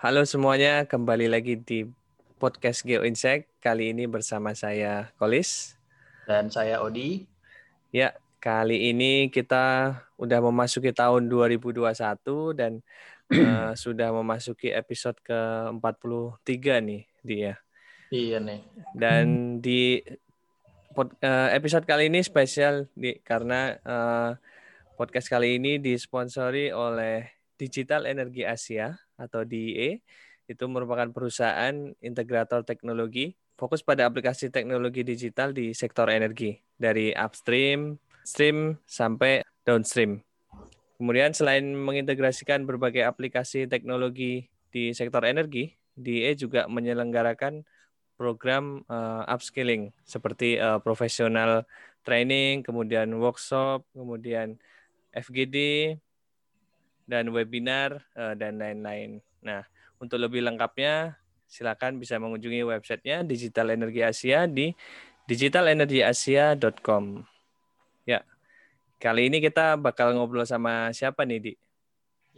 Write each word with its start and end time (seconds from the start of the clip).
Halo 0.00 0.24
semuanya, 0.24 0.88
kembali 0.88 1.28
lagi 1.28 1.60
di 1.60 1.84
podcast 2.40 2.88
Geo 2.88 3.04
Insight. 3.04 3.44
Kali 3.60 3.92
ini 3.92 4.08
bersama 4.08 4.56
saya 4.56 5.12
Kolis. 5.20 5.76
Dan 6.24 6.48
saya 6.48 6.80
Odi. 6.80 7.28
Ya, 7.92 8.16
kali 8.40 8.96
ini 8.96 9.28
kita 9.28 9.92
udah 10.16 10.40
memasuki 10.40 10.96
tahun 10.96 11.28
2021 11.28 11.84
dan 12.56 12.80
uh, 13.28 13.76
sudah 13.84 14.08
memasuki 14.08 14.72
episode 14.72 15.20
ke-43 15.20 16.48
nih 16.80 17.02
dia. 17.20 17.60
Iya 18.08 18.40
nih. 18.40 18.64
Dan 18.96 19.60
di 19.60 20.00
uh, 20.96 21.48
episode 21.52 21.84
kali 21.84 22.08
ini 22.08 22.24
spesial 22.24 22.88
di, 22.96 23.20
karena 23.20 23.76
uh, 23.84 24.32
podcast 24.96 25.28
kali 25.28 25.60
ini 25.60 25.76
disponsori 25.76 26.72
oleh 26.72 27.36
Digital 27.60 28.08
Energi 28.08 28.48
Asia 28.48 28.96
atau 29.20 29.44
DIE 29.44 30.00
itu 30.48 30.64
merupakan 30.66 31.06
perusahaan 31.12 31.92
integrator 32.00 32.64
teknologi 32.64 33.36
fokus 33.60 33.84
pada 33.84 34.08
aplikasi 34.08 34.48
teknologi 34.48 35.04
digital 35.04 35.52
di 35.52 35.76
sektor 35.76 36.08
energi 36.08 36.56
dari 36.80 37.12
upstream, 37.12 38.00
stream 38.24 38.80
sampai 38.88 39.44
downstream. 39.68 40.24
Kemudian 40.96 41.36
selain 41.36 41.76
mengintegrasikan 41.76 42.64
berbagai 42.64 43.04
aplikasi 43.04 43.68
teknologi 43.68 44.48
di 44.72 44.96
sektor 44.96 45.20
energi, 45.28 45.76
DIE 45.92 46.32
juga 46.40 46.64
menyelenggarakan 46.72 47.68
program 48.16 48.84
uh, 48.88 49.28
upskilling 49.28 49.92
seperti 50.08 50.56
uh, 50.56 50.80
profesional 50.80 51.68
training, 52.04 52.64
kemudian 52.64 53.12
workshop, 53.16 53.84
kemudian 53.92 54.56
FGD, 55.12 55.56
dan 57.10 57.26
webinar 57.34 58.06
uh, 58.14 58.38
dan 58.38 58.62
lain-lain. 58.62 59.18
Nah, 59.42 59.66
untuk 59.98 60.22
lebih 60.22 60.46
lengkapnya 60.46 61.18
silakan 61.50 61.98
bisa 61.98 62.14
mengunjungi 62.22 62.62
websitenya 62.62 63.26
Digital 63.26 63.74
Energi 63.74 64.06
Asia 64.06 64.46
di 64.46 64.70
digitalenergiasia.com. 65.26 67.26
Ya, 68.06 68.22
kali 69.02 69.26
ini 69.26 69.42
kita 69.42 69.74
bakal 69.74 70.14
ngobrol 70.14 70.46
sama 70.46 70.94
siapa 70.94 71.26
nih, 71.26 71.38
Di? 71.42 71.52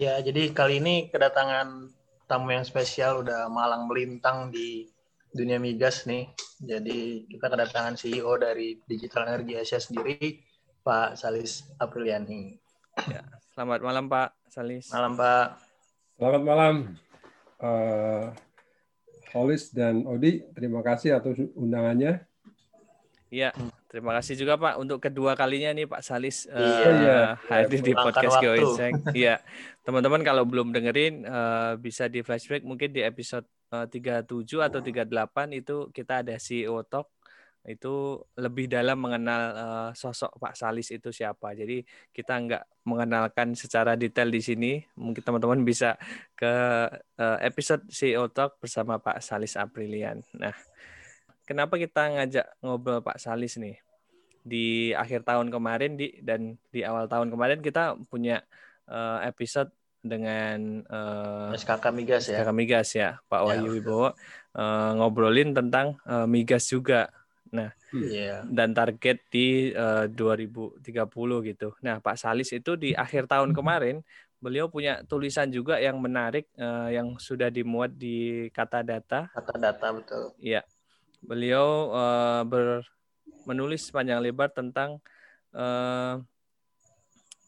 Ya, 0.01 0.17
jadi 0.25 0.48
kali 0.56 0.81
ini 0.81 1.12
kedatangan 1.12 1.92
tamu 2.25 2.57
yang 2.57 2.64
spesial 2.64 3.20
udah 3.20 3.53
malang 3.53 3.84
melintang 3.84 4.48
di 4.48 4.89
dunia 5.36 5.61
migas 5.61 6.09
nih. 6.09 6.33
Jadi 6.64 7.29
kita 7.29 7.53
kedatangan 7.53 8.01
CEO 8.01 8.41
dari 8.41 8.81
Digital 8.89 9.29
Energi 9.29 9.61
Asia 9.61 9.77
sendiri, 9.77 10.41
Pak 10.81 11.20
Salis 11.20 11.69
Apriliani. 11.77 12.57
Ya, 13.09 13.25
selamat 13.53 13.81
malam 13.84 14.05
Pak. 14.08 14.28
Salis. 14.48 14.89
Malam 14.89 15.12
Pak. 15.17 15.47
Selamat 16.17 16.42
malam. 16.42 16.75
Uh, 17.62 18.33
Holis 19.33 19.72
dan 19.72 20.05
Odi, 20.05 20.45
terima 20.53 20.84
kasih 20.84 21.17
atas 21.17 21.41
undangannya. 21.56 22.20
Iya, 23.33 23.48
terima 23.89 24.12
kasih 24.20 24.36
juga 24.36 24.61
Pak 24.61 24.77
untuk 24.77 25.00
kedua 25.00 25.33
kalinya 25.33 25.73
nih 25.73 25.89
Pak 25.89 26.05
Salis 26.05 26.45
uh, 26.53 26.61
iya, 26.61 27.41
hadir 27.48 27.80
di 27.80 27.97
podcast 27.97 28.36
Geoinsight. 28.45 29.17
Iya, 29.17 29.41
teman-teman 29.89 30.20
kalau 30.20 30.45
belum 30.45 30.69
dengerin 30.69 31.25
uh, 31.25 31.80
bisa 31.80 32.12
di 32.12 32.20
flashback 32.20 32.61
mungkin 32.61 32.92
di 32.92 33.00
episode 33.00 33.48
uh, 33.73 33.89
37 33.89 34.28
atau 34.61 34.84
38 34.84 35.08
itu 35.56 35.89
kita 35.97 36.20
ada 36.20 36.36
CEO 36.36 36.84
Talk 36.84 37.08
itu 37.62 38.18
lebih 38.34 38.66
dalam 38.66 38.98
mengenal 38.98 39.42
uh, 39.55 39.91
sosok 39.94 40.34
Pak 40.34 40.58
Salis 40.58 40.91
itu 40.91 41.14
siapa. 41.14 41.55
Jadi 41.55 41.86
kita 42.10 42.34
nggak 42.34 42.64
mengenalkan 42.82 43.55
secara 43.55 43.94
detail 43.94 44.34
di 44.34 44.42
sini. 44.42 44.72
Mungkin 44.98 45.22
teman-teman 45.22 45.62
bisa 45.62 45.94
ke 46.34 46.52
uh, 47.22 47.38
episode 47.38 47.86
CEO 47.86 48.27
Talk 48.34 48.58
bersama 48.58 48.98
Pak 48.98 49.22
Salis 49.22 49.55
Aprilian. 49.55 50.27
Nah, 50.34 50.55
kenapa 51.46 51.78
kita 51.78 52.11
ngajak 52.18 52.46
ngobrol 52.67 52.98
Pak 52.98 53.22
Salis 53.22 53.55
nih? 53.62 53.78
Di 54.42 54.90
akhir 54.98 55.22
tahun 55.22 55.55
kemarin 55.55 55.95
di 55.95 56.18
dan 56.18 56.58
di 56.74 56.83
awal 56.83 57.06
tahun 57.06 57.30
kemarin 57.30 57.62
kita 57.62 57.95
punya 58.11 58.42
uh, 58.90 59.22
episode 59.22 59.70
dengan 60.02 60.83
uh, 60.90 61.55
SKK 61.55 61.95
Migas 61.95 62.27
ya. 62.27 62.42
SKK 62.42 62.51
Migas 62.51 62.90
ya, 62.90 63.22
Pak 63.30 63.42
Wahyu 63.46 63.70
ya, 63.70 63.72
Wibowo 63.78 64.08
uh, 64.11 64.90
ngobrolin 64.98 65.55
tentang 65.55 65.96
uh, 66.05 66.27
migas 66.28 66.68
juga 66.68 67.08
Nah, 67.52 67.68
yeah. 67.92 68.48
dan 68.48 68.73
target 68.73 69.20
di 69.29 69.77
uh, 69.77 70.08
2030 70.08 70.89
gitu. 71.52 71.68
Nah, 71.85 72.01
Pak 72.01 72.17
Salis 72.17 72.48
itu 72.48 72.80
di 72.80 72.96
akhir 72.96 73.29
tahun 73.29 73.52
kemarin 73.52 74.01
beliau 74.40 74.73
punya 74.73 75.05
tulisan 75.05 75.52
juga 75.52 75.79
yang 75.79 76.01
menarik 76.01 76.48
uh, 76.57 76.89
yang 76.89 77.20
sudah 77.20 77.52
dimuat 77.52 77.92
di 77.92 78.48
kata 78.57 78.80
data. 78.80 79.29
Kata 79.30 79.55
data 79.61 79.86
betul. 79.92 80.33
Iya. 80.40 80.64
Beliau 81.23 81.92
uh, 81.92 82.42
ber 82.42 82.89
menulis 83.45 83.86
panjang 83.92 84.19
lebar 84.19 84.48
tentang 84.51 84.98
uh, 85.52 86.19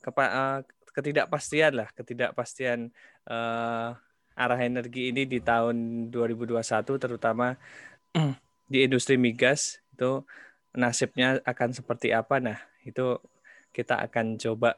kepa, 0.04 0.24
uh, 0.28 0.60
ketidakpastian 0.92 1.80
lah, 1.80 1.88
ketidakpastian 1.96 2.92
uh, 3.26 3.96
arah 4.34 4.60
energi 4.60 5.14
ini 5.14 5.24
di 5.24 5.38
tahun 5.38 6.10
2021 6.10 6.60
terutama 6.98 7.54
di 8.72 8.82
industri 8.82 9.14
migas 9.14 9.83
itu 9.94 10.26
nasibnya 10.74 11.38
akan 11.46 11.70
seperti 11.70 12.10
apa. 12.10 12.42
Nah, 12.42 12.58
itu 12.82 13.22
kita 13.70 14.02
akan 14.02 14.36
coba 14.36 14.74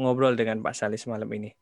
ngobrol 0.00 0.32
dengan 0.36 0.64
Pak 0.64 0.74
Salis 0.76 1.04
malam 1.04 1.28
ini. 1.36 1.52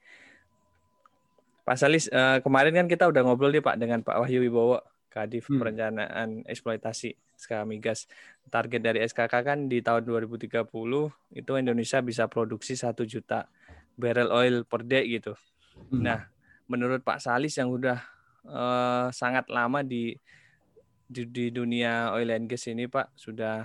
Pak 1.64 1.76
Salis, 1.80 2.06
uh, 2.12 2.38
kemarin 2.44 2.76
kan 2.76 2.86
kita 2.86 3.10
udah 3.10 3.24
ngobrol 3.24 3.50
nih 3.50 3.64
Pak 3.64 3.76
dengan 3.80 4.00
Pak 4.06 4.20
Wahyu 4.22 4.44
Wibowo, 4.44 4.84
Kadif 5.08 5.48
hmm. 5.48 5.58
Perencanaan 5.58 6.28
Eksploitasi 6.44 7.16
SKK 7.38 7.64
Migas. 7.64 8.06
Target 8.52 8.80
dari 8.84 9.00
SKK 9.02 9.34
kan 9.42 9.58
di 9.66 9.80
tahun 9.80 10.04
2030 10.04 10.68
itu 11.34 11.52
Indonesia 11.56 11.98
bisa 12.04 12.28
produksi 12.28 12.76
satu 12.76 13.08
juta 13.08 13.48
barrel 13.96 14.28
oil 14.30 14.56
per 14.68 14.84
day 14.84 15.08
gitu. 15.08 15.32
Hmm. 15.88 16.04
Nah, 16.04 16.20
menurut 16.68 17.00
Pak 17.00 17.22
Salis 17.22 17.56
yang 17.56 17.72
udah 17.72 18.02
uh, 18.44 19.08
sangat 19.14 19.48
lama 19.48 19.80
di 19.80 20.12
di, 21.14 21.22
di 21.30 21.44
dunia 21.54 22.10
oil 22.10 22.34
and 22.34 22.50
gas 22.50 22.66
ini 22.66 22.90
Pak 22.90 23.14
sudah 23.14 23.62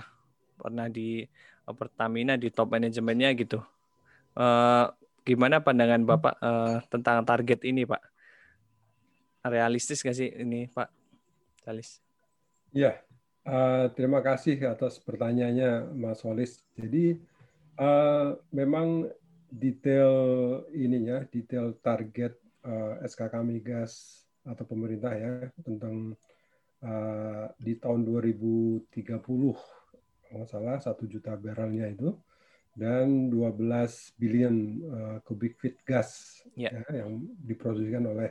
pernah 0.54 0.86
di 0.86 1.26
uh, 1.66 1.74
Pertamina 1.74 2.38
di 2.38 2.46
top 2.54 2.70
manajemennya 2.70 3.34
gitu. 3.34 3.58
Uh, 4.38 4.86
gimana 5.26 5.58
pandangan 5.58 6.06
Bapak 6.06 6.34
uh, 6.38 6.78
tentang 6.86 7.26
target 7.26 7.66
ini 7.66 7.82
Pak? 7.82 8.02
Realistis 9.50 10.06
nggak 10.06 10.16
sih 10.16 10.30
ini 10.30 10.70
Pak 10.70 10.88
Salis? 11.66 11.98
Ya, 12.70 13.02
uh, 13.42 13.90
terima 13.98 14.22
kasih 14.22 14.62
atas 14.70 15.02
pertanyaannya 15.02 15.90
Mas 15.98 16.22
Walis. 16.22 16.62
Jadi 16.78 17.18
uh, 17.82 18.38
memang 18.54 19.10
detail 19.50 20.14
ininya, 20.70 21.26
detail 21.26 21.74
target 21.82 22.38
uh, 22.62 23.02
SKK 23.02 23.42
Migas 23.42 24.22
atau 24.46 24.64
pemerintah 24.64 25.12
ya 25.12 25.50
tentang 25.66 26.14
uh, 26.84 27.46
di 27.56 27.76
tahun 27.76 28.04
2030 28.06 28.90
kalau 30.30 30.46
salah 30.46 30.78
satu 30.78 31.10
juta 31.10 31.34
barrelnya 31.34 31.90
itu 31.90 32.14
dan 32.70 33.28
12 33.28 33.58
billion 34.14 34.54
uh, 34.86 35.16
cubic 35.26 35.58
feet 35.58 35.82
gas 35.82 36.40
yeah. 36.54 36.70
ya, 36.86 37.02
yang 37.02 37.26
diproduksikan 37.42 38.06
oleh 38.06 38.30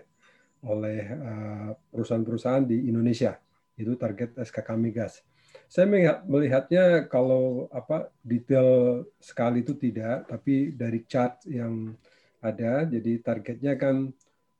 oleh 0.64 1.02
uh, 1.12 1.72
perusahaan-perusahaan 1.92 2.68
di 2.68 2.88
Indonesia 2.88 3.36
itu 3.80 3.96
target 3.96 4.36
SKK 4.36 4.70
Migas. 4.76 5.24
Saya 5.72 5.88
melihatnya 6.28 7.08
kalau 7.08 7.72
apa 7.72 8.12
detail 8.22 9.02
sekali 9.18 9.64
itu 9.64 9.74
tidak, 9.80 10.28
tapi 10.28 10.76
dari 10.76 11.08
chart 11.08 11.48
yang 11.48 11.95
ada, 12.44 12.84
jadi 12.86 13.24
targetnya 13.24 13.74
kan 13.80 14.12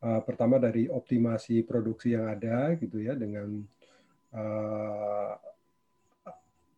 uh, 0.02 0.22
pertama 0.24 0.58
dari 0.58 0.88
optimasi 0.88 1.68
produksi 1.68 2.16
yang 2.16 2.32
ada 2.32 2.74
gitu 2.80 3.04
ya 3.04 3.14
dengan 3.14 3.60
uh, 4.34 5.34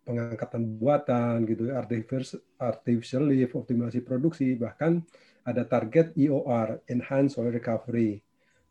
pengangkatan 0.01 0.63
buatan 0.81 1.45
gitu 1.45 1.71
artificial 2.57 3.29
lift 3.29 3.53
optimasi 3.53 4.01
produksi 4.01 4.57
bahkan 4.57 4.99
ada 5.45 5.65
target 5.65 6.13
EOR 6.17 6.85
enhance 6.89 7.37
oil 7.37 7.53
recovery. 7.53 8.21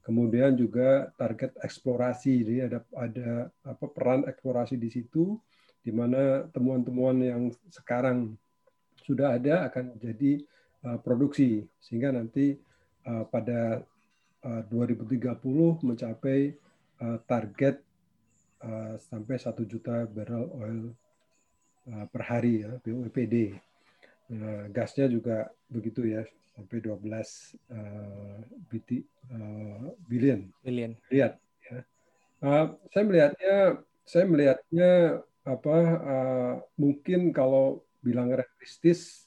Kemudian 0.00 0.56
juga 0.56 1.12
target 1.15 1.55
eksplorasi 1.61 2.47
jadi 2.47 2.59
ada 2.67 2.79
ada 2.97 3.31
apa 3.62 3.87
peran 3.91 4.27
eksplorasi 4.27 4.75
di 4.81 4.88
situ 4.91 5.38
di 5.81 5.93
mana 5.94 6.44
temuan-temuan 6.50 7.19
yang 7.21 7.43
sekarang 7.73 8.37
sudah 9.00 9.38
ada 9.38 9.71
akan 9.71 9.97
jadi 9.99 10.41
uh, 10.87 10.99
produksi. 11.00 11.67
Sehingga 11.79 12.15
nanti 12.15 12.59
uh, 13.06 13.25
pada 13.29 13.83
uh, 14.44 14.62
2030 14.69 15.37
mencapai 15.85 16.55
uh, 17.00 17.19
target 17.26 17.83
uh, 18.65 18.95
sampai 19.01 19.37
satu 19.37 19.65
juta 19.65 20.05
barrel 20.09 20.47
oil 20.57 20.81
uh, 21.93 22.07
per 22.09 22.23
hari 22.25 22.65
ya 22.65 22.77
BOPD. 22.81 23.57
Nah, 24.31 24.71
gasnya 24.71 25.11
juga 25.11 25.51
begitu 25.67 26.07
ya 26.07 26.23
sampai 26.55 26.79
12 26.79 27.03
uh, 27.73 28.39
BT 28.71 29.03
uh, 29.33 29.91
billion. 30.07 30.47
Billion. 30.62 30.93
Lihat 31.11 31.41
ya. 31.67 31.79
Uh, 32.41 32.67
saya 32.93 33.05
melihatnya 33.05 33.57
saya 34.05 34.25
melihatnya 34.29 34.91
apa 35.47 35.77
uh, 35.99 36.55
mungkin 36.77 37.33
kalau 37.33 37.83
bilang 38.05 38.29
realistis 38.29 39.25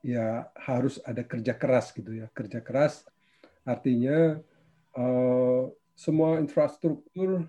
ya 0.00 0.48
harus 0.56 0.96
ada 1.04 1.20
kerja 1.20 1.52
keras 1.52 1.92
gitu 1.92 2.16
ya 2.16 2.26
kerja 2.32 2.64
keras 2.64 3.04
artinya 3.66 4.40
uh, 4.96 5.68
semua 5.92 6.40
infrastruktur 6.40 7.44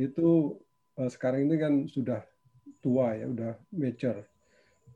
itu 0.00 0.56
uh, 0.96 1.10
sekarang 1.10 1.48
ini 1.48 1.56
kan 1.60 1.74
sudah 1.84 2.24
tua 2.80 3.12
ya 3.16 3.28
udah 3.28 3.52
mature. 3.76 4.24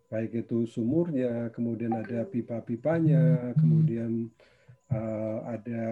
Baik 0.09 0.47
itu 0.47 0.65
sumurnya 0.65 1.51
kemudian 1.51 1.93
ada 1.93 2.25
pipa-pipanya 2.25 3.53
kemudian 3.59 4.31
uh, 4.95 5.39
ada 5.49 5.85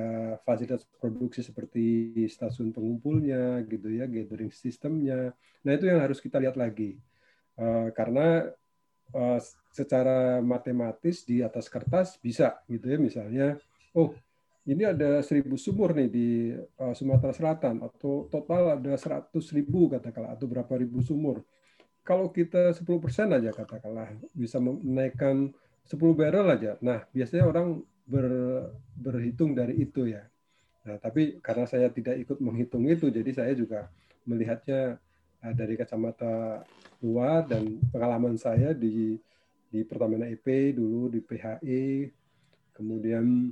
fasilitas 0.46 0.86
produksi 1.00 1.42
seperti 1.42 2.14
stasiun 2.30 2.70
pengumpulnya 2.70 3.60
gitu 3.68 3.92
ya 3.92 4.08
gathering 4.08 4.52
sistemnya. 4.52 5.34
Nah 5.64 5.72
itu 5.74 5.90
yang 5.90 6.00
harus 6.00 6.22
kita 6.22 6.40
lihat 6.40 6.56
lagi. 6.56 6.96
Uh, 7.52 7.92
karena 7.92 8.48
uh, 9.12 9.38
secara 9.72 10.40
matematis 10.40 11.24
di 11.24 11.44
atas 11.44 11.68
kertas 11.68 12.16
bisa 12.20 12.60
gitu 12.68 12.88
ya 12.88 12.98
misalnya 13.00 13.60
oh 13.92 14.16
ini 14.62 14.86
ada 14.86 15.18
seribu 15.26 15.58
sumur 15.58 15.90
nih 15.90 16.08
di 16.08 16.28
uh, 16.54 16.94
Sumatera 16.94 17.34
Selatan 17.34 17.82
atau 17.82 18.30
total 18.30 18.78
ada 18.78 18.94
seratus 18.94 19.50
ribu 19.50 19.90
katakanlah 19.90 20.38
atau 20.38 20.46
berapa 20.46 20.70
ribu 20.78 21.02
sumur. 21.02 21.42
Kalau 22.02 22.30
kita 22.30 22.74
10% 22.74 22.82
aja 23.30 23.50
katakanlah 23.50 24.10
bisa 24.34 24.58
menaikkan 24.62 25.50
10 25.86 25.98
barrel 26.14 26.46
aja. 26.46 26.78
Nah 26.78 27.02
biasanya 27.10 27.50
orang 27.50 27.82
ber, 28.06 28.26
berhitung 28.94 29.54
dari 29.58 29.82
itu 29.82 30.06
ya. 30.06 30.22
Nah 30.86 30.98
tapi 31.02 31.42
karena 31.42 31.66
saya 31.66 31.90
tidak 31.90 32.22
ikut 32.22 32.38
menghitung 32.38 32.86
itu 32.86 33.10
jadi 33.10 33.30
saya 33.34 33.52
juga 33.58 33.90
melihatnya 34.22 34.98
uh, 35.42 35.54
dari 35.58 35.74
kacamata 35.74 36.62
luar 37.02 37.50
dan 37.50 37.82
pengalaman 37.90 38.38
saya 38.38 38.70
di 38.70 39.18
di 39.72 39.82
Pertamina 39.82 40.30
EP 40.30 40.46
dulu 40.70 41.10
di 41.10 41.18
PHE 41.18 42.12
kemudian 42.76 43.50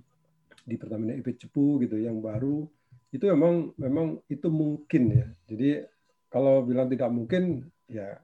di 0.64 0.74
Pertamina 0.76 1.16
EP 1.16 1.26
Cepu 1.36 1.80
gitu 1.82 1.96
yang 1.96 2.20
baru 2.20 2.64
itu 3.10 3.24
memang 3.26 3.74
memang 3.74 4.06
itu 4.30 4.46
mungkin 4.48 5.02
ya. 5.10 5.26
Jadi 5.50 5.82
kalau 6.30 6.62
bilang 6.62 6.86
tidak 6.86 7.10
mungkin 7.10 7.66
ya 7.90 8.22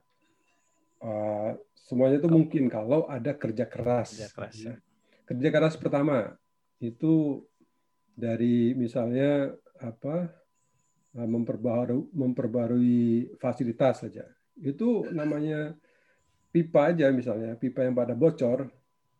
uh, 1.03 1.51
semuanya 1.75 2.23
itu 2.23 2.29
mungkin 2.31 2.71
kalau 2.71 3.03
ada 3.11 3.35
kerja 3.35 3.67
keras. 3.67 4.15
Kerja 4.15 4.29
keras 4.31 4.55
ya. 4.63 4.75
kerja 5.27 5.49
keras 5.51 5.75
pertama 5.75 6.39
itu 6.79 7.43
dari 8.15 8.71
misalnya 8.73 9.51
apa 9.77 10.31
memperbarui 11.13 12.13
memperbarui 12.15 13.35
fasilitas 13.41 14.07
saja. 14.07 14.23
Itu 14.57 15.09
namanya 15.11 15.75
pipa 16.53 16.93
aja 16.93 17.09
misalnya, 17.13 17.53
pipa 17.57 17.85
yang 17.85 17.93
pada 17.93 18.13
bocor, 18.17 18.69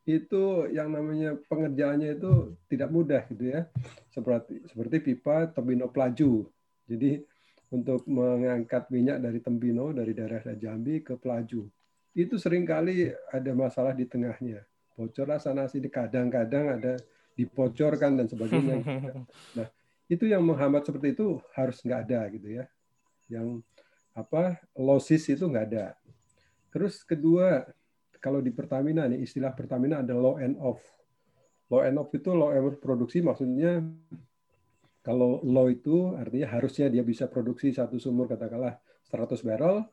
itu 0.08 0.72
yang 0.72 0.88
namanya 0.96 1.36
pengerjaannya 1.52 2.16
itu 2.16 2.56
tidak 2.72 2.90
mudah 2.96 3.28
gitu 3.28 3.52
ya. 3.52 3.68
Seperti 4.08 4.64
seperti 4.72 4.96
pipa 5.04 5.52
Tembino 5.52 5.92
Pelaju. 5.92 6.48
Jadi 6.88 7.20
untuk 7.76 8.08
mengangkat 8.08 8.88
minyak 8.88 9.20
dari 9.20 9.44
Tembino 9.44 9.92
dari 9.92 10.16
daerah 10.16 10.40
Jambi 10.56 11.04
ke 11.04 11.20
Pelaju. 11.20 11.68
Itu 12.16 12.40
sering 12.40 12.64
kali 12.64 13.12
ada 13.30 13.52
masalah 13.52 13.92
di 13.92 14.08
tengahnya. 14.08 14.64
Bocor 14.96 15.30
sana 15.38 15.68
sini 15.68 15.92
kadang-kadang 15.92 16.80
ada 16.80 16.94
dipocorkan 17.38 18.18
dan 18.18 18.26
sebagainya. 18.32 18.82
Nah, 19.60 19.68
itu 20.08 20.26
yang 20.26 20.42
menghambat 20.42 20.88
seperti 20.88 21.14
itu 21.14 21.38
harus 21.54 21.84
nggak 21.84 22.02
ada 22.10 22.22
gitu 22.32 22.48
ya. 22.64 22.66
Yang 23.28 23.62
apa 24.16 24.58
losses 24.74 25.28
itu 25.30 25.44
nggak 25.46 25.66
ada. 25.70 25.86
Terus 26.74 27.04
kedua, 27.06 27.68
kalau 28.28 28.44
di 28.44 28.52
Pertamina 28.52 29.08
nih 29.08 29.24
istilah 29.24 29.56
Pertamina 29.56 30.04
ada 30.04 30.12
low 30.12 30.36
end 30.36 30.60
off. 30.60 30.84
Low 31.72 31.80
end 31.80 31.96
off 31.96 32.12
itu 32.12 32.36
low 32.36 32.52
end 32.52 32.76
produksi 32.84 33.24
maksudnya 33.24 33.80
kalau 35.00 35.40
low 35.48 35.72
itu 35.72 36.12
artinya 36.20 36.52
harusnya 36.52 36.92
dia 36.92 37.08
bisa 37.08 37.32
produksi 37.32 37.72
satu 37.72 37.96
sumur 37.96 38.28
katakanlah 38.28 38.76
100 39.08 39.40
barrel, 39.48 39.88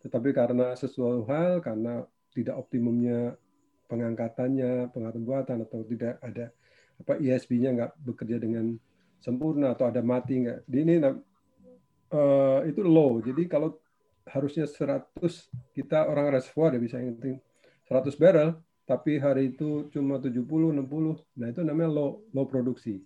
tetapi 0.00 0.32
karena 0.32 0.72
sesuatu 0.72 1.28
hal 1.28 1.60
karena 1.60 2.00
tidak 2.32 2.56
optimumnya 2.56 3.36
pengangkatannya, 3.92 4.88
pengangkatan 4.96 5.60
atau 5.68 5.84
tidak 5.84 6.16
ada 6.24 6.48
apa 6.96 7.20
ISB-nya 7.20 7.76
nggak 7.76 7.92
bekerja 8.00 8.40
dengan 8.40 8.72
sempurna 9.20 9.76
atau 9.76 9.92
ada 9.92 10.00
mati 10.00 10.40
nggak. 10.40 10.64
Ini 10.64 11.04
uh, 11.04 12.64
itu 12.64 12.80
low. 12.80 13.20
Jadi 13.20 13.44
kalau 13.44 13.76
harusnya 14.24 14.64
100 14.64 15.20
kita 15.76 16.08
orang 16.08 16.32
reservoir 16.32 16.72
ya 16.72 16.80
bisa 16.80 16.96
ngitung 16.96 17.44
100 17.86 18.18
barrel 18.18 18.58
tapi 18.86 19.18
hari 19.18 19.50
itu 19.50 19.90
cuma 19.90 20.22
70 20.22 20.46
60 20.46 20.86
nah 21.42 21.50
itu 21.50 21.60
namanya 21.66 21.90
low 21.90 22.22
low 22.30 22.46
produksi. 22.46 23.02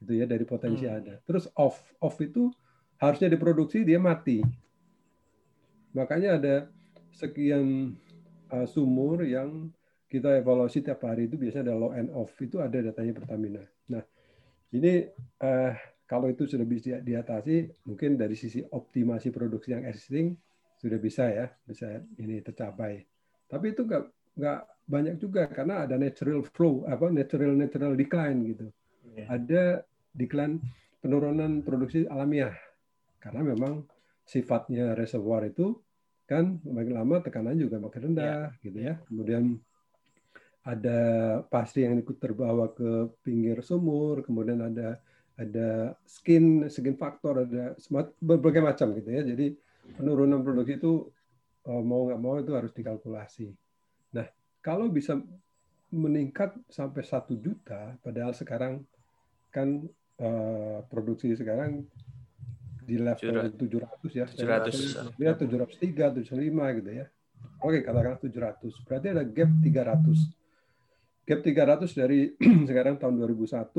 Itu 0.00 0.12
ya 0.16 0.24
dari 0.24 0.48
potensi 0.48 0.88
hmm. 0.88 0.96
ada. 0.96 1.14
Terus 1.28 1.44
off 1.60 1.80
off 2.00 2.16
itu 2.24 2.48
harusnya 2.96 3.28
diproduksi 3.28 3.84
dia 3.84 4.00
mati. 4.00 4.40
Makanya 5.92 6.40
ada 6.40 6.54
sekian 7.12 7.94
uh, 8.48 8.66
sumur 8.66 9.22
yang 9.28 9.68
kita 10.08 10.40
evaluasi 10.40 10.80
tiap 10.80 11.04
hari 11.04 11.28
itu 11.28 11.36
biasanya 11.36 11.70
ada 11.70 11.76
low 11.76 11.92
and 11.92 12.08
off. 12.16 12.32
Itu 12.40 12.64
ada 12.64 12.80
datanya 12.80 13.12
Pertamina. 13.12 13.60
Nah 13.92 14.02
ini 14.72 15.04
uh, 15.44 15.72
kalau 16.04 16.28
itu 16.32 16.44
sudah 16.44 16.64
bisa 16.68 17.00
diatasi, 17.00 17.84
mungkin 17.88 18.16
dari 18.16 18.36
sisi 18.36 18.60
optimasi 18.60 19.32
produksi 19.32 19.72
yang 19.72 19.84
existing 19.88 20.36
sudah 20.80 20.98
bisa 21.00 21.28
ya, 21.28 21.46
bisa 21.64 22.00
ini 22.20 22.44
tercapai. 22.44 23.13
Tapi 23.48 23.76
itu 23.76 23.82
nggak 23.84 24.04
nggak 24.34 24.60
banyak 24.84 25.16
juga 25.16 25.48
karena 25.48 25.88
ada 25.88 25.96
natural 25.96 26.44
flow, 26.44 26.84
apa 26.84 27.08
natural 27.08 27.56
natural 27.56 27.96
decline 27.96 28.38
gitu. 28.52 28.66
Yeah. 29.14 29.28
Ada 29.30 29.62
decline 30.12 30.60
penurunan 31.00 31.64
produksi 31.64 32.04
alamiah 32.08 32.56
karena 33.20 33.40
memang 33.44 33.84
sifatnya 34.24 34.92
reservoir 34.96 35.48
itu 35.48 35.80
kan 36.24 36.60
makin 36.64 36.96
lama 36.96 37.20
tekanan 37.20 37.60
juga 37.60 37.76
makin 37.80 38.12
rendah 38.12 38.52
yeah. 38.52 38.64
gitu 38.64 38.78
ya. 38.80 38.94
Kemudian 39.08 39.60
ada 40.64 41.00
pasti 41.52 41.84
yang 41.84 42.00
ikut 42.00 42.16
terbawa 42.16 42.72
ke 42.72 43.12
pinggir 43.20 43.60
sumur, 43.60 44.24
kemudian 44.24 44.64
ada 44.64 44.96
ada 45.34 45.98
skin 46.06 46.70
skin 46.70 46.94
faktor 46.94 47.42
ada 47.42 47.74
berbagai 48.22 48.62
macam 48.62 48.94
gitu 48.94 49.10
ya 49.10 49.22
jadi 49.26 49.50
penurunan 49.98 50.46
produksi 50.46 50.78
itu 50.78 51.10
mau 51.64 52.08
nggak 52.08 52.20
mau 52.20 52.36
itu 52.36 52.52
harus 52.52 52.72
dikalkulasi. 52.76 53.48
Nah 54.12 54.28
kalau 54.60 54.92
bisa 54.92 55.16
meningkat 55.94 56.52
sampai 56.68 57.06
satu 57.06 57.38
juta 57.38 57.96
padahal 58.02 58.34
sekarang 58.34 58.82
kan 59.54 59.86
uh, 60.18 60.82
produksi 60.90 61.32
sekarang 61.38 61.86
di 62.84 63.00
level 63.00 63.48
700 63.56 64.12
ya 64.12 64.26
700 64.28 65.16
ya 65.16 65.32
703 65.32 66.20
705 66.20 66.78
gitu 66.82 66.90
ya. 66.92 67.06
Oke 67.64 67.80
katakanlah 67.80 68.20
700 68.20 68.84
berarti 68.84 69.06
ada 69.08 69.24
gap 69.24 69.50
300 69.64 71.24
gap 71.24 71.40
300 71.40 71.88
dari 71.96 72.36
sekarang 72.68 73.00
tahun 73.00 73.16
2001 73.16 73.72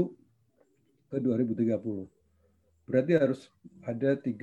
ke 1.13 1.18
2030. 1.22 2.10
Berarti 2.86 3.12
harus 3.18 3.50
ada 3.86 4.18
30 4.18 4.34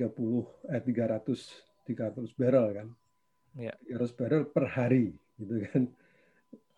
eh 0.71 0.79
300 0.79 1.83
300 1.83 2.39
barrel 2.39 2.67
kan. 2.71 2.87
Ya. 3.53 3.73
300 3.85 4.17
barrel 4.17 4.43
per 4.49 4.65
hari 4.69 5.13
gitu 5.37 5.53
kan. 5.69 5.83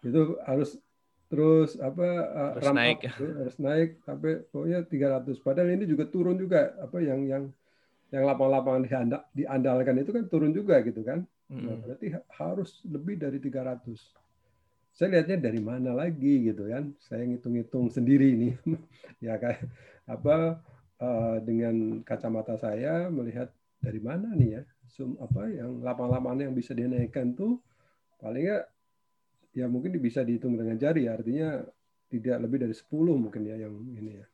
Itu 0.03 0.39
harus 0.43 0.77
terus 1.25 1.75
apa 1.81 2.05
eh, 2.05 2.51
harus 2.61 2.75
naik 2.77 2.99
up, 3.01 3.05
ya. 3.05 3.11
harus 3.41 3.57
naik 3.57 3.89
sampai 4.03 4.31
pokoknya 4.51 4.79
300. 4.85 5.39
Padahal 5.41 5.69
ini 5.73 5.85
juga 5.87 6.03
turun 6.05 6.37
juga 6.37 6.75
apa 6.77 6.97
yang 7.01 7.25
yang 7.25 7.43
yang 8.13 8.23
lapang-lapangan 8.23 8.85
diandal, 8.85 9.21
diandalkan 9.33 9.95
itu 9.99 10.11
kan 10.13 10.23
turun 10.29 10.51
juga 10.53 10.79
gitu 10.85 11.01
kan. 11.01 11.25
Nah, 11.45 11.77
berarti 11.77 12.09
harus 12.41 12.81
lebih 12.89 13.21
dari 13.21 13.37
300 13.37 13.85
saya 14.95 15.19
lihatnya 15.19 15.51
dari 15.51 15.59
mana 15.59 15.91
lagi 15.91 16.47
gitu 16.47 16.71
kan 16.71 16.95
saya 17.03 17.27
ngitung-ngitung 17.27 17.91
sendiri 17.91 18.31
ini 18.31 18.49
ya 19.27 19.35
kayak 19.35 19.67
apa 20.07 20.63
uh, 21.03 21.37
dengan 21.43 21.99
kacamata 22.07 22.55
saya 22.55 23.11
melihat 23.11 23.51
dari 23.83 23.99
mana 23.99 24.31
nih 24.31 24.49
ya 24.55 24.61
sum 24.89 25.17
apa 25.17 25.49
yang 25.49 25.81
lapang-lapangan 25.81 26.49
yang 26.49 26.55
bisa 26.55 26.77
dinaikkan 26.77 27.33
tuh 27.33 27.57
paling 28.21 28.47
nggak 28.47 28.63
ya 29.55 29.65
mungkin 29.71 29.95
bisa 29.97 30.21
dihitung 30.21 30.59
dengan 30.59 30.75
jari 30.75 31.07
ya. 31.07 31.15
Artinya 31.15 31.63
tidak 32.11 32.37
lebih 32.45 32.57
dari 32.67 32.75
10 32.75 33.17
mungkin 33.17 33.41
ya 33.47 33.55
yang 33.57 33.73
ini 33.95 34.11
ya. 34.19 34.25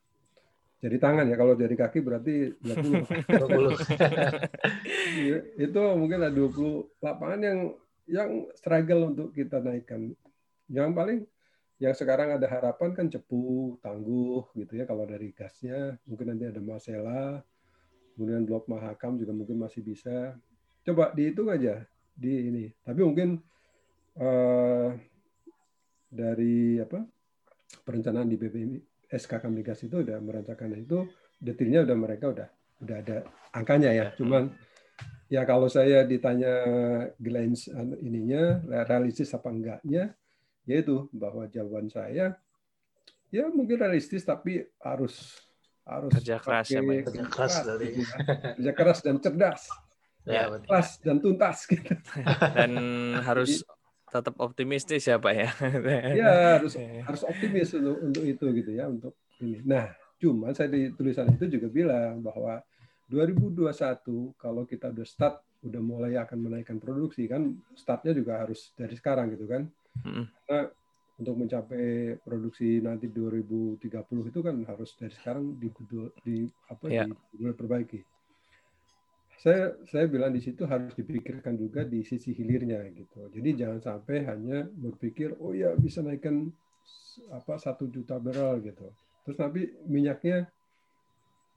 Jadi 0.82 0.96
tangan 0.98 1.30
ya 1.30 1.38
kalau 1.38 1.54
dari 1.54 1.78
kaki 1.78 2.02
berarti 2.02 2.58
20 2.58 2.58
itu 5.64 5.82
mungkin 5.94 6.26
ada 6.26 6.34
20 6.34 6.98
lapangan 6.98 7.40
yang 7.40 7.58
yang 8.10 8.30
struggle 8.58 9.14
untuk 9.14 9.30
kita 9.30 9.62
naikkan. 9.62 10.10
Yang 10.66 10.90
paling 10.90 11.18
yang 11.82 11.94
sekarang 11.98 12.34
ada 12.34 12.46
harapan 12.46 12.94
kan 12.94 13.06
cepu, 13.10 13.74
tangguh 13.82 14.46
gitu 14.54 14.78
ya 14.78 14.86
kalau 14.86 15.02
dari 15.02 15.34
gasnya, 15.34 15.98
mungkin 16.06 16.34
nanti 16.34 16.46
ada 16.46 16.62
Masela, 16.62 17.42
kemudian 18.22 18.46
blok 18.46 18.70
Mahakam 18.70 19.18
juga 19.18 19.34
mungkin 19.34 19.58
masih 19.58 19.82
bisa. 19.82 20.38
Coba 20.86 21.10
dihitung 21.10 21.50
aja 21.50 21.82
di 22.14 22.46
ini. 22.46 22.64
Tapi 22.86 23.02
mungkin 23.02 23.42
uh, 24.22 24.94
dari 26.06 26.78
apa 26.78 27.02
perencanaan 27.82 28.30
di 28.30 28.38
BPM 28.38 28.78
SKK 29.10 29.50
Migas 29.50 29.82
itu 29.82 30.06
udah 30.06 30.22
merancangkan 30.22 30.78
itu 30.78 31.10
detailnya 31.42 31.82
udah 31.82 31.96
mereka 31.98 32.30
udah 32.30 32.48
udah 32.86 32.96
ada 33.02 33.16
angkanya 33.50 33.90
ya. 33.90 34.06
Cuman 34.14 34.54
ya 35.26 35.42
kalau 35.42 35.66
saya 35.66 36.06
ditanya 36.06 36.54
glance 37.18 37.66
anu, 37.74 37.98
ininya 37.98 38.62
realistis 38.86 39.34
apa 39.34 39.50
enggaknya 39.50 40.14
yaitu 40.62 41.10
bahwa 41.10 41.50
jawaban 41.50 41.90
saya 41.90 42.38
ya 43.34 43.48
mungkin 43.50 43.82
realistis 43.82 44.22
tapi 44.22 44.62
harus 44.78 45.42
harus 45.82 46.10
kerja 46.14 46.36
keras 46.38 46.66
ya, 46.70 46.80
kerja 46.80 47.24
keras, 47.26 47.34
keras 47.34 47.54
dari 47.66 47.86
gitu 47.90 48.06
ya. 48.06 48.18
kerja 48.54 48.72
keras 48.72 48.98
dan 49.02 49.16
cerdas. 49.18 49.62
Ya, 50.22 50.46
keras 50.46 51.02
dan 51.02 51.18
tuntas 51.18 51.66
gitu. 51.66 51.90
Dan 52.56 52.78
harus 53.26 53.66
tetap 54.06 54.38
optimistis 54.38 55.02
ya 55.08 55.18
pak 55.18 55.34
ya. 55.34 55.50
Ya 56.14 56.32
harus 56.60 56.78
harus 56.78 57.22
optimis 57.26 57.74
untuk 57.74 57.98
untuk 57.98 58.22
itu 58.22 58.44
gitu 58.54 58.70
ya 58.70 58.86
untuk 58.86 59.18
ini. 59.42 59.58
Nah 59.66 59.90
cuma 60.22 60.54
saya 60.54 60.70
di 60.70 60.94
tulisan 60.94 61.26
itu 61.34 61.58
juga 61.58 61.66
bilang 61.66 62.22
bahwa 62.22 62.62
2021 63.10 63.66
kalau 64.38 64.62
kita 64.62 64.94
udah 64.94 65.06
start 65.08 65.42
udah 65.66 65.82
mulai 65.82 66.14
akan 66.22 66.38
menaikkan 66.38 66.78
produksi 66.78 67.26
kan 67.26 67.58
startnya 67.74 68.14
juga 68.14 68.46
harus 68.46 68.70
dari 68.78 68.94
sekarang 68.94 69.34
gitu 69.34 69.50
kan. 69.50 69.66
Mm. 70.06 70.24
Karena 70.46 70.62
untuk 71.20 71.34
mencapai 71.36 72.16
produksi 72.24 72.80
nanti 72.80 73.12
2030 73.12 73.84
itu 74.32 74.40
kan 74.40 74.56
harus 74.64 74.96
dari 74.96 75.12
sekarang 75.12 75.60
di, 75.60 75.68
di 76.24 76.36
apa 76.72 76.86
yeah. 76.88 77.04
di, 77.04 77.12
diperbaiki. 77.36 78.00
Saya 79.42 79.74
saya 79.90 80.06
bilang 80.06 80.30
di 80.30 80.38
situ 80.38 80.62
harus 80.70 80.94
dipikirkan 80.94 81.58
juga 81.58 81.82
di 81.82 82.06
sisi 82.06 82.30
hilirnya 82.30 82.86
gitu. 82.94 83.26
Jadi 83.28 83.58
jangan 83.58 83.80
sampai 83.82 84.22
hanya 84.24 84.64
berpikir 84.70 85.34
oh 85.42 85.50
ya 85.50 85.74
bisa 85.74 86.00
naikkan 86.00 86.48
apa 87.28 87.58
satu 87.58 87.90
juta 87.90 88.22
barrel 88.22 88.62
gitu. 88.62 88.86
Terus 89.26 89.36
nanti 89.38 89.62
minyaknya 89.90 90.46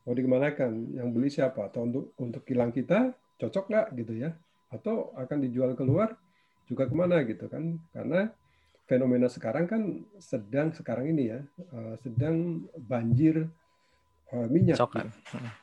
mau 0.05 0.17
dikemanakan? 0.17 0.97
Yang 0.97 1.07
beli 1.13 1.29
siapa? 1.29 1.69
Atau 1.69 1.85
untuk 1.85 2.05
untuk 2.17 2.41
kilang 2.41 2.73
kita 2.73 3.13
cocok 3.37 3.65
nggak 3.69 3.87
gitu 4.01 4.13
ya? 4.17 4.33
Atau 4.73 5.13
akan 5.13 5.37
dijual 5.45 5.77
keluar 5.77 6.17
juga 6.65 6.89
ke 6.89 6.95
mana 6.97 7.21
gitu 7.21 7.45
kan 7.45 7.77
karena 7.93 8.33
fenomena 8.85 9.25
sekarang 9.25 9.65
kan 9.65 9.81
sedang 10.21 10.69
sekarang 10.73 11.09
ini 11.09 11.33
ya 11.33 11.39
uh, 11.73 11.97
sedang 12.05 12.65
banjir 12.77 13.49
uh, 14.33 14.47
minyak 14.49 14.77
Sokan. 14.77 15.09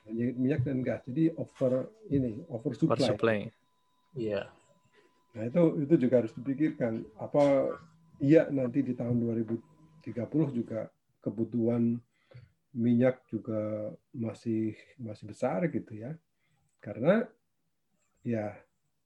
banjir 0.06 0.34
minyak 0.34 0.60
dan 0.66 0.82
gas 0.82 1.02
jadi 1.06 1.30
over 1.38 1.90
ini 2.10 2.42
over 2.50 2.74
supply. 2.74 2.98
Over 2.98 3.08
supply. 3.14 3.38
Iya. 4.18 4.50
Nah 5.32 5.42
itu 5.48 5.62
itu 5.86 5.94
juga 5.96 6.14
harus 6.20 6.34
dipikirkan 6.36 7.06
apa 7.16 7.72
iya 8.20 8.50
nanti 8.50 8.84
di 8.84 8.92
tahun 8.92 9.22
2030 9.22 10.12
juga 10.52 10.90
kebutuhan 11.22 11.96
minyak 12.72 13.22
juga 13.28 13.92
masih 14.12 14.74
masih 14.98 15.24
besar 15.28 15.68
gitu 15.68 15.92
ya 15.92 16.16
karena 16.82 17.28
ya 18.24 18.56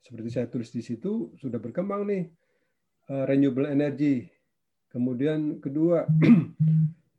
seperti 0.01 0.29
saya 0.31 0.47
tulis 0.47 0.71
di 0.71 0.81
situ 0.81 1.35
sudah 1.35 1.59
berkembang 1.59 2.07
nih 2.07 2.31
uh, 3.11 3.25
renewable 3.27 3.67
energy. 3.67 4.31
Kemudian 4.91 5.61
kedua 5.61 6.07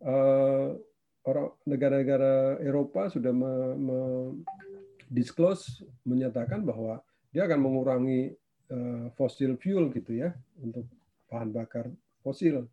uh, 0.03 0.69
orang 1.29 1.47
negara-negara 1.67 2.63
Eropa 2.63 3.11
sudah 3.11 3.35
me, 3.35 3.53
me 3.75 3.99
disclose 5.11 5.83
menyatakan 6.07 6.63
bahwa 6.63 7.03
dia 7.31 7.43
akan 7.47 7.59
mengurangi 7.59 8.31
uh, 8.71 9.11
fossil 9.15 9.59
fuel 9.59 9.91
gitu 9.91 10.15
ya 10.15 10.31
untuk 10.59 10.87
bahan 11.27 11.51
bakar 11.51 11.91
fosil. 12.23 12.67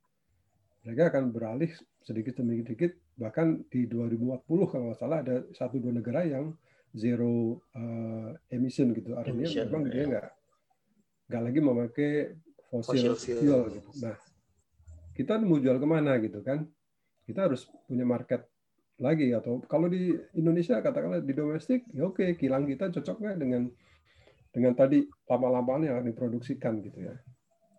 Mereka 0.86 1.10
akan 1.10 1.34
beralih 1.34 1.72
sedikit 2.04 2.38
demi 2.38 2.60
sedikit 2.60 2.92
bahkan 3.14 3.62
di 3.70 3.86
2040 3.86 4.70
kalau 4.70 4.84
nggak 4.90 4.98
salah 4.98 5.18
ada 5.22 5.46
satu 5.54 5.78
dua 5.78 5.94
negara 5.94 6.26
yang 6.26 6.54
zero 6.94 7.62
uh, 7.74 8.30
emission 8.50 8.94
gitu. 8.94 9.18
Artinya 9.18 9.46
emission, 9.46 9.66
memang 9.66 9.84
ya. 9.88 9.90
dia 9.90 10.04
nggak 10.06 10.28
nggak 11.24 11.42
lagi 11.42 11.60
memakai 11.60 12.12
fossil, 12.82 13.14
fuel, 13.14 13.38
fuel 13.38 13.62
gitu. 13.78 13.90
Nah, 14.02 14.16
kita 15.14 15.38
mau 15.38 15.60
jual 15.62 15.78
ke 15.78 15.86
mana 15.86 16.18
gitu 16.18 16.42
kan? 16.42 16.66
Kita 17.22 17.46
harus 17.46 17.68
punya 17.86 18.02
market 18.02 18.48
lagi 18.98 19.34
atau 19.34 19.58
kalau 19.66 19.90
di 19.90 20.14
Indonesia 20.38 20.78
katakanlah 20.78 21.18
di 21.18 21.34
domestik 21.34 21.82
ya 21.90 22.06
oke 22.06 22.38
kilang 22.38 22.62
kita 22.62 22.94
cocok 22.94 23.26
nggak 23.26 23.36
dengan 23.42 23.66
dengan 24.54 24.70
tadi 24.70 25.02
lama-lamaan 25.26 25.82
yang 25.82 25.98
diproduksikan 26.06 26.78
gitu 26.78 27.10
ya 27.10 27.18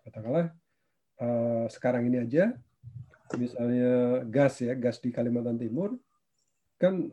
katakanlah 0.04 0.52
uh, 1.24 1.72
sekarang 1.72 2.12
ini 2.12 2.20
aja 2.20 2.52
misalnya 3.40 4.28
gas 4.28 4.60
ya 4.60 4.76
gas 4.76 5.00
di 5.00 5.16
Kalimantan 5.16 5.56
Timur 5.56 5.96
kan 6.76 7.08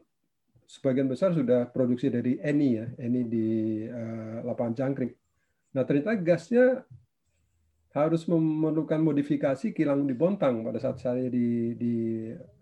sebagian 0.72 1.04
besar 1.04 1.36
sudah 1.36 1.68
produksi 1.68 2.08
dari 2.08 2.40
Eni 2.40 2.68
ya, 2.80 2.86
Eni 2.96 3.22
di 3.28 3.48
uh, 3.84 4.40
lapangan 4.40 4.72
Cangkrik. 4.72 5.12
Nah 5.76 5.84
ternyata 5.84 6.16
gasnya 6.16 6.80
harus 7.92 8.24
memerlukan 8.24 9.00
modifikasi 9.00 9.76
kilang 9.76 10.08
di 10.08 10.16
Bontang 10.16 10.64
pada 10.64 10.80
saat 10.80 11.00
saya 11.00 11.28
di 11.28 11.76
di 11.76 11.94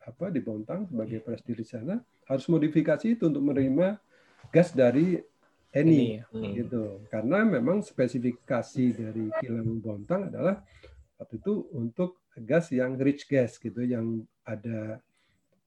apa 0.03 0.29
di 0.31 0.43
Bontang 0.43 0.91
sebagai 0.91 1.23
presiden 1.23 1.55
di 1.55 1.67
sana 1.67 1.95
harus 2.27 2.47
modifikasi 2.51 3.07
itu 3.15 3.31
untuk 3.31 3.43
menerima 3.47 3.99
gas 4.51 4.75
dari 4.75 5.23
Eni 5.71 6.19
hmm. 6.19 6.51
gitu 6.59 7.07
karena 7.07 7.47
memang 7.47 7.87
spesifikasi 7.87 8.85
dari 8.91 9.31
kilang 9.39 9.79
Bontang 9.79 10.35
adalah 10.35 10.67
waktu 11.15 11.39
itu 11.39 11.71
untuk 11.79 12.27
gas 12.43 12.75
yang 12.75 12.99
rich 12.99 13.31
gas 13.31 13.55
gitu 13.63 13.87
yang 13.87 14.27
ada 14.43 14.99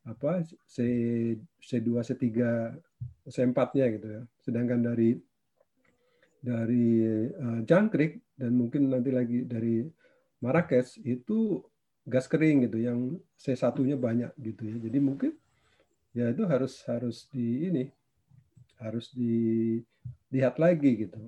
apa 0.03 0.43
C 0.67 0.84
C2 1.63 2.03
C3 2.03 2.27
C4-nya 3.32 3.86
gitu 3.96 4.08
ya. 4.08 4.22
Sedangkan 4.43 4.84
dari 4.84 5.15
dari 6.43 6.88
uh, 7.32 7.63
jangkrik 7.63 8.20
dan 8.38 8.52
mungkin 8.58 8.90
nanti 8.90 9.13
lagi 9.13 9.46
dari 9.46 9.86
Marrakesh 10.42 11.00
itu 11.06 11.62
gas 12.04 12.28
kering 12.28 12.68
gitu 12.68 12.84
yang 12.84 13.16
C1-nya 13.40 13.96
banyak 13.96 14.32
gitu 14.42 14.62
ya. 14.68 14.75
Jadi 14.80 14.98
mungkin 15.00 15.32
ya 16.13 16.30
itu 16.30 16.44
harus 16.46 16.84
harus 16.86 17.25
di 17.32 17.72
ini 17.72 17.86
harus 18.82 19.10
dilihat 19.16 20.60
lagi 20.60 21.08
gitu. 21.08 21.22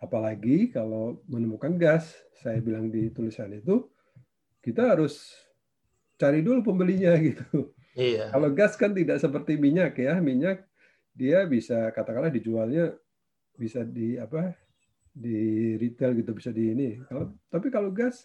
Apalagi 0.00 0.72
kalau 0.72 1.20
menemukan 1.28 1.76
gas, 1.76 2.16
saya 2.40 2.58
bilang 2.58 2.88
di 2.88 3.12
tulisan 3.12 3.52
itu 3.52 3.86
kita 4.64 4.96
harus 4.96 5.36
cari 6.16 6.40
dulu 6.42 6.72
pembelinya 6.72 7.14
gitu. 7.28 7.70
Iya. 7.94 8.32
Kalau 8.32 8.48
gas 8.50 8.74
kan 8.74 8.96
tidak 8.96 9.20
seperti 9.20 9.60
minyak 9.60 9.94
ya, 10.00 10.18
minyak 10.18 10.66
dia 11.14 11.44
bisa 11.44 11.92
katakanlah 11.92 12.32
dijualnya 12.32 12.96
bisa 13.54 13.84
di 13.84 14.16
apa 14.16 14.56
di 15.20 15.76
retail 15.76 16.16
gitu 16.16 16.32
bisa 16.32 16.48
di 16.48 16.72
ini. 16.72 16.96
Kalau 17.04 17.28
tapi 17.52 17.68
kalau 17.68 17.92
gas 17.92 18.24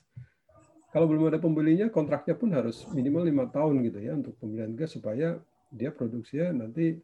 kalau 0.95 1.11
belum 1.11 1.27
ada 1.27 1.43
pembelinya 1.43 1.91
kontraknya 1.91 2.39
pun 2.39 2.55
harus 2.55 2.87
minimal 2.95 3.27
lima 3.27 3.45
tahun 3.51 3.83
gitu 3.83 3.99
ya 3.99 4.15
untuk 4.15 4.39
pembelian 4.39 4.71
gas 4.79 4.95
supaya 4.95 5.35
dia 5.67 5.91
produksinya 5.91 6.63
nanti 6.63 6.95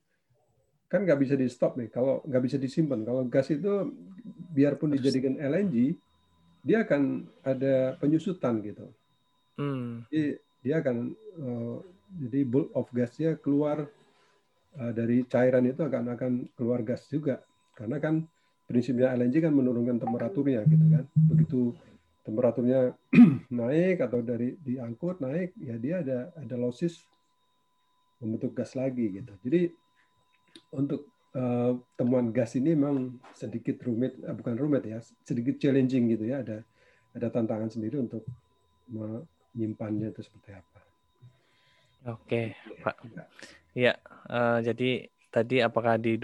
kan 0.88 1.04
nggak 1.04 1.20
bisa 1.20 1.36
di 1.36 1.52
stop 1.52 1.76
nih 1.76 1.92
kalau 1.92 2.24
nggak 2.24 2.44
bisa 2.48 2.56
disimpan 2.56 3.04
kalau 3.04 3.28
gas 3.28 3.52
itu 3.52 3.92
biarpun 4.56 4.96
dijadikan 4.96 5.36
LNG 5.36 6.00
dia 6.64 6.88
akan 6.88 7.28
ada 7.44 8.00
penyusutan 8.00 8.64
gitu 8.64 8.88
hmm. 9.60 10.08
jadi 10.08 10.40
dia 10.64 10.76
akan 10.80 10.98
uh, 11.44 11.78
jadi 12.16 12.40
bulk 12.48 12.72
of 12.72 12.88
gasnya 12.96 13.36
keluar 13.44 13.92
uh, 14.80 14.92
dari 14.96 15.28
cairan 15.28 15.68
itu 15.68 15.84
akan 15.84 16.16
akan 16.16 16.32
keluar 16.56 16.80
gas 16.84 17.12
juga 17.12 17.44
karena 17.76 18.00
kan 18.00 18.24
prinsipnya 18.72 19.12
LNG 19.12 19.44
kan 19.44 19.52
menurunkan 19.52 20.00
temperaturnya 20.00 20.64
gitu 20.64 20.86
kan 20.88 21.06
begitu 21.28 21.62
temperaturnya 22.24 22.96
naik 23.60 24.00
atau 24.00 24.24
dari 24.24 24.56
diangkut 24.64 25.20
naik 25.20 25.52
ya 25.60 25.76
dia 25.76 26.00
ada 26.00 26.32
ada 26.40 26.56
losses 26.56 27.04
membentuk 28.24 28.56
gas 28.56 28.80
lagi 28.80 29.20
gitu 29.20 29.34
jadi 29.44 29.68
untuk 30.72 31.12
uh, 31.36 31.76
temuan 32.00 32.32
gas 32.32 32.56
ini 32.56 32.72
memang 32.72 33.20
sedikit 33.36 33.84
rumit 33.84 34.16
uh, 34.24 34.32
bukan 34.32 34.56
rumit 34.56 34.88
ya 34.88 35.04
sedikit 35.28 35.60
challenging 35.60 36.16
gitu 36.16 36.32
ya 36.32 36.40
ada 36.40 36.64
ada 37.12 37.28
tantangan 37.28 37.68
sendiri 37.68 38.00
untuk 38.00 38.24
menyimpannya 38.92 40.12
itu 40.12 40.22
seperti 40.24 40.56
apa. 40.56 40.80
Oke, 42.18 42.56
Pak. 42.82 42.98
Ya, 43.78 43.96
uh, 44.28 44.60
jadi 44.60 45.08
tadi 45.32 45.64
apakah 45.64 45.96
di 46.02 46.18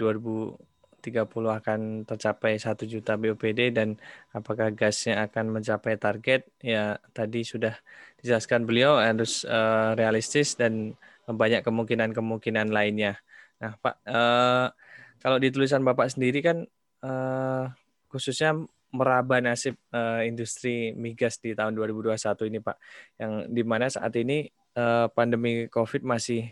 2030 1.00 1.58
akan 1.62 1.80
tercapai 2.04 2.58
1 2.58 2.74
juta 2.84 3.14
BOPD 3.14 3.70
dan 3.70 3.94
apakah 4.34 4.74
gasnya 4.74 5.24
akan 5.30 5.54
mencapai 5.54 5.94
target 5.94 6.46
ya 6.58 6.98
tadi 7.14 7.46
sudah 7.46 7.74
dijelaskan 8.18 8.66
beliau 8.66 8.98
harus 8.98 9.46
uh, 9.46 9.94
realistis 9.94 10.58
dan 10.58 10.98
banyak 11.28 11.62
kemungkinan-kemungkinan 11.62 12.72
lainnya. 12.74 13.20
Nah, 13.62 13.78
Pak 13.78 13.96
uh, 14.06 14.66
kalau 15.22 15.38
di 15.38 15.48
tulisan 15.54 15.82
Bapak 15.86 16.10
sendiri 16.14 16.42
kan 16.42 16.66
uh, 17.06 17.64
khususnya 18.10 18.54
meraba 18.88 19.38
nasib 19.38 19.76
uh, 19.92 20.24
industri 20.24 20.96
migas 20.96 21.36
di 21.38 21.52
tahun 21.52 21.76
2021 21.76 22.48
ini 22.48 22.58
Pak 22.58 22.76
yang 23.20 23.32
di 23.52 23.62
mana 23.62 23.86
saat 23.92 24.16
ini 24.16 24.48
uh, 24.74 25.06
pandemi 25.12 25.68
COVID 25.68 26.02
masih 26.02 26.48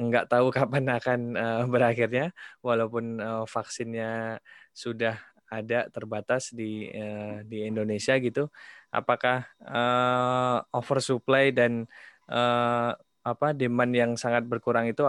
nggak 0.00 0.32
tahu 0.32 0.48
kapan 0.56 0.84
akan 0.96 1.20
uh, 1.36 1.62
berakhirnya 1.68 2.32
walaupun 2.64 3.20
uh, 3.20 3.44
vaksinnya 3.44 4.40
sudah 4.72 5.20
ada 5.50 5.90
terbatas 5.90 6.54
di 6.54 6.88
uh, 6.94 7.42
di 7.44 7.66
Indonesia 7.66 8.16
gitu 8.16 8.48
apakah 8.88 9.44
uh, 9.66 10.62
oversupply 10.72 11.52
dan 11.52 11.84
uh, 12.30 12.94
apa 13.20 13.52
demand 13.52 13.92
yang 13.92 14.12
sangat 14.16 14.46
berkurang 14.48 14.88
itu 14.88 15.04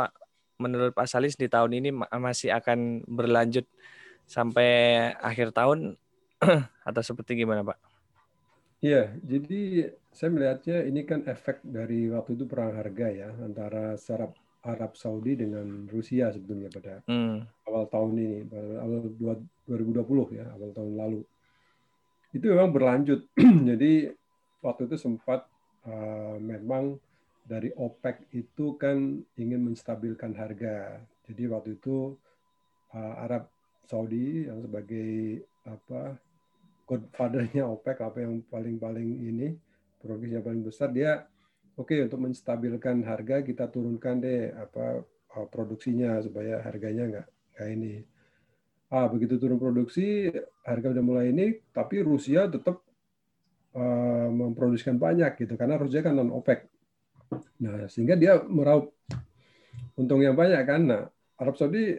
menurut 0.59 0.91
Pak 0.93 1.07
Salis 1.07 1.39
di 1.39 1.47
tahun 1.47 1.71
ini 1.79 1.89
masih 1.95 2.51
akan 2.53 3.07
berlanjut 3.07 3.65
sampai 4.27 4.69
akhir 5.17 5.55
tahun 5.55 5.95
atau 6.89 7.01
seperti 7.01 7.39
gimana 7.39 7.65
Pak? 7.65 7.77
Iya, 8.81 9.13
jadi 9.21 9.93
saya 10.09 10.29
melihatnya 10.33 10.77
ini 10.89 11.01
kan 11.05 11.21
efek 11.29 11.61
dari 11.61 12.09
waktu 12.09 12.33
itu 12.33 12.49
perang 12.49 12.73
harga 12.73 13.07
ya 13.13 13.29
antara 13.37 13.93
serap 13.93 14.33
Arab 14.61 14.93
Saudi 14.93 15.33
dengan 15.33 15.89
Rusia 15.89 16.29
sebetulnya 16.29 16.69
pada 16.69 17.01
hmm. 17.09 17.65
awal 17.65 17.83
tahun 17.89 18.09
ini, 18.13 18.29
awal 18.77 19.09
2020 19.65 20.37
ya, 20.37 20.45
awal 20.53 20.69
tahun 20.69 20.93
lalu. 20.93 21.21
Itu 22.31 22.45
memang 22.53 22.69
berlanjut. 22.69 23.25
Jadi 23.69 24.13
waktu 24.61 24.81
itu 24.85 24.95
sempat 25.01 25.49
uh, 25.89 26.37
memang 26.37 27.01
dari 27.41 27.73
OPEC 27.73 28.29
itu 28.37 28.77
kan 28.77 29.17
ingin 29.35 29.61
menstabilkan 29.65 30.37
harga. 30.37 31.01
Jadi 31.25 31.43
waktu 31.49 31.81
itu 31.81 32.13
uh, 32.93 33.13
Arab 33.17 33.49
Saudi 33.89 34.45
yang 34.45 34.61
sebagai 34.61 35.41
apa 35.65 36.15
godfathernya 36.85 37.65
OPEC 37.65 37.97
apa 38.03 38.17
yang 38.21 38.45
paling-paling 38.45 39.09
ini 39.25 39.47
produksinya 40.01 40.41
paling 40.41 40.63
besar 40.65 40.89
dia 40.93 41.25
oke 41.81 41.89
okay, 41.97 42.05
untuk 42.05 42.21
menstabilkan 42.21 43.01
harga 43.01 43.41
kita 43.41 43.65
turunkan 43.73 44.21
deh 44.21 44.53
apa 44.53 45.01
uh, 45.33 45.47
produksinya 45.49 46.21
supaya 46.21 46.61
harganya 46.61 47.09
nggak 47.09 47.27
nggak 47.57 47.67
ini. 47.73 47.93
Ah 48.91 49.07
begitu 49.09 49.39
turun 49.41 49.57
produksi 49.57 50.29
harga 50.67 50.87
udah 50.93 51.03
mulai 51.03 51.33
ini, 51.33 51.57
tapi 51.73 52.03
Rusia 52.05 52.45
tetap 52.45 52.83
uh, 53.73 54.29
memproduksikan 54.29 55.01
banyak 55.01 55.41
gitu 55.41 55.57
karena 55.57 55.79
Rusia 55.81 56.05
kan 56.05 56.13
non 56.13 56.29
OPEC. 56.29 56.69
Nah 57.63 57.87
sehingga 57.89 58.13
dia 58.19 58.37
meraup 58.45 58.93
untung 59.97 60.21
yang 60.21 60.37
banyak 60.37 60.61
kan. 60.67 60.81
Nah 60.85 61.01
Arab 61.39 61.57
Saudi 61.57 61.97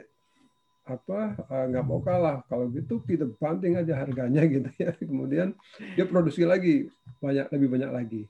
apa 0.83 1.39
uh, 1.47 1.65
nggak 1.71 1.85
mau 1.87 2.03
kalah 2.03 2.43
kalau 2.51 2.67
gitu 2.75 2.99
kita 3.07 3.23
banting 3.39 3.79
aja 3.79 3.95
harganya 4.03 4.43
gitu 4.55 4.67
ya 4.83 4.91
kemudian 4.99 5.55
dia 5.95 6.05
produksi 6.11 6.43
lagi 6.43 6.91
banyak 7.23 7.47
lebih 7.55 7.69
banyak 7.71 7.91
lagi 7.95 8.23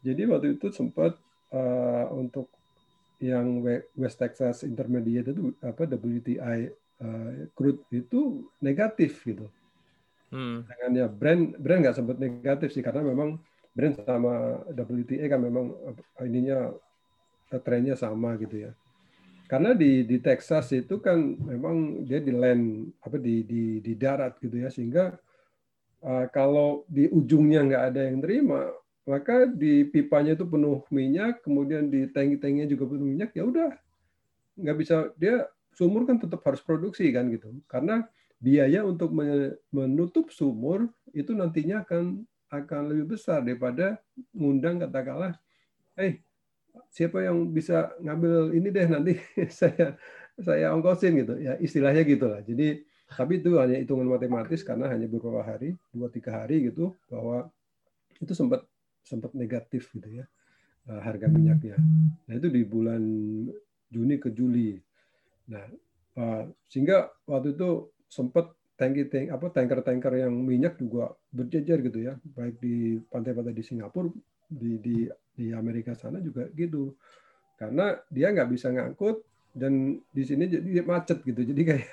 jadi 0.00 0.24
waktu 0.28 0.56
itu 0.56 0.72
sempat 0.72 1.16
uh, 1.52 2.06
untuk 2.16 2.48
yang 3.20 3.60
West 3.96 4.16
Texas 4.16 4.64
Intermediate 4.64 5.36
itu 5.36 5.52
apa 5.60 5.84
WTI 5.84 6.40
uh, 6.40 6.60
eh, 7.04 7.52
crude 7.52 7.84
itu 7.92 8.48
negatif 8.64 9.20
gitu. 9.28 9.44
Hmm. 10.32 10.64
Dengan 10.64 10.90
ya 11.04 11.06
brand 11.10 11.52
brand 11.60 11.80
nggak 11.84 11.96
sempat 12.00 12.16
negatif 12.16 12.72
sih 12.72 12.80
karena 12.80 13.04
memang 13.04 13.36
brand 13.76 13.94
sama 14.00 14.64
WTI 14.72 15.28
kan 15.28 15.40
memang 15.42 15.76
ininya 16.24 16.72
trennya 17.60 17.92
sama 17.92 18.40
gitu 18.40 18.70
ya. 18.70 18.72
Karena 19.50 19.76
di 19.76 20.06
di 20.06 20.16
Texas 20.22 20.72
itu 20.72 21.02
kan 21.02 21.20
memang 21.44 22.06
dia 22.08 22.24
di 22.24 22.32
land 22.32 22.88
apa 23.04 23.20
di 23.20 23.44
di 23.44 23.84
di 23.84 23.92
darat 23.98 24.40
gitu 24.40 24.64
ya 24.64 24.72
sehingga 24.72 25.12
uh, 26.06 26.26
kalau 26.32 26.88
di 26.88 27.10
ujungnya 27.10 27.66
nggak 27.68 27.84
ada 27.92 28.00
yang 28.08 28.22
terima 28.22 28.70
maka 29.10 29.50
di 29.50 29.82
pipanya 29.90 30.38
itu 30.38 30.46
penuh 30.46 30.86
minyak, 30.94 31.42
kemudian 31.42 31.90
di 31.90 32.06
tangki-tangkinya 32.06 32.70
juga 32.70 32.84
penuh 32.94 33.06
minyak, 33.10 33.34
ya 33.34 33.42
udah. 33.42 33.74
Nggak 34.54 34.76
bisa 34.78 34.96
dia 35.18 35.50
sumur 35.74 36.06
kan 36.06 36.22
tetap 36.22 36.38
harus 36.46 36.62
produksi 36.62 37.10
kan 37.10 37.26
gitu, 37.34 37.50
karena 37.66 38.06
biaya 38.38 38.86
untuk 38.86 39.10
menutup 39.74 40.30
sumur 40.30 40.86
itu 41.10 41.34
nantinya 41.34 41.82
akan 41.82 42.22
akan 42.50 42.82
lebih 42.90 43.18
besar 43.18 43.42
daripada 43.42 43.98
ngundang 44.30 44.78
katakanlah, 44.78 45.34
eh 45.98 46.22
siapa 46.90 47.26
yang 47.26 47.50
bisa 47.50 47.90
ngambil 47.98 48.54
ini 48.54 48.68
deh 48.70 48.86
nanti 48.86 49.12
saya 49.60 49.98
saya 50.38 50.70
ongkosin 50.74 51.18
gitu. 51.26 51.34
Ya 51.38 51.58
istilahnya 51.58 52.06
gitulah. 52.06 52.40
Jadi 52.46 52.86
tapi 53.10 53.42
itu 53.42 53.58
hanya 53.58 53.82
hitungan 53.82 54.06
matematis 54.06 54.62
karena 54.62 54.86
hanya 54.86 55.10
beberapa 55.10 55.42
hari 55.42 55.74
dua 55.90 56.06
tiga 56.14 56.42
hari 56.42 56.70
gitu 56.70 56.94
bahwa 57.10 57.50
itu 58.22 58.32
sempat 58.38 58.62
sempat 59.04 59.32
negatif 59.34 59.90
gitu 59.94 60.22
ya 60.22 60.26
eh, 60.88 61.00
harga 61.00 61.26
minyaknya. 61.26 61.76
Nah 62.26 62.34
itu 62.34 62.48
di 62.48 62.62
bulan 62.64 63.02
Juni 63.90 64.16
ke 64.22 64.30
Juli. 64.30 64.78
Nah 65.50 65.64
eh, 66.16 66.44
sehingga 66.70 67.10
waktu 67.26 67.54
itu 67.58 67.90
sempat 68.10 68.54
tangki 68.80 69.12
tank 69.12 69.28
apa 69.28 69.46
tanker-tanker 69.52 70.24
yang 70.24 70.32
minyak 70.32 70.80
juga 70.80 71.12
berjejer 71.28 71.84
gitu 71.84 71.98
ya, 72.00 72.16
baik 72.32 72.56
di 72.64 72.96
pantai-pantai 73.12 73.52
di 73.52 73.60
Singapura, 73.60 74.08
di 74.48 74.80
di 74.80 74.96
di 75.36 75.46
Amerika 75.52 75.92
sana 75.92 76.16
juga 76.24 76.48
gitu. 76.56 76.96
Karena 77.60 77.92
dia 78.08 78.32
nggak 78.32 78.48
bisa 78.48 78.72
ngangkut 78.72 79.20
dan 79.52 80.00
di 80.14 80.22
sini 80.24 80.48
jadi 80.48 80.80
macet 80.80 81.20
gitu. 81.28 81.44
Jadi 81.44 81.62
kayak 81.66 81.92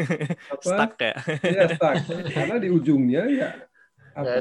apa? 0.56 0.64
Stuck 0.64 0.92
ya. 0.96 1.14
Ya 1.44 1.62
stuck. 1.76 1.96
Karena 2.32 2.56
di 2.56 2.68
ujungnya 2.72 3.22
ya 3.28 3.48
apa 4.14 4.40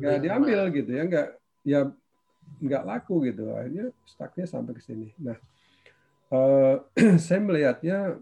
nggak 0.00 0.18
diambil 0.24 0.60
gitu 0.72 0.90
ya 0.90 1.02
nggak 1.04 1.28
ya 1.62 1.80
nggak 2.58 2.82
laku 2.86 3.14
gitu. 3.28 3.52
Akhirnya 3.52 3.92
stucknya 4.08 4.46
sampai 4.48 4.72
ke 4.76 4.82
sini. 4.82 5.12
Nah 5.20 5.36
uh, 6.32 6.76
saya 7.24 7.40
melihatnya 7.44 8.18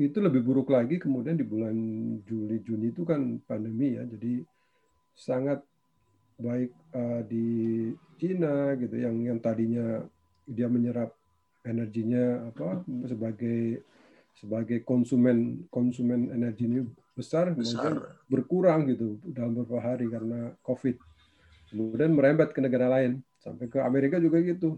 itu 0.00 0.18
lebih 0.18 0.42
buruk 0.42 0.72
lagi 0.72 0.98
kemudian 0.98 1.36
di 1.38 1.46
bulan 1.46 1.76
Juli 2.26 2.58
Juni 2.64 2.90
itu 2.90 3.04
kan 3.04 3.38
pandemi 3.44 3.94
ya. 4.00 4.08
Jadi 4.08 4.42
sangat 5.12 5.60
baik 6.40 6.72
uh, 6.96 7.22
di 7.28 7.46
Cina 8.16 8.74
gitu 8.78 8.96
yang 8.96 9.20
yang 9.22 9.38
tadinya 9.38 10.02
dia 10.48 10.66
menyerap 10.66 11.14
energinya 11.62 12.50
apa 12.50 12.82
sebagai 13.06 13.82
sebagai 14.34 14.82
konsumen 14.82 15.68
konsumen 15.70 16.32
energi 16.34 16.66
ini 16.66 16.80
besar, 17.12 17.52
besar. 17.52 18.16
berkurang 18.28 18.88
gitu 18.88 19.20
dalam 19.24 19.52
beberapa 19.56 19.80
hari 19.84 20.08
karena 20.08 20.56
COVID. 20.64 20.96
Kemudian 21.72 22.12
merembet 22.12 22.52
ke 22.52 22.60
negara 22.60 22.88
lain 22.88 23.20
sampai 23.40 23.68
ke 23.68 23.80
Amerika 23.80 24.20
juga 24.20 24.40
gitu. 24.40 24.76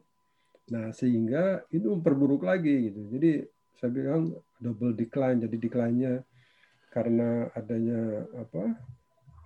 Nah 0.70 0.90
sehingga 0.94 1.62
itu 1.70 1.90
memperburuk 1.90 2.46
lagi 2.46 2.90
gitu. 2.90 3.00
Jadi 3.14 3.30
saya 3.78 3.90
bilang 3.90 4.34
double 4.58 4.94
decline. 4.94 5.42
Jadi 5.42 5.56
decline-nya 5.58 6.22
karena 6.94 7.50
adanya 7.58 8.22
apa 8.38 8.64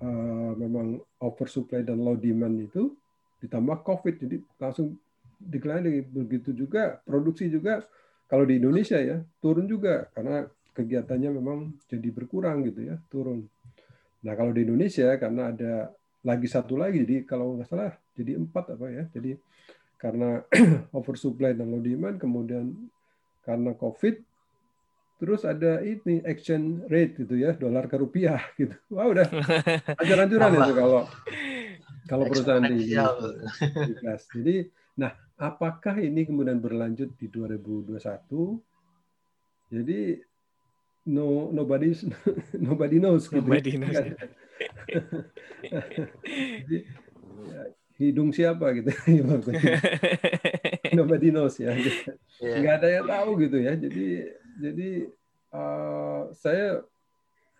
uh, 0.05 0.53
memang 0.57 1.01
oversupply 1.24 1.81
dan 1.85 2.01
low 2.01 2.16
demand 2.16 2.61
itu 2.61 2.92
ditambah 3.40 3.85
COVID. 3.85 4.14
Jadi 4.29 4.37
langsung 4.61 4.96
decline 5.38 6.03
begitu 6.09 6.51
juga 6.51 6.98
produksi 7.07 7.46
juga 7.46 7.87
kalau 8.29 8.44
di 8.44 8.61
Indonesia 8.61 8.98
ya 8.98 9.22
turun 9.40 9.64
juga 9.64 10.11
karena 10.12 10.44
kegiatannya 10.78 11.30
memang 11.34 11.74
jadi 11.90 12.08
berkurang 12.14 12.62
gitu 12.70 12.86
ya, 12.86 13.02
turun. 13.10 13.50
Nah 14.22 14.32
kalau 14.38 14.54
di 14.54 14.62
Indonesia 14.62 15.10
karena 15.18 15.50
ada 15.50 15.90
lagi 16.22 16.46
satu 16.46 16.78
lagi, 16.78 17.02
jadi 17.02 17.26
kalau 17.26 17.58
nggak 17.58 17.66
salah 17.66 17.94
jadi 18.14 18.38
empat 18.38 18.78
apa 18.78 18.86
ya, 18.90 19.04
jadi 19.10 19.34
karena 19.98 20.46
oversupply 20.98 21.58
dan 21.58 21.74
low 21.74 21.82
demand, 21.82 22.22
kemudian 22.22 22.70
karena 23.42 23.74
COVID, 23.74 24.22
terus 25.18 25.42
ada 25.42 25.82
ini 25.82 26.22
exchange 26.22 26.86
rate 26.86 27.26
gitu 27.26 27.34
ya, 27.34 27.54
dolar 27.58 27.90
ke 27.90 27.98
rupiah 27.98 28.38
gitu. 28.60 28.74
Wah 28.94 29.10
udah 29.10 29.26
ajar-ajaran 30.02 30.50
itu 30.54 30.74
kalau 30.78 31.02
kalau 32.08 32.24
perusahaan 32.24 32.64
di, 32.64 32.94
di 32.94 32.96
Jadi, 34.32 34.56
nah 34.96 35.12
apakah 35.36 36.00
ini 36.00 36.24
kemudian 36.24 36.56
berlanjut 36.62 37.12
di 37.20 37.28
2021? 37.28 37.98
Jadi 39.68 40.16
no 41.08 41.48
nobody 41.48 41.96
nobody 42.68 43.00
knows 43.00 43.32
gitu. 43.32 43.40
Nobody 43.40 43.80
knows. 43.80 43.96
Jadi, 46.68 46.78
ya, 47.48 47.62
hidung 47.98 48.30
siapa 48.30 48.70
gitu 48.78 48.90
nobody 50.98 51.34
knows 51.34 51.58
ya 51.58 51.74
yeah. 52.38 52.62
nggak 52.62 52.74
ada 52.82 52.88
yang 52.94 53.06
tahu 53.10 53.30
gitu 53.42 53.58
ya 53.58 53.74
jadi 53.74 54.06
jadi 54.58 54.90
uh, 55.50 56.30
saya 56.34 56.82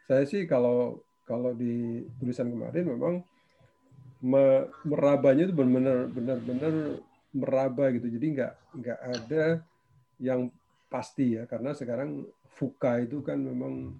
saya 0.06 0.24
sih 0.26 0.46
kalau 0.46 1.02
kalau 1.28 1.52
di 1.52 2.06
tulisan 2.22 2.48
kemarin 2.48 2.87
memang 2.87 3.14
me, 4.24 4.66
merabanya 4.82 5.46
itu 5.46 5.54
benar-benar 5.54 5.98
benar-benar 6.11 6.72
meraba 7.37 7.84
gitu. 7.92 8.08
Jadi 8.08 8.26
nggak 8.38 8.52
nggak 8.80 8.98
ada 8.98 9.44
yang 10.18 10.48
pasti 10.88 11.37
ya 11.37 11.44
karena 11.44 11.77
sekarang 11.77 12.24
VUCA 12.59 13.07
itu 13.07 13.20
kan 13.22 13.38
memang 13.38 13.94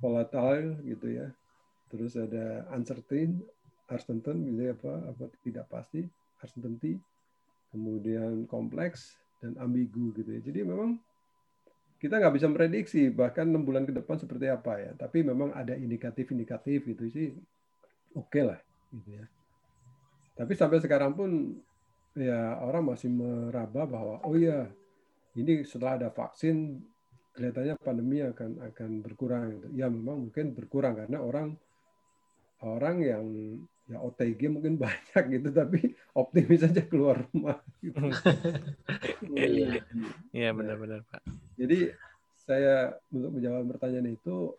volatile 0.00 0.80
gitu 0.82 1.06
ya. 1.12 1.28
Terus 1.92 2.16
ada 2.16 2.66
uncertain, 2.74 3.38
uncertain 3.86 4.38
gitu 4.48 4.60
ya, 4.70 4.74
apa 4.74 4.92
apa 5.12 5.24
tidak 5.44 5.66
pasti, 5.68 6.02
uncertainty, 6.40 6.96
kemudian 7.70 8.48
kompleks 8.48 9.20
dan 9.38 9.54
ambigu 9.60 10.10
gitu 10.16 10.30
ya. 10.32 10.40
Jadi 10.42 10.60
memang 10.64 10.96
kita 12.00 12.16
nggak 12.16 12.34
bisa 12.34 12.48
prediksi 12.48 13.12
bahkan 13.12 13.44
enam 13.44 13.62
bulan 13.62 13.84
ke 13.84 13.92
depan 13.92 14.16
seperti 14.16 14.48
apa 14.48 14.80
ya. 14.80 14.90
Tapi 14.96 15.20
memang 15.20 15.52
ada 15.52 15.76
indikatif-indikatif 15.76 16.88
itu 16.88 17.04
sih 17.12 17.28
oke 18.16 18.32
okay 18.32 18.42
lah 18.48 18.60
gitu 18.96 19.20
ya. 19.20 19.24
Tapi 20.40 20.52
sampai 20.56 20.80
sekarang 20.80 21.12
pun 21.12 21.60
ya 22.16 22.58
orang 22.64 22.96
masih 22.96 23.12
meraba 23.12 23.84
bahwa 23.84 24.18
oh 24.24 24.34
ya 24.34 24.66
ini 25.38 25.62
setelah 25.62 26.00
ada 26.00 26.08
vaksin 26.10 26.80
kelihatannya 27.34 27.74
pandemi 27.78 28.22
akan 28.24 28.66
akan 28.72 28.90
berkurang. 29.04 29.58
Gitu. 29.58 29.68
Ya 29.78 29.86
memang 29.86 30.28
mungkin 30.28 30.52
berkurang 30.56 30.98
karena 30.98 31.22
orang 31.22 31.54
orang 32.60 32.96
yang 33.00 33.24
ya 33.90 33.98
OTG 33.98 34.50
mungkin 34.50 34.78
banyak 34.82 35.24
gitu 35.30 35.48
tapi 35.54 35.94
optimis 36.14 36.66
saja 36.66 36.82
keluar 36.86 37.26
rumah. 37.30 37.58
Gitu. 37.82 38.00
Iya, 39.20 39.84
iya 40.32 40.50
benar-benar 40.56 41.04
Pak. 41.04 41.20
Jadi 41.60 41.92
saya 42.40 42.96
untuk 43.12 43.36
menjawab 43.36 43.68
pertanyaan 43.68 44.16
itu 44.16 44.56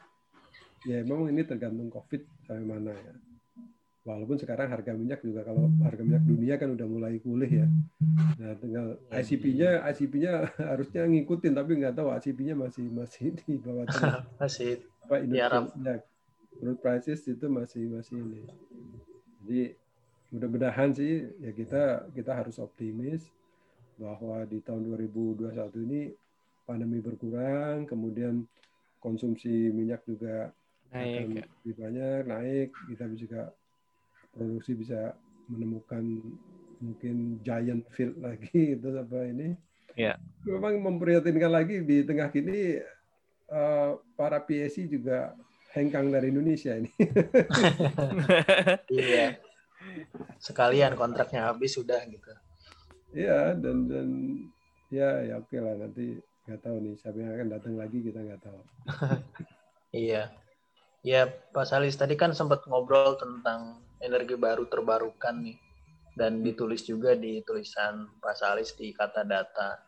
ya 0.85 1.01
memang 1.01 1.33
ini 1.33 1.41
tergantung 1.41 1.89
COVID 1.89 2.45
sampai 2.45 2.61
mana 2.61 2.93
ya. 2.93 3.13
Walaupun 4.01 4.33
sekarang 4.41 4.73
harga 4.73 4.97
minyak 4.97 5.21
juga 5.21 5.45
kalau 5.45 5.69
harga 5.85 6.01
minyak 6.01 6.25
dunia 6.25 6.57
kan 6.57 6.73
udah 6.73 6.87
mulai 6.89 7.21
pulih 7.21 7.51
ya. 7.65 7.67
Nah, 8.41 8.57
tinggal 8.57 8.97
ICP-nya 9.13 9.85
ICP-nya 9.93 10.33
harusnya 10.73 11.05
ngikutin 11.05 11.53
tapi 11.53 11.71
nggak 11.77 11.93
tahu 11.93 12.09
ICP-nya 12.09 12.57
masih 12.57 12.89
masih 12.89 13.37
di 13.37 13.61
bawah 13.61 13.85
masih 14.41 14.81
apa 15.05 15.21
Indonesia 15.21 16.01
crude 16.57 16.81
prices 16.81 17.21
itu 17.29 17.45
masih 17.45 17.93
masih 17.93 18.17
ini. 18.25 18.41
Jadi 19.45 19.61
mudah-mudahan 20.33 20.89
sih 20.97 21.29
ya 21.37 21.51
kita 21.53 22.09
kita 22.13 22.31
harus 22.33 22.57
optimis 22.57 23.29
bahwa 24.01 24.41
di 24.49 24.65
tahun 24.65 24.89
2021 24.97 25.85
ini 25.85 26.01
pandemi 26.65 26.97
berkurang, 27.01 27.85
kemudian 27.85 28.45
konsumsi 28.97 29.69
minyak 29.73 30.01
juga 30.05 30.49
naik, 30.89 31.05
akan 31.05 31.29
ya. 31.37 31.45
lebih 31.45 31.75
banyak, 31.77 32.21
naik, 32.25 32.69
kita 32.89 33.05
juga 33.17 33.41
produksi 34.31 34.75
bisa 34.75 35.15
menemukan 35.51 36.03
mungkin 36.81 37.37
giant 37.45 37.85
field 37.93 38.17
lagi 38.25 38.75
itu 38.79 38.87
apa 38.91 39.17
ini. 39.27 39.55
Ya. 39.95 40.15
Memang 40.47 40.79
memprihatinkan 40.79 41.51
lagi 41.51 41.83
di 41.83 42.07
tengah 42.07 42.31
kini 42.31 42.79
uh, 43.51 43.99
para 44.15 44.39
PSC 44.39 44.87
juga 44.87 45.35
hengkang 45.75 46.11
dari 46.11 46.31
Indonesia 46.31 46.75
ini. 46.75 46.91
iya. 48.91 49.35
Sekalian 50.39 50.95
kontraknya 50.95 51.51
habis 51.51 51.75
sudah 51.75 51.99
gitu. 52.07 52.31
Iya 53.11 53.59
dan 53.59 53.91
dan 53.91 54.07
ya 54.87 55.19
ya 55.27 55.43
oke 55.43 55.57
lah 55.59 55.75
nanti 55.75 56.15
nggak 56.47 56.61
tahu 56.63 56.75
nih 56.79 56.95
siapa 56.95 57.17
yang 57.19 57.31
akan 57.35 57.49
datang 57.51 57.73
lagi 57.75 57.97
kita 57.99 58.19
nggak 58.23 58.41
tahu. 58.43 58.59
iya, 60.07 60.31
ya 61.03 61.27
Pak 61.27 61.67
Salis 61.67 61.99
tadi 61.99 62.15
kan 62.15 62.31
sempat 62.31 62.63
ngobrol 62.67 63.19
tentang 63.19 63.83
energi 64.01 64.35
baru 64.35 64.65
terbarukan 64.67 65.39
nih 65.41 65.57
dan 66.17 66.43
ditulis 66.43 66.83
juga 66.83 67.15
di 67.15 67.39
tulisan 67.47 68.07
Pak 68.19 68.35
Salis 68.35 68.75
di 68.75 68.91
kata 68.91 69.23
data. 69.23 69.79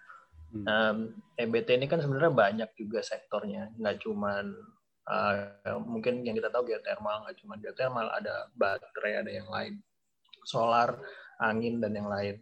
Hmm. 0.53 0.65
Um, 0.69 0.97
EBT 1.35 1.81
ini 1.81 1.89
kan 1.89 1.99
sebenarnya 1.99 2.31
banyak 2.31 2.69
juga 2.77 3.01
sektornya, 3.01 3.73
nggak 3.73 4.05
cuman 4.05 4.53
uh, 5.09 5.77
mungkin 5.81 6.21
yang 6.21 6.37
kita 6.37 6.53
tahu 6.53 6.69
geothermal, 6.69 7.25
nggak 7.25 7.37
cuma 7.41 7.57
geothermal, 7.57 8.07
ada 8.13 8.47
baterai, 8.53 9.25
ada 9.25 9.31
yang 9.33 9.49
lain, 9.49 9.81
solar, 10.45 11.01
angin 11.41 11.81
dan 11.81 11.97
yang 11.97 12.07
lain. 12.07 12.37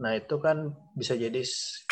Nah 0.00 0.16
itu 0.16 0.40
kan 0.40 0.72
bisa 0.96 1.12
jadi 1.12 1.44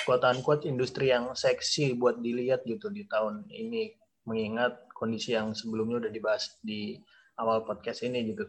quote-unquote 0.09 0.65
industri 0.65 1.13
yang 1.13 1.37
seksi 1.37 1.93
buat 2.01 2.25
dilihat 2.25 2.65
gitu 2.65 2.89
di 2.89 3.05
tahun 3.05 3.45
ini 3.53 3.93
mengingat 4.25 4.89
kondisi 4.97 5.37
yang 5.37 5.53
sebelumnya 5.53 6.09
udah 6.09 6.13
dibahas 6.13 6.57
di 6.65 6.97
awal 7.39 7.63
podcast 7.63 8.03
ini 8.03 8.35
gitu 8.35 8.45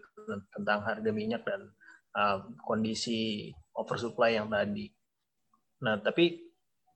tentang 0.52 0.82
harga 0.82 1.10
minyak 1.14 1.46
dan 1.46 1.70
uh, 2.18 2.44
kondisi 2.66 3.54
oversupply 3.78 4.36
yang 4.36 4.50
tadi. 4.50 4.90
Nah 5.86 6.02
tapi 6.02 6.42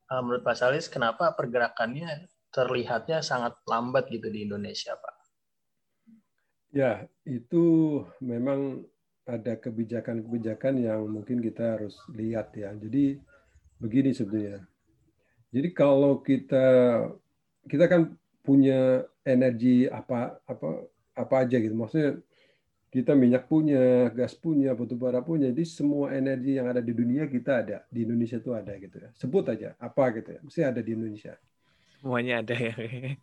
uh, 0.09 0.21
menurut 0.25 0.43
Pak 0.43 0.57
Salis 0.57 0.89
kenapa 0.89 1.31
pergerakannya 1.37 2.27
terlihatnya 2.53 3.21
sangat 3.21 3.57
lambat 3.65 4.09
gitu 4.09 4.29
di 4.29 4.45
Indonesia 4.45 4.93
Pak? 4.97 5.15
Ya 6.73 7.05
itu 7.25 8.01
memang 8.17 8.81
ada 9.23 9.55
kebijakan-kebijakan 9.55 10.83
yang 10.83 11.07
mungkin 11.07 11.39
kita 11.39 11.79
harus 11.79 11.95
lihat 12.11 12.51
ya. 12.57 12.75
Jadi 12.75 13.21
begini 13.79 14.11
sebenarnya. 14.11 14.65
Jadi 15.53 15.69
kalau 15.71 16.19
kita 16.19 16.67
kita 17.69 17.85
kan 17.87 18.17
punya 18.43 19.07
energi 19.23 19.87
apa 19.87 20.35
apa 20.43 20.91
apa 21.13 21.45
aja 21.45 21.57
gitu. 21.57 21.73
Maksudnya 21.73 22.19
kita 22.93 23.17
minyak 23.17 23.49
punya, 23.49 24.13
gas 24.13 24.37
punya, 24.37 24.77
batu 24.77 24.93
bara 24.93 25.21
punya. 25.25 25.49
Jadi 25.49 25.65
semua 25.65 26.13
energi 26.13 26.61
yang 26.61 26.69
ada 26.69 26.81
di 26.81 26.93
dunia 26.93 27.25
kita 27.25 27.65
ada. 27.65 27.77
Di 27.89 28.05
Indonesia 28.05 28.37
itu 28.37 28.51
ada 28.53 28.73
gitu 28.77 29.01
ya. 29.01 29.09
Sebut 29.17 29.45
aja 29.49 29.73
apa 29.81 30.13
gitu 30.13 30.29
ya. 30.35 30.39
Mesti 30.45 30.61
ada 30.61 30.81
di 30.81 30.91
Indonesia 30.93 31.33
semuanya 32.03 32.43
ada 32.43 32.51
ya. 32.59 32.75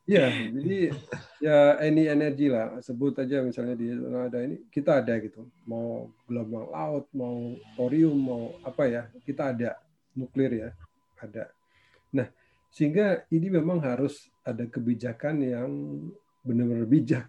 Iya, 0.08 0.26
jadi 0.56 0.78
ya 1.36 1.76
any 1.84 2.08
energy 2.08 2.48
lah. 2.48 2.80
Sebut 2.80 3.12
aja 3.20 3.44
misalnya 3.44 3.76
di 3.76 3.92
ada 3.92 4.40
ini 4.40 4.56
kita 4.72 5.04
ada 5.04 5.20
gitu. 5.20 5.44
Mau 5.68 6.08
gelombang 6.24 6.72
laut, 6.72 7.04
mau 7.12 7.52
thorium, 7.76 8.16
mau 8.16 8.56
apa 8.64 8.88
ya, 8.88 9.02
kita 9.28 9.52
ada 9.52 9.76
nuklir 10.16 10.64
ya, 10.64 10.68
ada. 11.20 11.52
Nah, 12.08 12.32
sehingga 12.72 13.28
ini 13.28 13.52
memang 13.52 13.84
harus 13.84 14.32
ada 14.40 14.64
kebijakan 14.64 15.36
yang 15.44 15.70
benar-benar 16.44 16.86
bijak. 16.88 17.28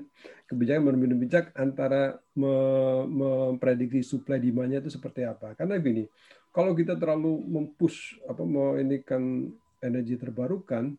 kebijakan 0.50 0.82
benar-benar 0.82 1.18
bijak 1.22 1.44
antara 1.54 2.18
memprediksi 2.34 4.02
supply 4.02 4.42
demand-nya 4.42 4.82
itu 4.82 4.90
seperti 4.90 5.22
apa. 5.22 5.54
Karena 5.54 5.78
gini, 5.78 6.10
kalau 6.50 6.74
kita 6.74 6.98
terlalu 6.98 7.38
mempush 7.46 8.18
apa 8.26 8.42
mau 8.42 8.74
ini 8.74 8.98
kan 9.06 9.46
energi 9.78 10.18
terbarukan 10.18 10.92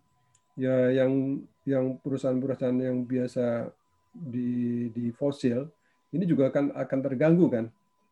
ya 0.56 0.90
yang 0.92 1.44
yang 1.68 2.00
perusahaan-perusahaan 2.00 2.80
yang 2.80 3.04
biasa 3.04 3.70
di 4.12 4.88
di 4.92 5.14
fosil 5.14 5.68
ini 6.12 6.28
juga 6.28 6.52
akan 6.52 6.76
akan 6.76 7.00
terganggu 7.04 7.46
kan 7.48 7.66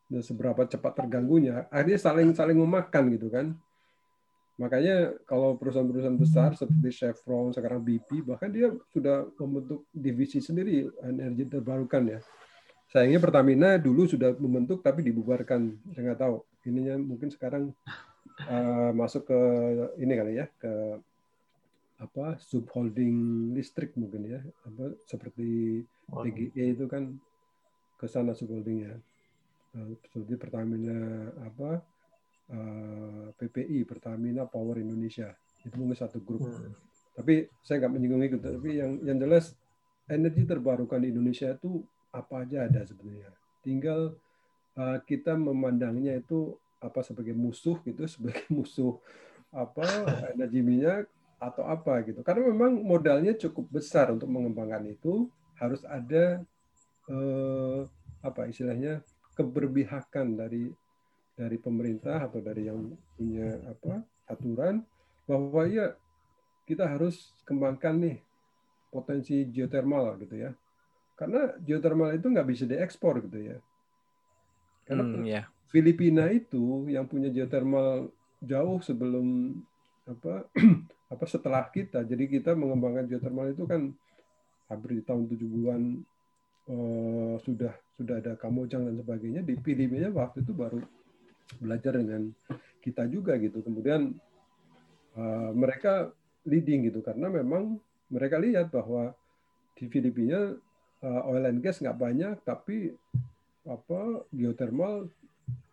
dan 0.08 0.22
seberapa 0.24 0.64
cepat 0.64 0.94
terganggunya 0.96 1.68
akhirnya 1.68 2.00
saling 2.00 2.32
saling 2.32 2.56
memakan 2.56 3.04
gitu 3.12 3.28
kan 3.28 3.58
makanya 4.60 5.16
kalau 5.24 5.56
perusahaan-perusahaan 5.56 6.20
besar 6.20 6.52
seperti 6.52 6.92
Chevron 6.92 7.56
sekarang 7.56 7.80
BP 7.80 8.28
bahkan 8.28 8.52
dia 8.52 8.76
sudah 8.92 9.24
membentuk 9.40 9.88
divisi 9.96 10.44
sendiri 10.44 10.84
energi 11.00 11.48
terbarukan 11.48 12.04
ya. 12.04 12.20
Sayangnya 12.92 13.24
Pertamina 13.24 13.80
dulu 13.80 14.04
sudah 14.04 14.36
membentuk 14.36 14.84
tapi 14.84 15.00
dibubarkan. 15.06 15.80
Saya 15.96 16.12
nggak 16.12 16.20
tahu 16.20 16.44
ininya 16.68 17.00
mungkin 17.00 17.32
sekarang 17.32 17.72
uh, 18.52 18.92
masuk 18.92 19.32
ke 19.32 19.40
ini 20.04 20.14
kali 20.20 20.34
ya 20.44 20.46
ke 20.60 21.00
apa 22.04 22.36
subholding 22.44 23.50
listrik 23.56 23.96
mungkin 23.96 24.28
ya. 24.28 24.40
Apa 24.68 24.92
seperti 25.08 25.80
PGE 26.12 26.76
itu 26.76 26.84
kan 26.92 27.16
ke 27.96 28.12
sana 28.12 28.36
subholdingnya. 28.36 29.00
Uh, 29.72 29.96
seperti 30.04 30.36
Pertamina 30.36 31.32
apa 31.48 31.80
uh, 32.52 32.56
eh, 32.56 33.28
PPI 33.38 33.86
Pertamina 33.86 34.46
Power 34.46 34.82
Indonesia. 34.82 35.34
Itu 35.64 35.76
mungkin 35.78 35.98
satu 35.98 36.22
grup. 36.24 36.46
Hmm. 36.46 36.74
tapi 37.20 37.52
saya 37.68 37.84
nggak 37.84 37.94
menyinggung 38.00 38.24
itu. 38.24 38.38
Tapi 38.40 38.70
yang 38.80 38.92
yang 39.04 39.20
jelas 39.20 39.52
energi 40.08 40.48
terbarukan 40.48 41.04
di 41.04 41.12
Indonesia 41.12 41.52
itu 41.52 41.84
apa 42.16 42.48
aja 42.48 42.64
ada 42.66 42.88
sebenarnya. 42.88 43.36
Tinggal 43.60 44.16
uh, 44.80 44.98
kita 45.04 45.36
memandangnya 45.36 46.16
itu 46.16 46.56
apa 46.80 47.04
sebagai 47.04 47.36
musuh 47.36 47.76
gitu 47.84 48.08
sebagai 48.14 48.48
musuh 48.48 48.96
apa 49.52 49.84
energi 50.32 50.64
minyak 50.64 51.12
atau 51.40 51.64
apa 51.68 52.04
gitu. 52.04 52.24
Karena 52.24 52.52
memang 52.52 52.84
modalnya 52.84 53.36
cukup 53.36 53.80
besar 53.80 54.12
untuk 54.12 54.28
mengembangkan 54.28 54.84
itu 54.88 55.32
harus 55.60 55.84
ada 55.88 56.44
eh, 57.08 57.82
apa 58.24 58.42
istilahnya 58.48 59.04
keberpihakan 59.36 60.36
dari 60.36 60.72
dari 61.40 61.58
pemerintah 61.66 62.28
atau 62.28 62.40
dari 62.44 62.68
yang 62.68 62.80
punya 63.16 63.50
apa 63.72 63.94
aturan 64.28 64.76
bahwa 65.30 65.64
ya 65.72 65.96
kita 66.68 66.86
harus 66.86 67.16
kembangkan 67.48 67.96
nih 68.04 68.18
potensi 68.94 69.36
geothermal 69.54 70.20
gitu 70.22 70.36
ya. 70.36 70.52
Karena 71.20 71.42
geothermal 71.62 72.16
itu 72.18 72.28
nggak 72.34 72.50
bisa 72.52 72.64
diekspor 72.68 73.24
gitu 73.26 73.40
ya. 73.40 73.58
Karena 74.88 75.04
Hmm, 75.06 75.24
ya. 75.26 75.42
Filipina 75.70 76.26
itu 76.34 76.90
yang 76.90 77.06
punya 77.12 77.30
geothermal 77.30 78.10
jauh 78.42 78.80
sebelum 78.82 79.54
apa 80.10 80.50
apa 81.14 81.26
setelah 81.30 81.70
kita. 81.70 82.04
Jadi 82.06 82.26
kita 82.30 82.58
mengembangkan 82.58 83.06
geothermal 83.10 83.54
itu 83.54 83.64
kan 83.70 83.94
hampir 84.70 85.02
di 85.02 85.04
tahun 85.06 85.26
70-an 85.30 85.84
eh, 86.70 87.36
sudah 87.46 87.74
sudah 87.98 88.16
ada 88.22 88.34
Kamojang 88.40 88.84
dan 88.90 88.96
sebagainya. 89.02 89.42
Di 89.46 89.56
Filipina 89.62 90.10
waktu 90.14 90.42
itu 90.46 90.54
baru 90.56 90.82
belajar 91.58 91.98
dengan 91.98 92.30
kita 92.84 93.10
juga 93.10 93.34
gitu. 93.42 93.66
Kemudian 93.66 94.14
eh, 95.18 95.52
mereka 95.58 96.14
leading 96.46 96.88
gitu 96.94 97.02
karena 97.02 97.28
memang 97.28 97.82
mereka 98.10 98.38
lihat 98.38 98.70
bahwa 98.70 99.14
di 99.74 99.90
Filipina 99.90 100.54
eh, 101.02 101.22
oil 101.30 101.50
and 101.50 101.66
gas 101.66 101.82
nggak 101.82 101.98
banyak 101.98 102.36
tapi 102.46 102.94
apa 103.66 104.26
geothermal 104.30 105.10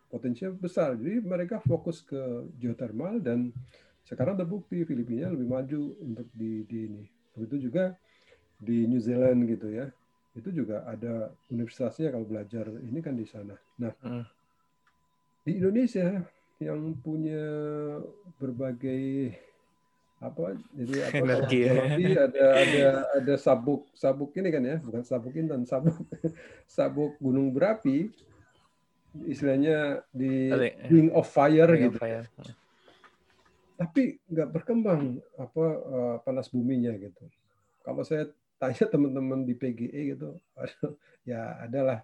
potensinya 0.07 0.55
besar. 0.55 0.95
Jadi 0.95 1.21
mereka 1.21 1.59
fokus 1.61 2.01
ke 2.01 2.47
geothermal 2.57 3.19
dan 3.19 3.51
sekarang 4.07 4.39
terbukti 4.39 4.87
Filipina 4.87 5.27
lebih 5.27 5.47
maju 5.51 5.81
untuk 5.99 6.27
di, 6.31 6.63
di 6.63 6.87
ini. 6.87 7.03
Begitu 7.35 7.69
juga 7.69 7.91
di 8.57 8.87
New 8.87 9.03
Zealand 9.03 9.43
gitu 9.45 9.67
ya. 9.67 9.91
Itu 10.31 10.53
juga 10.53 10.87
ada 10.87 11.33
universitasnya 11.51 12.13
kalau 12.13 12.23
belajar 12.23 12.69
ini 12.87 12.99
kan 13.03 13.17
di 13.17 13.27
sana. 13.27 13.57
Nah, 13.83 13.91
Hmm. 13.99 14.23
Di 15.47 15.63
Indonesia 15.63 16.27
yang 16.59 16.91
punya 16.99 17.39
berbagai 18.35 19.31
apa 20.19 20.57
jadi 20.75 21.07
apa 21.07 21.23
Energi 21.23 21.59
ya. 21.63 22.25
ada 22.27 22.45
ada 22.57 22.85
ada 23.21 23.33
sabuk 23.39 23.87
sabuk 23.95 24.33
ini 24.35 24.49
kan 24.51 24.63
ya 24.65 24.77
bukan 24.83 25.05
sabuk 25.07 25.31
intan 25.39 25.63
sabuk 25.63 25.93
sabuk 26.75 27.15
gunung 27.21 27.53
berapi 27.53 28.09
istilahnya 29.29 30.03
di 30.11 30.51
Kali. 30.51 30.69
ring 30.91 31.09
of 31.15 31.29
fire 31.29 31.69
Ring 31.69 31.87
gitu 31.87 31.95
of 31.95 32.01
fire. 32.01 32.25
tapi 33.77 34.17
nggak 34.25 34.49
berkembang 34.51 35.21
apa 35.37 35.65
eh, 35.85 36.15
panas 36.25 36.49
buminya 36.49 36.97
gitu. 36.97 37.29
Kalau 37.85 38.01
saya 38.01 38.25
tanya 38.57 38.89
teman-teman 38.93 39.45
di 39.45 39.53
PGE 39.53 40.17
gitu, 40.17 40.33
ya 41.29 41.61
adalah 41.61 42.01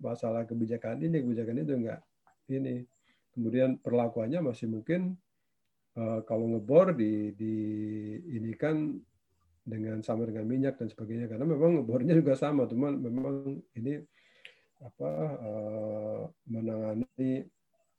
masalah 0.00 0.48
kebijakan 0.48 1.04
ini, 1.04 1.20
kebijakan 1.20 1.60
itu 1.62 1.72
nggak 1.84 2.00
ini. 2.50 2.82
Kemudian 3.32 3.80
perlakuannya 3.80 4.44
masih 4.44 4.68
mungkin 4.68 5.16
eh, 5.96 6.20
kalau 6.26 6.48
ngebor 6.50 6.96
di 6.96 7.32
di 7.36 7.56
ini 8.32 8.52
kan 8.56 8.96
dengan 9.62 10.02
sama 10.02 10.26
dengan 10.26 10.42
minyak 10.42 10.74
dan 10.74 10.90
sebagainya 10.90 11.30
karena 11.30 11.46
memang 11.46 11.80
ngebornya 11.80 12.18
juga 12.18 12.34
sama, 12.34 12.66
cuman 12.66 12.98
memang 12.98 13.62
ini 13.78 14.02
apa 14.82 15.10
eh, 15.38 16.22
menangani 16.50 17.46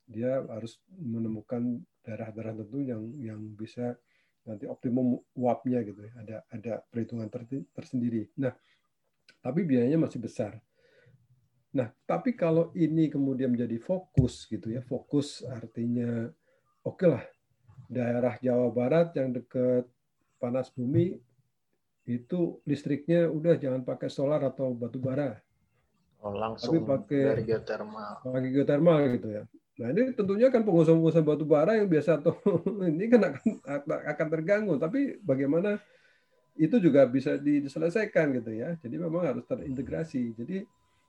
dia 0.04 0.44
harus 0.44 0.76
menemukan 1.00 1.80
daerah-daerah 2.04 2.52
tertentu 2.52 2.84
yang 2.84 3.02
yang 3.16 3.40
bisa 3.56 3.96
nanti 4.44 4.68
optimum 4.68 5.16
uapnya 5.40 5.80
gitu 5.88 6.04
ya. 6.04 6.12
Ada 6.20 6.36
ada 6.52 6.72
perhitungan 6.84 7.32
ter- 7.32 7.64
tersendiri. 7.72 8.28
Nah, 8.36 8.52
tapi 9.40 9.64
biayanya 9.64 10.04
masih 10.04 10.20
besar. 10.20 10.60
Nah, 11.74 11.90
tapi 12.06 12.38
kalau 12.38 12.70
ini 12.72 13.10
kemudian 13.10 13.50
menjadi 13.50 13.82
fokus 13.82 14.46
gitu 14.46 14.70
ya, 14.70 14.78
fokus 14.80 15.42
artinya 15.42 16.30
oke 16.86 17.02
lah 17.02 17.24
daerah 17.90 18.38
Jawa 18.38 18.70
Barat 18.70 19.10
yang 19.18 19.34
dekat 19.34 19.84
panas 20.38 20.70
bumi 20.70 21.18
itu 22.04 22.60
listriknya 22.62 23.26
udah 23.26 23.58
jangan 23.58 23.82
pakai 23.82 24.06
solar 24.06 24.38
atau 24.44 24.70
batu 24.70 25.00
bara, 25.00 25.40
Oh, 26.24 26.32
langsung 26.32 26.80
Tapi 26.80 26.88
pakai- 26.88 27.28
dari 27.36 27.44
geothermal. 27.44 28.12
pakai 28.24 28.48
geothermal 28.48 28.96
gitu 29.12 29.28
ya. 29.28 29.42
Nah 29.74 29.88
ini 29.92 30.14
tentunya 30.16 30.48
kan 30.48 30.64
pengusaha-pengusaha 30.64 31.20
batu 31.20 31.44
bara 31.44 31.76
yang 31.76 31.84
biasa 31.84 32.22
tuh 32.22 32.38
ini 32.88 33.12
kan 33.12 33.28
akan 33.28 33.82
akan 34.08 34.26
terganggu. 34.32 34.74
Tapi 34.80 35.20
bagaimana 35.20 35.76
itu 36.56 36.80
juga 36.80 37.04
bisa 37.04 37.36
diselesaikan 37.36 38.40
gitu 38.40 38.56
ya. 38.56 38.72
Jadi 38.80 38.96
memang 38.96 39.20
harus 39.20 39.44
terintegrasi. 39.44 40.32
Jadi 40.32 40.64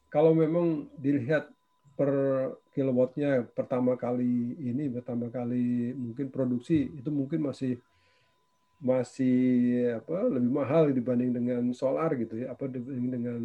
kalau 0.10 0.32
memang 0.34 0.88
dilihat 1.00 1.50
per 1.96 2.12
kilowattnya 2.76 3.48
pertama 3.56 3.96
kali 3.96 4.60
ini 4.60 4.92
pertama 4.92 5.32
kali 5.32 5.96
mungkin 5.96 6.28
produksi 6.28 6.92
itu 6.92 7.08
mungkin 7.08 7.48
masih 7.48 7.80
masih 8.84 9.96
apa 10.04 10.28
lebih 10.28 10.52
mahal 10.52 10.92
dibanding 10.92 11.32
dengan 11.32 11.64
solar 11.72 12.12
gitu 12.20 12.44
ya 12.44 12.52
apa 12.52 12.68
dibanding 12.68 13.08
dengan 13.08 13.42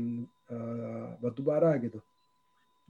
eh, 0.51 1.09
batu 1.23 1.41
bara 1.47 1.79
gitu. 1.79 2.03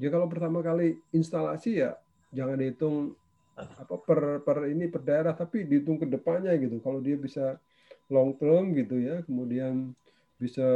Ya 0.00 0.08
kalau 0.08 0.32
pertama 0.32 0.64
kali 0.64 0.96
instalasi 1.12 1.84
ya 1.84 2.00
jangan 2.32 2.56
dihitung 2.56 3.12
apa 3.60 3.94
per 4.00 4.40
per 4.40 4.72
ini 4.72 4.88
per 4.88 5.04
daerah 5.04 5.36
tapi 5.36 5.68
dihitung 5.68 6.00
ke 6.00 6.08
depannya 6.08 6.56
gitu. 6.56 6.80
Kalau 6.80 7.04
dia 7.04 7.20
bisa 7.20 7.60
long 8.08 8.34
term 8.40 8.72
gitu 8.74 8.96
ya, 8.98 9.20
kemudian 9.28 9.92
bisa 10.40 10.66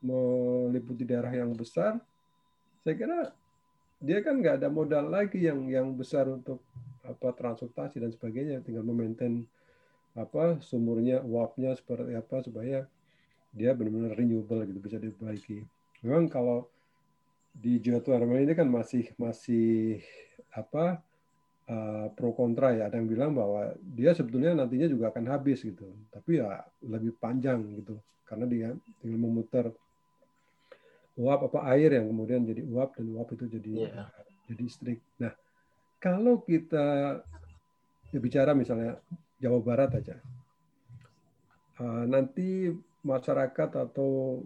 meliputi 0.00 1.04
daerah 1.04 1.30
yang 1.30 1.52
besar, 1.52 2.00
saya 2.86 2.94
kira 2.94 3.18
dia 3.98 4.22
kan 4.22 4.38
nggak 4.38 4.62
ada 4.62 4.70
modal 4.70 5.10
lagi 5.10 5.42
yang 5.42 5.66
yang 5.66 5.90
besar 5.98 6.30
untuk 6.30 6.62
apa 7.02 7.34
transportasi 7.34 7.98
dan 7.98 8.14
sebagainya, 8.14 8.62
tinggal 8.62 8.86
memaintain 8.86 9.42
apa 10.14 10.62
sumurnya, 10.62 11.18
uapnya 11.26 11.74
seperti 11.74 12.14
apa 12.14 12.46
supaya 12.46 12.86
dia 13.50 13.74
benar-benar 13.74 14.14
renewable 14.14 14.62
gitu 14.70 14.78
bisa 14.78 15.02
diperbaiki. 15.02 15.66
Memang 16.06 16.30
kalau 16.30 16.70
di 17.50 17.82
geothermal 17.82 18.38
ini 18.38 18.54
kan 18.54 18.70
masih 18.70 19.10
masih 19.18 19.98
apa 20.54 21.02
uh, 21.66 22.06
pro 22.14 22.30
kontra 22.38 22.70
ya. 22.70 22.86
Ada 22.86 23.02
yang 23.02 23.10
bilang 23.10 23.32
bahwa 23.34 23.74
dia 23.82 24.14
sebetulnya 24.14 24.54
nantinya 24.54 24.86
juga 24.86 25.10
akan 25.10 25.26
habis 25.26 25.64
gitu. 25.66 25.90
Tapi 26.14 26.38
ya 26.38 26.62
lebih 26.86 27.18
panjang 27.18 27.66
gitu. 27.82 27.98
Karena 28.22 28.46
dia 28.46 28.68
tinggal 29.02 29.20
memutar 29.20 29.74
uap 31.16 31.48
apa 31.48 31.58
air 31.72 31.96
yang 31.96 32.12
kemudian 32.12 32.44
jadi 32.44 32.62
uap 32.68 32.96
dan 32.96 33.06
uap 33.16 33.28
itu 33.32 33.44
jadi 33.48 33.72
Iya. 33.88 34.04
jadi 34.52 34.62
listrik. 34.62 35.00
Nah 35.20 35.32
kalau 35.96 36.44
kita 36.44 37.18
ya 38.12 38.18
bicara 38.20 38.52
misalnya 38.52 39.00
Jawa 39.40 39.60
Barat 39.64 39.90
aja 39.96 40.16
uh, 41.80 42.04
nanti 42.08 42.72
masyarakat 43.02 43.70
atau 43.74 44.42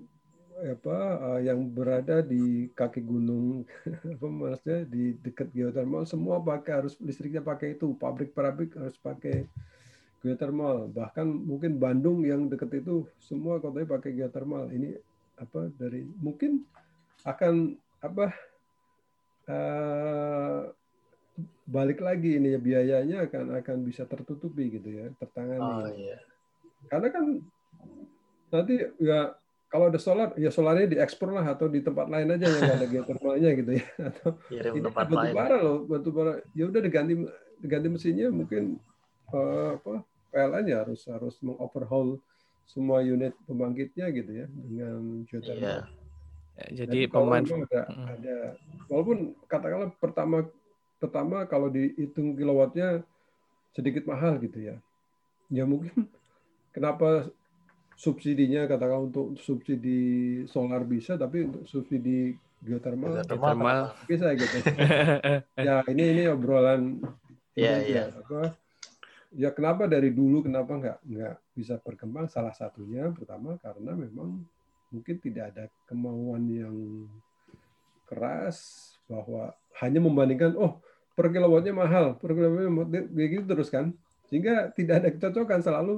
apa 0.60 0.98
uh, 1.24 1.40
yang 1.40 1.72
berada 1.72 2.20
di 2.20 2.68
kaki 2.76 3.00
gunung 3.00 3.64
apa 4.16 4.26
maksudnya 4.28 4.84
di 4.84 5.16
dekat 5.24 5.48
geothermal 5.56 6.04
semua 6.04 6.36
pakai 6.36 6.84
harus 6.84 6.94
listriknya 7.00 7.40
pakai 7.40 7.80
itu 7.80 7.96
pabrik-pabrik 7.96 8.76
harus 8.76 8.96
pakai 9.00 9.48
geothermal 10.20 10.92
bahkan 10.92 11.24
mungkin 11.24 11.80
Bandung 11.80 12.28
yang 12.28 12.52
dekat 12.52 12.84
itu 12.84 13.08
semua 13.24 13.56
kotanya 13.56 13.88
pakai 13.88 14.12
geothermal 14.12 14.68
ini 14.68 15.00
apa 15.40 15.72
dari 15.74 16.04
mungkin 16.20 16.60
akan 17.24 17.74
apa 18.04 18.26
uh, 19.48 20.60
balik 21.64 22.02
lagi 22.04 22.36
ini 22.36 22.52
ya 22.54 22.60
biayanya 22.60 23.16
akan 23.30 23.56
akan 23.62 23.76
bisa 23.86 24.04
tertutupi 24.04 24.68
gitu 24.68 24.88
ya 24.90 25.06
tertangani 25.16 25.62
Oh 25.64 25.88
iya. 25.96 26.18
karena 26.92 27.08
kan 27.08 27.24
nanti 28.50 28.74
ya 29.00 29.32
kalau 29.70 29.86
ada 29.86 30.00
solar 30.02 30.34
ya 30.34 30.50
solarnya 30.50 30.90
diekspor 30.90 31.30
lah 31.30 31.46
atau 31.54 31.70
di 31.70 31.78
tempat 31.78 32.10
lain 32.10 32.34
aja 32.34 32.46
yang 32.50 32.74
ada 32.74 32.86
geothermalnya 32.92 33.50
gitu 33.54 33.72
ya 33.78 33.86
atau 34.10 34.30
Kirim 34.50 34.72
ini 34.76 34.82
tempat 34.90 35.04
batu 35.06 35.16
lain. 35.22 35.34
bara 35.38 35.56
loh 35.62 35.78
batu 35.86 36.10
bara 36.10 36.32
ya 36.52 36.64
udah 36.66 36.80
diganti 36.82 37.14
diganti 37.62 37.86
mesinnya 37.88 38.28
mungkin 38.34 38.76
eh, 39.30 39.68
apa 39.78 40.02
PLN 40.34 40.64
ya 40.66 40.76
harus 40.82 41.06
harus 41.06 41.38
mengoverhaul 41.40 42.18
semua 42.70 43.02
unit 43.02 43.34
pembangkitnya 43.44 44.06
gitu 44.14 44.30
ya 44.30 44.46
dengan 44.46 45.02
Iya. 45.20 45.26
geothermal. 45.26 45.80
Ya, 46.60 46.66
jadi 46.84 46.98
kalau 47.08 47.24
pemanfaat 47.26 47.50
memang 47.50 47.62
ada, 47.66 47.82
Mm. 47.88 48.06
ada 48.06 48.36
walaupun 48.86 49.18
katakanlah 49.48 49.90
pertama 49.98 50.36
pertama 51.00 51.36
kalau 51.48 51.66
dihitung 51.66 52.36
kilowattnya 52.36 53.02
sedikit 53.72 54.04
mahal 54.06 54.38
gitu 54.38 54.60
ya. 54.60 54.76
Ya 55.48 55.64
mungkin 55.66 56.06
kenapa 56.76 57.26
subsidinya 57.96 58.64
katakan 58.64 59.10
untuk 59.10 59.34
subsidi 59.36 60.00
solar 60.46 60.84
bisa 60.84 61.16
tapi 61.16 61.48
untuk 61.48 61.66
subsidi 61.66 62.36
geothermal 62.60 63.24
Geothermal 63.24 63.96
bisa 64.04 64.30
gitu. 64.36 64.56
ya 65.66 65.80
ini 65.88 66.04
ini 66.14 66.22
obrolan 66.28 67.00
Iya, 67.58 67.76
aja, 67.76 67.84
iya. 67.88 68.04
apa 68.14 68.54
ya 69.34 69.50
kenapa 69.50 69.84
dari 69.86 70.14
dulu 70.14 70.46
kenapa 70.46 70.70
nggak 70.76 70.98
nggak 71.02 71.34
bisa 71.60 71.76
berkembang 71.76 72.24
salah 72.32 72.56
satunya 72.56 73.12
pertama 73.12 73.60
karena 73.60 73.92
memang 73.92 74.40
mungkin 74.88 75.16
tidak 75.20 75.52
ada 75.52 75.64
kemauan 75.84 76.48
yang 76.48 76.76
keras 78.08 78.90
bahwa 79.06 79.52
hanya 79.78 80.00
membandingkan 80.02 80.56
oh 80.56 80.80
per 81.14 81.28
kilowattnya 81.28 81.76
mahal 81.76 82.16
per 82.16 82.32
kilowattnya 82.32 82.72
mahal, 82.72 82.88
kayak 82.88 83.30
gitu 83.36 83.44
terus 83.44 83.68
kan. 83.68 83.92
Sehingga 84.32 84.72
tidak 84.72 85.04
ada 85.04 85.08
kecocokan 85.12 85.60
selalu 85.60 85.94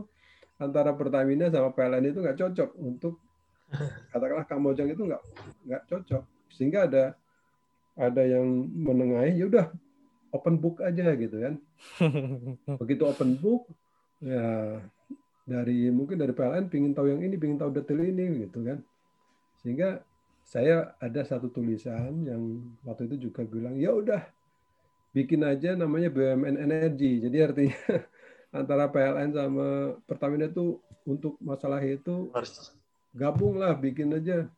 antara 0.57 0.91
Pertamina 0.97 1.53
sama 1.53 1.71
PLN 1.71 2.11
itu 2.11 2.19
nggak 2.21 2.39
cocok 2.39 2.71
untuk 2.81 3.21
katakanlah 4.13 4.45
Kamojang 4.49 4.93
itu 4.93 5.03
nggak 5.07 5.23
nggak 5.69 5.83
cocok. 5.89 6.23
Sehingga 6.53 6.91
ada 6.91 7.05
ada 7.97 8.23
yang 8.25 8.45
menengahi 8.73 9.37
ya 9.37 9.47
udah 9.49 9.67
open 10.33 10.57
book 10.61 10.81
aja 10.81 11.13
gitu 11.17 11.37
kan. 11.39 11.55
Begitu 12.81 13.03
open 13.05 13.37
book 13.41 13.69
ya 14.25 14.81
dari 15.53 15.93
mungkin 15.93 16.17
dari 16.17 16.33
PLN 16.33 16.73
pingin 16.73 16.97
tahu 16.97 17.13
yang 17.13 17.21
ini 17.21 17.37
pingin 17.37 17.61
tahu 17.61 17.77
detail 17.77 18.01
ini 18.01 18.49
gitu 18.49 18.65
kan. 18.65 18.81
Sehingga 19.61 20.01
saya 20.49 20.97
ada 20.97 21.21
satu 21.29 21.53
tulisan 21.53 22.25
yang 22.25 22.41
waktu 22.89 23.13
itu 23.13 23.29
juga 23.29 23.45
bilang 23.45 23.77
ya 23.77 23.93
udah 23.93 24.25
bikin 25.13 25.45
aja 25.45 25.77
namanya 25.77 26.09
BUMN 26.09 26.57
Energi 26.57 27.23
jadi 27.23 27.53
artinya 27.53 27.79
antara 28.59 28.89
PLN 28.91 29.31
sama 29.37 29.69
Pertamina 30.09 30.49
itu 30.49 30.81
untuk 31.07 31.39
masalah 31.39 31.79
itu 31.85 32.33
gabunglah 33.13 33.77
bikin 33.77 34.13
aja. 34.17 34.49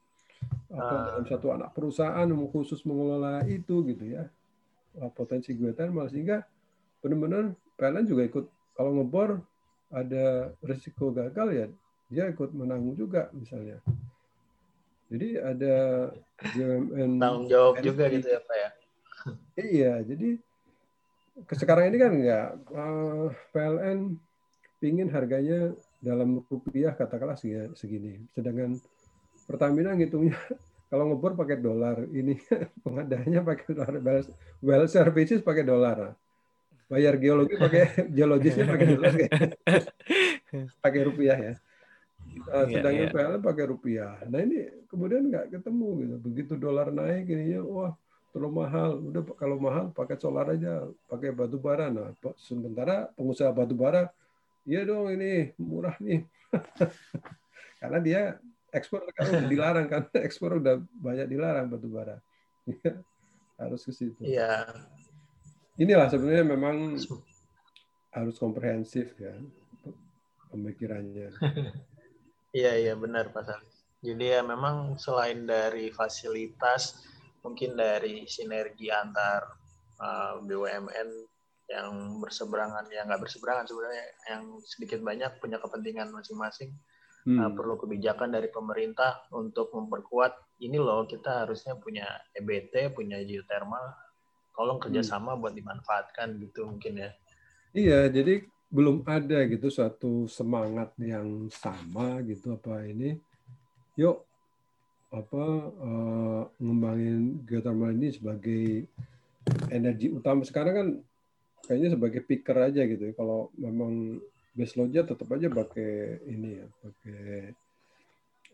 Apa 0.75 0.95
ah. 0.95 1.03
dalam 1.09 1.25
satu 1.25 1.47
anak 1.55 1.71
perusahaan 1.73 2.29
khusus 2.51 2.83
mengelola 2.87 3.43
itu 3.47 3.83
gitu 3.87 4.05
ya. 4.05 4.29
Potensi 5.15 5.55
geothermal 5.55 6.07
sehingga 6.07 6.47
benar-benar 7.03 7.55
PLN 7.79 8.07
juga 8.07 8.23
ikut. 8.27 8.45
Kalau 8.75 8.91
ngebor 8.99 9.43
ada 9.95 10.51
risiko 10.67 11.15
gagal 11.15 11.49
ya 11.55 11.67
dia 12.11 12.25
ikut 12.29 12.51
menanggung 12.51 12.99
juga 12.99 13.31
misalnya 13.31 13.79
jadi 15.09 15.55
ada 15.55 15.77
BUMN 16.43 17.23
tanggung 17.23 17.47
jawab 17.47 17.79
juga 17.79 18.11
gitu 18.11 18.29
ya 18.29 18.41
Pak 18.43 18.57
ya 18.59 18.71
iya 19.79 19.93
jadi 20.03 20.29
sekarang 21.55 21.91
ini 21.91 21.99
kan 21.99 22.13
enggak 22.15 22.49
uh, 22.75 23.27
PLN 23.51 24.19
pingin 24.79 25.09
harganya 25.09 25.73
dalam 26.05 26.45
rupiah 26.45 26.93
katakanlah 26.93 27.41
segini. 27.73 28.21
Sedangkan 28.37 28.77
Pertamina 29.49 29.97
ngitungnya 29.97 30.37
kalau 30.93 31.09
ngebor 31.09 31.33
pakai 31.33 31.57
dolar, 31.57 32.05
ini 32.13 32.37
pengadanya 32.85 33.41
pakai 33.41 33.73
dolar, 33.73 34.23
well 34.61 34.85
services 34.85 35.41
pakai 35.41 35.65
dolar. 35.65 36.13
Bayar 36.95 37.19
geologi 37.19 37.59
pakai 37.59 37.83
geologisnya 38.17 38.71
pakai 38.71 38.87
dolar 38.87 39.13
pakai 40.85 41.01
rupiah 41.03 41.39
ya. 41.43 41.55
Uh, 42.55 42.67
sedangkan 42.71 43.11
yeah, 43.11 43.11
yeah. 43.11 43.27
PLN 43.35 43.43
pakai 43.43 43.65
rupiah. 43.67 44.15
Nah 44.31 44.39
ini 44.47 44.71
kemudian 44.87 45.27
nggak 45.27 45.59
ketemu 45.59 45.89
gitu. 46.07 46.15
Begitu 46.23 46.53
dolar 46.55 46.95
naik 46.95 47.27
ininya, 47.27 47.67
wah 47.67 47.93
terlalu 48.31 48.63
mahal. 48.63 48.91
Udah 49.11 49.23
kalau 49.35 49.57
mahal 49.59 49.85
pakai 49.91 50.19
solar 50.23 50.47
aja, 50.55 50.87
pakai 51.11 51.35
batu 51.35 51.59
bara. 51.59 51.91
Nah, 51.91 52.15
sementara 52.39 53.11
pengusaha 53.19 53.51
batu 53.51 53.75
bara, 53.75 54.11
iya 54.63 54.87
dong 54.87 55.11
ini 55.11 55.51
murah 55.59 55.99
nih. 55.99 56.23
Karena 57.83 57.99
dia 57.99 58.23
ekspor 58.71 59.07
kan 59.15 59.27
udah 59.31 59.51
dilarang 59.51 59.87
kan, 59.91 60.03
ekspor 60.19 60.59
udah 60.63 60.79
banyak 60.99 61.27
dilarang 61.27 61.67
batu 61.71 61.91
bara. 61.91 62.23
harus 63.55 63.87
ke 63.87 63.93
situ. 63.95 64.19
Iya. 64.19 64.67
Inilah 65.75 66.07
sebenarnya 66.07 66.47
memang 66.47 66.95
harus 68.15 68.37
komprehensif 68.39 69.11
ya 69.19 69.35
pemikirannya. 70.55 71.31
Iya 72.55 72.79
iya 72.79 72.95
benar 72.95 73.35
Pak 73.35 73.51
Salis. 73.51 73.83
Jadi 73.99 74.31
ya 74.31 74.47
memang 74.47 74.95
selain 74.95 75.43
dari 75.43 75.91
fasilitas 75.91 77.03
mungkin 77.43 77.75
dari 77.75 78.31
sinergi 78.31 78.95
antar 78.95 79.43
uh, 79.99 80.39
BUMN 80.39 81.09
yang 81.67 82.23
berseberangan 82.23 82.87
yang 82.95 83.11
nggak 83.11 83.27
berseberangan 83.27 83.67
sebenarnya 83.67 84.07
yang 84.31 84.43
sedikit 84.63 85.03
banyak 85.03 85.35
punya 85.43 85.59
kepentingan 85.59 86.15
masing-masing 86.15 86.71
hmm. 87.27 87.43
uh, 87.43 87.51
perlu 87.59 87.75
kebijakan 87.75 88.31
dari 88.31 88.47
pemerintah 88.53 89.27
untuk 89.35 89.75
memperkuat 89.75 90.63
ini 90.63 90.79
loh 90.79 91.09
kita 91.11 91.43
harusnya 91.43 91.75
punya 91.81 92.07
EBT 92.37 92.95
punya 92.95 93.19
geothermal 93.25 93.97
tolong 94.55 94.79
hmm. 94.81 94.85
kerjasama 94.89 95.35
hmm. 95.35 95.41
buat 95.43 95.55
dimanfaatkan 95.55 96.29
gitu 96.41 96.71
mungkin 96.71 96.95
ya 97.05 97.11
iya 97.75 98.01
jadi 98.09 98.47
belum 98.71 99.07
ada 99.07 99.47
gitu 99.47 99.71
suatu 99.71 100.27
semangat 100.27 100.91
yang 100.99 101.47
sama 101.51 102.23
gitu 102.27 102.59
apa 102.59 102.83
ini 102.87 103.19
yuk 103.95 104.27
apa 105.15 105.45
uh, 105.79 106.43
ngembangin 106.59 107.47
geothermal 107.47 107.95
ini 107.95 108.11
sebagai 108.11 108.91
energi 109.71 110.11
utama 110.11 110.43
sekarang 110.43 110.75
kan 110.75 110.89
kayaknya 111.65 111.97
sebagai 111.97 112.21
picker 112.25 112.57
aja 112.61 112.83
gitu 112.85 113.11
ya. 113.11 113.13
Kalau 113.17 113.55
memang 113.57 114.21
base 114.55 114.75
loadnya 114.79 115.03
tetap 115.03 115.27
aja 115.33 115.49
pakai 115.51 116.23
ini 116.29 116.61
ya, 116.61 116.67
pakai 116.83 117.23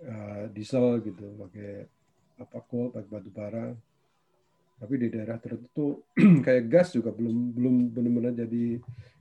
uh, 0.06 0.42
diesel 0.54 1.02
gitu, 1.04 1.26
pakai 1.36 1.70
apa 2.40 2.58
coal, 2.64 2.94
pakai 2.94 3.10
batu 3.10 3.30
bara. 3.32 3.74
Tapi 4.80 4.94
di 4.96 5.08
daerah 5.12 5.36
tertentu 5.36 6.08
kayak 6.46 6.64
gas 6.72 6.96
juga 6.96 7.12
belum 7.12 7.52
belum 7.52 7.74
benar-benar 7.92 8.32
jadi 8.32 8.80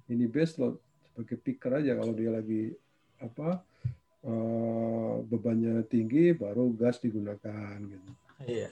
ini 0.10 0.26
base 0.32 0.56
load 0.56 0.80
sebagai 1.04 1.36
picker 1.36 1.84
aja 1.84 2.00
kalau 2.00 2.16
dia 2.16 2.32
lagi 2.32 2.72
apa 3.20 3.60
Eh, 4.20 5.16
bebannya 5.32 5.80
tinggi 5.88 6.36
baru 6.36 6.76
gas 6.76 7.00
digunakan 7.00 7.80
gitu. 7.80 8.12
Iya. 8.44 8.70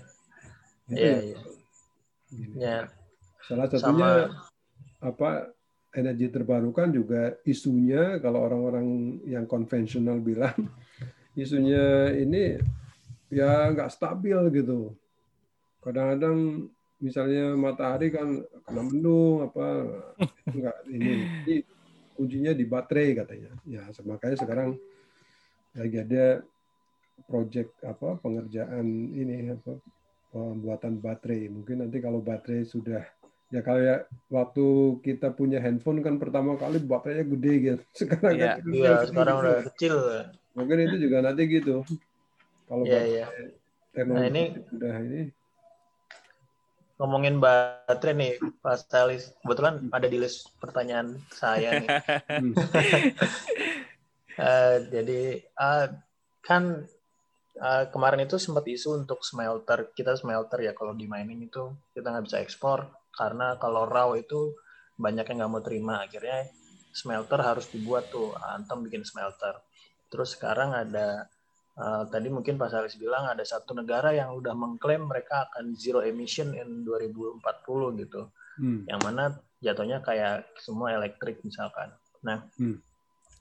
Iya, 0.91 1.15
iya. 1.23 1.39
Ya. 2.60 2.78
Salah 3.47 3.71
satunya 3.71 4.28
Sama... 4.28 4.43
apa 5.00 5.56
energi 5.95 6.28
terbarukan 6.28 6.91
juga 6.91 7.39
isunya 7.47 8.19
kalau 8.19 8.43
orang-orang 8.43 9.19
yang 9.23 9.47
konvensional 9.47 10.19
bilang 10.19 10.67
isunya 11.39 12.12
ini 12.12 12.60
ya 13.32 13.71
nggak 13.71 13.88
stabil 13.88 14.52
gitu. 14.52 15.00
Kadang-kadang 15.80 16.67
misalnya 16.98 17.54
matahari 17.54 18.10
kan 18.10 18.42
kena 18.66 18.82
mendung 18.82 19.46
apa 19.46 19.66
enggak 20.50 20.78
ini, 20.90 21.30
ini 21.46 21.56
kuncinya 22.18 22.52
di 22.54 22.66
baterai 22.66 23.10
katanya. 23.14 23.52
Ya 23.70 23.86
makanya 24.06 24.38
sekarang 24.42 24.70
lagi 25.78 25.98
ada 26.02 26.42
project 27.30 27.78
apa 27.86 28.18
pengerjaan 28.18 28.86
ini 29.14 29.54
apa 29.54 29.78
pembuatan 30.34 30.98
baterai. 30.98 31.50
Mungkin 31.54 31.86
nanti 31.86 31.98
kalau 32.02 32.22
baterai 32.22 32.66
sudah 32.66 33.06
ya 33.48 33.64
kalau 33.64 33.80
ya 33.80 34.04
waktu 34.28 34.66
kita 35.06 35.32
punya 35.32 35.64
handphone 35.64 36.04
kan 36.04 36.20
pertama 36.20 36.58
kali 36.58 36.82
baterainya 36.82 37.26
gede 37.38 37.54
gitu. 37.62 37.84
Sekarang 38.06 38.34
ya, 38.36 38.58
kan 38.58 38.66
iya, 38.74 38.92
sekarang 39.10 39.36
udah 39.46 39.56
kecil. 39.72 39.96
Mungkin 40.58 40.78
itu 40.90 40.96
juga 41.08 41.22
nanti 41.22 41.46
gitu. 41.46 41.86
Kalau 42.66 42.84
ya, 42.84 43.00
baterai 43.00 43.22
ya. 43.22 43.28
teknologi 43.96 44.26
nah, 44.26 44.34
ini 44.34 44.44
sudah 44.68 44.96
ini 45.00 45.22
ngomongin 46.98 47.38
baterai 47.38 48.14
nih 48.18 48.34
Pak 48.62 48.76
Stalis. 48.82 49.34
Kebetulan 49.46 49.90
ada 49.94 50.08
di 50.10 50.18
list 50.18 50.54
pertanyaan 50.58 51.18
saya 51.30 51.78
nih. 51.82 51.90
Uh, 54.38 54.78
jadi 54.94 55.42
uh, 55.58 55.86
kan 56.46 56.86
uh, 57.62 57.84
kemarin 57.90 58.26
itu 58.26 58.38
sempat 58.38 58.66
isu 58.66 59.04
untuk 59.06 59.22
smelter 59.26 59.92
kita 59.94 60.14
smelter 60.18 60.62
ya 60.62 60.74
kalau 60.78 60.94
di 60.94 61.10
mining 61.10 61.50
itu 61.50 61.74
kita 61.94 62.14
nggak 62.14 62.26
bisa 62.30 62.38
ekspor 62.42 62.88
karena 63.14 63.58
kalau 63.58 63.90
raw 63.90 64.14
itu 64.14 64.54
banyak 64.98 65.26
yang 65.30 65.46
nggak 65.46 65.52
mau 65.52 65.64
terima 65.66 66.06
akhirnya 66.06 66.50
smelter 66.94 67.42
harus 67.42 67.70
dibuat 67.70 68.10
tuh 68.10 68.34
Antam 68.38 68.86
bikin 68.86 69.06
smelter 69.06 69.62
terus 70.10 70.38
sekarang 70.38 70.74
ada 70.74 71.30
uh, 71.78 72.04
tadi 72.10 72.28
mungkin 72.28 72.58
Pak 72.60 72.70
Saris 72.74 72.98
bilang 73.00 73.30
ada 73.30 73.46
satu 73.46 73.78
negara 73.78 74.12
yang 74.12 74.34
udah 74.36 74.54
mengklaim 74.58 75.08
mereka 75.08 75.48
akan 75.50 75.78
zero 75.78 76.04
emission 76.04 76.52
in 76.58 76.84
2040 76.84 78.02
gitu 78.04 78.22
hmm. 78.60 78.90
yang 78.90 79.00
mana 79.02 79.38
jatuhnya 79.63 80.02
kayak 80.02 80.46
semua 80.60 80.94
elektrik 80.94 81.42
misalkan 81.42 81.94
nah 82.22 82.46
hmm 82.58 82.88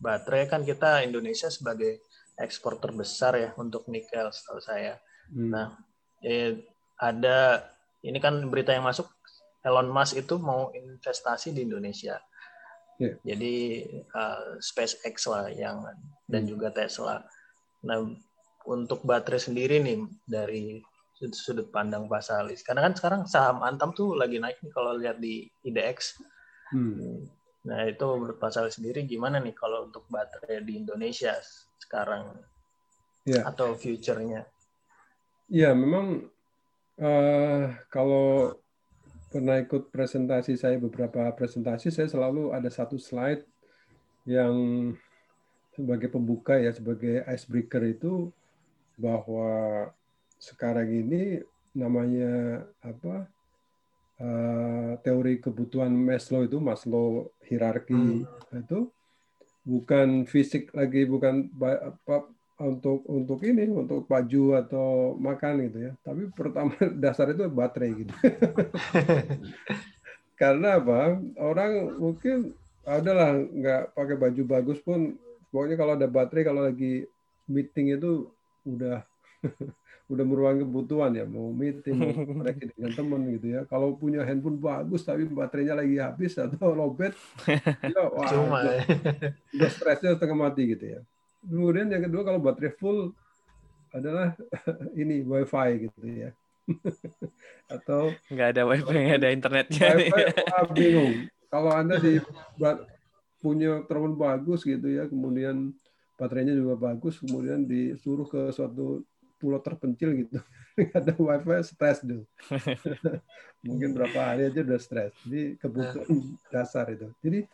baterai 0.01 0.49
kan 0.49 0.63
kita 0.65 1.05
Indonesia 1.05 1.49
sebagai 1.49 2.05
ekspor 2.37 2.77
terbesar 2.77 3.33
ya 3.37 3.51
untuk 3.57 3.89
nikel 3.89 4.29
setahu 4.29 4.61
saya. 4.61 5.01
Hmm. 5.33 5.51
Nah, 5.53 5.67
eh, 6.21 6.61
ada 7.01 7.65
ini 8.05 8.21
kan 8.21 8.45
berita 8.53 8.77
yang 8.77 8.85
masuk 8.85 9.09
Elon 9.65 9.91
Musk 9.91 10.21
itu 10.21 10.37
mau 10.39 10.71
investasi 10.71 11.51
di 11.51 11.67
Indonesia. 11.67 12.21
Yeah. 12.97 13.17
Jadi 13.27 13.85
uh, 14.09 14.57
SpaceX 14.57 15.29
lah 15.29 15.53
yang 15.53 15.85
dan 16.25 16.47
hmm. 16.47 16.51
juga 16.55 16.73
Tesla. 16.73 17.25
Nah, 17.85 18.07
untuk 18.67 19.05
baterai 19.05 19.41
sendiri 19.43 19.83
nih 19.83 20.01
dari 20.25 20.81
sudut, 21.17 21.73
pandang 21.73 22.09
Pak 22.09 22.23
Salis. 22.25 22.61
Karena 22.61 22.85
kan 22.89 22.95
sekarang 22.97 23.21
saham 23.25 23.65
Antam 23.65 23.97
tuh 23.97 24.17
lagi 24.17 24.37
naik 24.37 24.61
nih 24.61 24.73
kalau 24.73 24.97
lihat 24.97 25.21
di 25.21 25.49
IDX. 25.65 26.21
Hmm. 26.73 27.25
Nah, 27.67 27.83
itu 27.89 28.07
menurut 28.07 28.39
Pak 28.39 28.55
Salih 28.55 28.71
sendiri 28.71 29.03
gimana 29.03 29.43
nih 29.43 29.55
kalau 29.57 29.91
untuk 29.91 30.07
baterai 30.07 30.63
di 30.63 30.79
Indonesia 30.79 31.35
sekarang 31.83 32.31
ya. 33.27 33.43
atau 33.43 33.75
future-nya? 33.75 34.47
Ya, 35.51 35.75
memang 35.75 36.31
uh, 37.03 37.75
kalau 37.91 38.55
pernah 39.31 39.59
ikut 39.59 39.91
presentasi 39.91 40.55
saya 40.55 40.79
beberapa 40.79 41.27
presentasi 41.35 41.91
saya 41.91 42.07
selalu 42.07 42.55
ada 42.55 42.71
satu 42.71 42.97
slide 42.97 43.43
yang 44.27 44.55
sebagai 45.77 46.09
pembuka 46.09 46.57
ya 46.57 46.73
sebagai 46.73 47.23
icebreaker 47.29 47.85
itu 47.85 48.33
bahwa 48.97 49.87
sekarang 50.41 50.89
ini 50.89 51.45
namanya 51.77 52.65
apa 52.81 53.29
uh, 54.21 54.97
teori 55.05 55.37
kebutuhan 55.39 55.93
Maslow 55.93 56.49
itu 56.49 56.57
Maslow 56.57 57.29
hierarki 57.45 58.25
hmm. 58.25 58.65
itu 58.65 58.89
bukan 59.67 60.25
fisik 60.25 60.73
lagi 60.73 61.05
bukan 61.05 61.53
apa 61.61 62.31
untuk 62.57 63.05
untuk 63.05 63.45
ini 63.45 63.69
untuk 63.69 64.09
baju 64.09 64.57
atau 64.57 65.13
makan 65.21 65.69
gitu 65.69 65.79
ya. 65.91 65.93
Tapi 66.01 66.33
pertama 66.33 66.73
dasar 67.05 67.37
itu 67.37 67.45
baterai 67.53 67.91
gitu. 67.93 68.15
Karena 70.41 70.81
apa? 70.81 71.21
Orang 71.37 72.01
mungkin 72.01 72.57
adalah 72.87 73.35
nggak 73.37 73.99
pakai 73.99 74.17
baju 74.17 74.43
bagus 74.47 74.79
pun 74.81 75.19
pokoknya 75.51 75.77
kalau 75.79 75.93
ada 75.95 76.07
baterai 76.11 76.45
kalau 76.45 76.63
lagi 76.67 77.07
meeting 77.47 77.95
itu 77.95 78.31
udah 78.67 79.03
udah 80.07 80.23
meruang 80.23 80.63
kebutuhan 80.63 81.11
ya 81.19 81.27
mau 81.27 81.51
meeting 81.51 81.99
mau 81.99 82.15
mereka 82.43 82.71
dengan 82.71 82.93
teman 82.95 83.21
gitu 83.35 83.47
ya. 83.59 83.61
Kalau 83.67 83.99
punya 83.99 84.23
handphone 84.23 84.59
bagus 84.63 85.03
tapi 85.03 85.27
baterainya 85.27 85.75
lagi 85.75 85.99
habis 85.99 86.39
atau 86.39 86.75
lowbat 86.75 87.15
ya 87.95 88.03
wah 88.11 88.29
Cuma, 88.31 88.59
udah, 88.63 88.79
udah 89.55 89.71
stresnya 89.71 90.15
setengah 90.15 90.39
mati 90.39 90.63
gitu 90.71 90.85
ya. 90.99 91.01
Kemudian 91.43 91.91
yang 91.91 92.07
kedua 92.07 92.23
kalau 92.23 92.39
baterai 92.39 92.75
full 92.79 93.15
adalah 93.91 94.35
ini 94.95 95.27
wifi 95.27 95.91
gitu 95.91 96.01
ya. 96.07 96.31
Atau 97.67 98.15
nggak 98.31 98.49
ada 98.55 98.63
wifi 98.63 98.95
nggak 98.95 99.19
ada 99.23 99.31
internetnya 99.35 99.89
wifi, 99.95 100.23
wah, 100.55 100.67
bingung. 100.71 101.15
Kalau 101.47 101.71
anda 101.71 101.99
di 101.99 102.19
punya 103.47 103.87
telepon 103.87 104.19
bagus 104.19 104.67
gitu 104.67 104.91
ya 104.91 105.07
kemudian 105.07 105.71
baterainya 106.19 106.59
juga 106.59 106.75
bagus 106.91 107.23
kemudian 107.23 107.63
disuruh 107.63 108.27
ke 108.27 108.51
suatu 108.51 109.07
pulau 109.39 109.63
terpencil 109.63 110.27
gitu. 110.27 110.43
Nggak 110.77 110.99
ada 110.99 111.13
wifi 111.17 111.57
stres 111.63 112.03
dulu 112.03 112.25
mungkin 113.67 113.95
berapa 113.95 114.19
hari 114.19 114.51
aja 114.51 114.67
udah 114.67 114.81
stres. 114.83 115.15
Jadi 115.23 115.55
kebutuhan 115.63 116.37
dasar 116.51 116.91
itu. 116.91 117.09
Jadi 117.23 117.47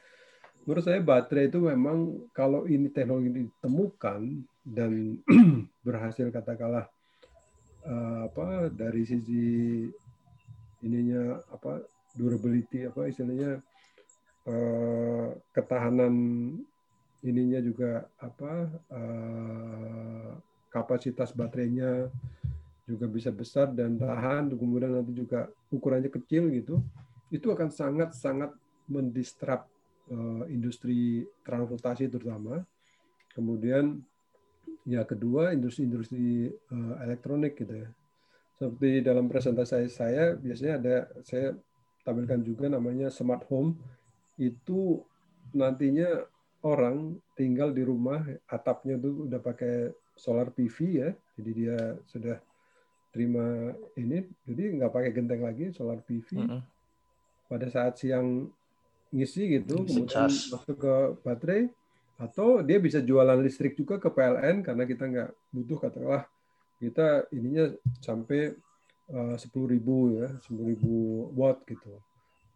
menurut 0.65 0.85
saya 0.87 1.03
baterai 1.03 1.51
itu 1.51 1.59
memang 1.61 2.23
kalau 2.33 2.65
ini 2.65 2.89
teknologi 2.89 3.45
ditemukan 3.45 4.21
dan 4.63 5.19
berhasil 5.87 6.31
katakanlah 6.31 6.87
uh, 7.85 8.31
apa 8.31 8.71
dari 8.71 9.03
sisi 9.03 9.87
ininya 10.83 11.39
apa 11.51 11.83
durability 12.15 12.87
apa 12.87 13.11
istilahnya 13.11 13.59
uh, 14.47 15.37
ketahanan 15.55 16.15
ininya 17.23 17.61
juga 17.63 18.11
apa 18.19 18.67
uh, 18.91 20.31
kapasitas 20.73 21.31
baterainya 21.31 22.11
juga 22.83 23.07
bisa 23.07 23.31
besar 23.31 23.71
dan 23.71 23.95
tahan 23.95 24.51
kemudian 24.51 24.91
nanti 24.91 25.15
juga 25.15 25.47
ukurannya 25.71 26.11
kecil 26.11 26.51
gitu 26.51 26.83
itu 27.33 27.49
akan 27.49 27.73
sangat 27.73 28.13
sangat 28.13 28.53
mendistrap 28.91 29.65
uh, 30.13 30.45
industri 30.53 31.25
transportasi 31.47 32.13
terutama. 32.13 32.61
Kemudian 33.33 33.97
ya 34.85 35.07
kedua 35.09 35.57
industri-industri 35.57 36.53
elektronik 37.01 37.57
gitu 37.57 37.87
ya. 37.87 37.89
Seperti 38.61 39.01
dalam 39.01 39.33
presentasi 39.33 39.89
saya 39.89 40.37
biasanya 40.37 40.75
ada 40.77 40.97
saya 41.25 41.57
tampilkan 42.05 42.45
juga 42.45 42.69
namanya 42.69 43.09
smart 43.09 43.49
home 43.49 43.79
itu 44.41 45.03
nantinya 45.53 46.25
orang 46.63 47.19
tinggal 47.35 47.75
di 47.75 47.83
rumah 47.83 48.23
atapnya 48.49 48.97
tuh 48.97 49.27
udah 49.29 49.41
pakai 49.43 49.91
solar 50.15 50.55
PV 50.55 50.77
ya 50.89 51.11
jadi 51.37 51.51
dia 51.51 51.79
sudah 52.09 52.37
terima 53.13 53.75
ini 53.99 54.25
jadi 54.49 54.79
nggak 54.81 54.93
pakai 54.93 55.11
genteng 55.13 55.43
lagi 55.45 55.75
solar 55.75 56.01
PV 56.01 56.29
mm 56.39 56.47
-hmm. 56.49 56.61
pada 57.51 57.67
saat 57.69 58.01
siang 58.01 58.49
ngisi 59.13 59.61
gitu, 59.61 59.85
kemudian 59.85 60.09
charge. 60.09 60.49
masuk 60.49 60.77
ke 60.81 60.95
baterai, 61.21 61.63
atau 62.17 62.65
dia 62.65 62.81
bisa 62.81 62.99
jualan 63.05 63.37
listrik 63.45 63.77
juga 63.77 64.01
ke 64.01 64.09
PLN 64.09 64.65
karena 64.65 64.89
kita 64.89 65.05
nggak 65.05 65.31
butuh 65.53 65.79
katakanlah 65.79 66.25
kita 66.81 67.29
ininya 67.31 67.71
sampai 68.01 68.57
eh, 69.13 69.37
sepuluh 69.37 69.69
ribu 69.69 70.17
ya, 70.17 70.33
sepuluh 70.41 70.73
ribu 70.73 70.95
watt 71.37 71.63
gitu. 71.69 71.93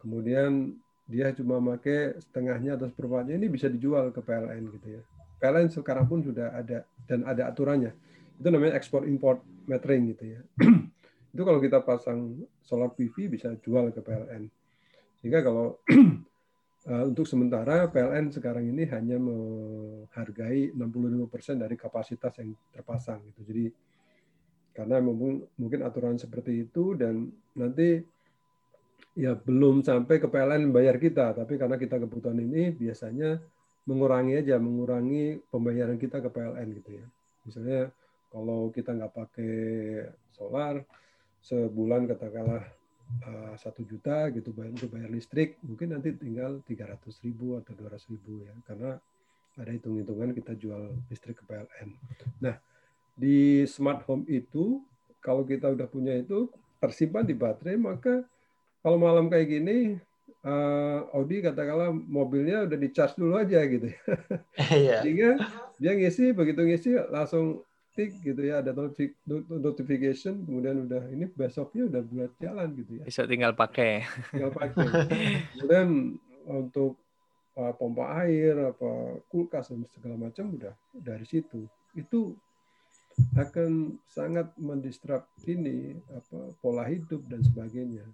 Kemudian 0.00 0.74
dia 1.06 1.30
cuma 1.34 1.62
pakai 1.62 2.18
setengahnya 2.18 2.74
atau 2.74 2.90
seperempatnya 2.90 3.38
ini 3.38 3.46
bisa 3.46 3.70
dijual 3.70 4.10
ke 4.10 4.20
PLN 4.22 4.62
gitu 4.74 4.98
ya. 4.98 5.02
PLN 5.38 5.70
sekarang 5.70 6.06
pun 6.10 6.20
sudah 6.22 6.50
ada 6.54 6.82
dan 7.06 7.22
ada 7.22 7.48
aturannya. 7.50 7.94
Itu 8.36 8.48
namanya 8.50 8.74
ekspor 8.74 9.06
import 9.06 9.40
metering 9.70 10.12
gitu 10.12 10.24
ya. 10.36 10.40
itu 11.32 11.42
kalau 11.44 11.60
kita 11.62 11.78
pasang 11.84 12.42
solar 12.64 12.90
PV 12.90 13.30
bisa 13.30 13.54
jual 13.62 13.94
ke 13.94 14.00
PLN. 14.02 14.50
Sehingga 15.22 15.40
kalau 15.46 15.78
Eh, 16.86 17.02
untuk 17.02 17.26
sementara 17.26 17.90
PLN 17.90 18.30
sekarang 18.30 18.70
ini 18.70 18.86
hanya 18.86 19.18
menghargai 19.18 20.70
65% 20.70 21.58
dari 21.58 21.74
kapasitas 21.74 22.38
yang 22.38 22.54
terpasang 22.70 23.26
gitu. 23.26 23.42
Jadi 23.42 23.66
karena 24.70 25.02
mungkin, 25.02 25.42
mungkin 25.58 25.82
aturan 25.82 26.14
seperti 26.14 26.62
itu 26.62 26.94
dan 26.94 27.26
nanti 27.58 28.06
ya 29.16 29.32
belum 29.32 29.80
sampai 29.80 30.20
ke 30.20 30.28
PLN 30.28 30.70
membayar 30.70 31.00
kita, 31.00 31.32
tapi 31.32 31.56
karena 31.56 31.80
kita 31.80 31.96
kebutuhan 31.96 32.36
ini 32.36 32.70
biasanya 32.70 33.40
mengurangi 33.88 34.36
aja, 34.36 34.60
mengurangi 34.60 35.40
pembayaran 35.48 35.96
kita 35.96 36.20
ke 36.20 36.28
PLN 36.28 36.68
gitu 36.82 36.90
ya. 37.00 37.06
Misalnya 37.48 37.80
kalau 38.28 38.68
kita 38.70 38.92
nggak 38.92 39.14
pakai 39.16 39.54
solar, 40.36 40.84
sebulan 41.40 42.04
katakanlah 42.10 42.62
Eh, 43.06 43.54
satu 43.62 43.86
juta 43.86 44.26
gitu 44.34 44.50
untuk 44.50 44.90
bayar 44.90 45.06
listrik 45.06 45.62
mungkin 45.62 45.94
nanti 45.94 46.10
tinggal 46.18 46.58
300 46.66 47.22
ribu 47.22 47.54
atau 47.54 47.70
200 47.78 48.02
ribu 48.10 48.42
ya 48.42 48.50
karena 48.66 48.98
ada 49.54 49.70
hitung-hitungan 49.70 50.34
kita 50.34 50.58
jual 50.58 50.90
listrik 51.06 51.38
ke 51.38 51.46
PLN. 51.46 51.94
Nah 52.42 52.58
di 53.14 53.62
smart 53.70 54.02
home 54.10 54.26
itu 54.26 54.82
kalau 55.22 55.46
kita 55.46 55.70
udah 55.70 55.86
punya 55.86 56.18
itu 56.18 56.50
tersimpan 56.82 57.22
di 57.22 57.38
baterai 57.38 57.78
maka 57.78 58.26
kalau 58.86 59.02
malam 59.02 59.26
kayak 59.26 59.50
gini 59.50 59.98
uh, 60.46 61.10
Audi 61.10 61.42
katakanlah 61.42 61.90
mobilnya 61.90 62.70
udah 62.70 62.78
di 62.78 62.94
charge 62.94 63.18
dulu 63.18 63.34
aja 63.34 63.66
gitu 63.66 63.90
ya. 63.90 63.98
Iya. 64.78 64.96
Sehingga 65.02 65.30
dia 65.82 65.92
ngisi 65.98 66.30
begitu 66.30 66.62
ngisi 66.62 66.94
langsung 67.10 67.66
tik 67.98 68.14
gitu 68.22 68.46
ya 68.46 68.62
ada 68.62 68.70
notification 69.50 70.38
kemudian 70.46 70.86
udah 70.86 71.02
ini 71.10 71.26
besoknya 71.26 71.90
udah 71.90 72.02
buat 72.06 72.32
jalan 72.38 72.78
gitu 72.78 73.02
ya. 73.02 73.04
Bisa 73.10 73.26
tinggal 73.26 73.58
pakai. 73.58 74.06
Tinggal 74.30 74.54
pakai. 74.54 74.86
Kemudian 75.58 76.14
untuk 76.46 76.94
uh, 77.58 77.74
pompa 77.74 78.22
air 78.22 78.70
apa 78.70 79.18
kulkas 79.34 79.74
dan 79.74 79.82
segala 79.90 80.30
macam 80.30 80.54
udah 80.54 80.78
dari 80.94 81.26
situ. 81.26 81.66
Itu 81.98 82.38
akan 83.34 83.98
sangat 84.06 84.54
mendistrap 84.62 85.26
ini 85.42 85.98
apa 86.14 86.54
pola 86.62 86.86
hidup 86.86 87.26
dan 87.26 87.42
sebagainya 87.42 88.06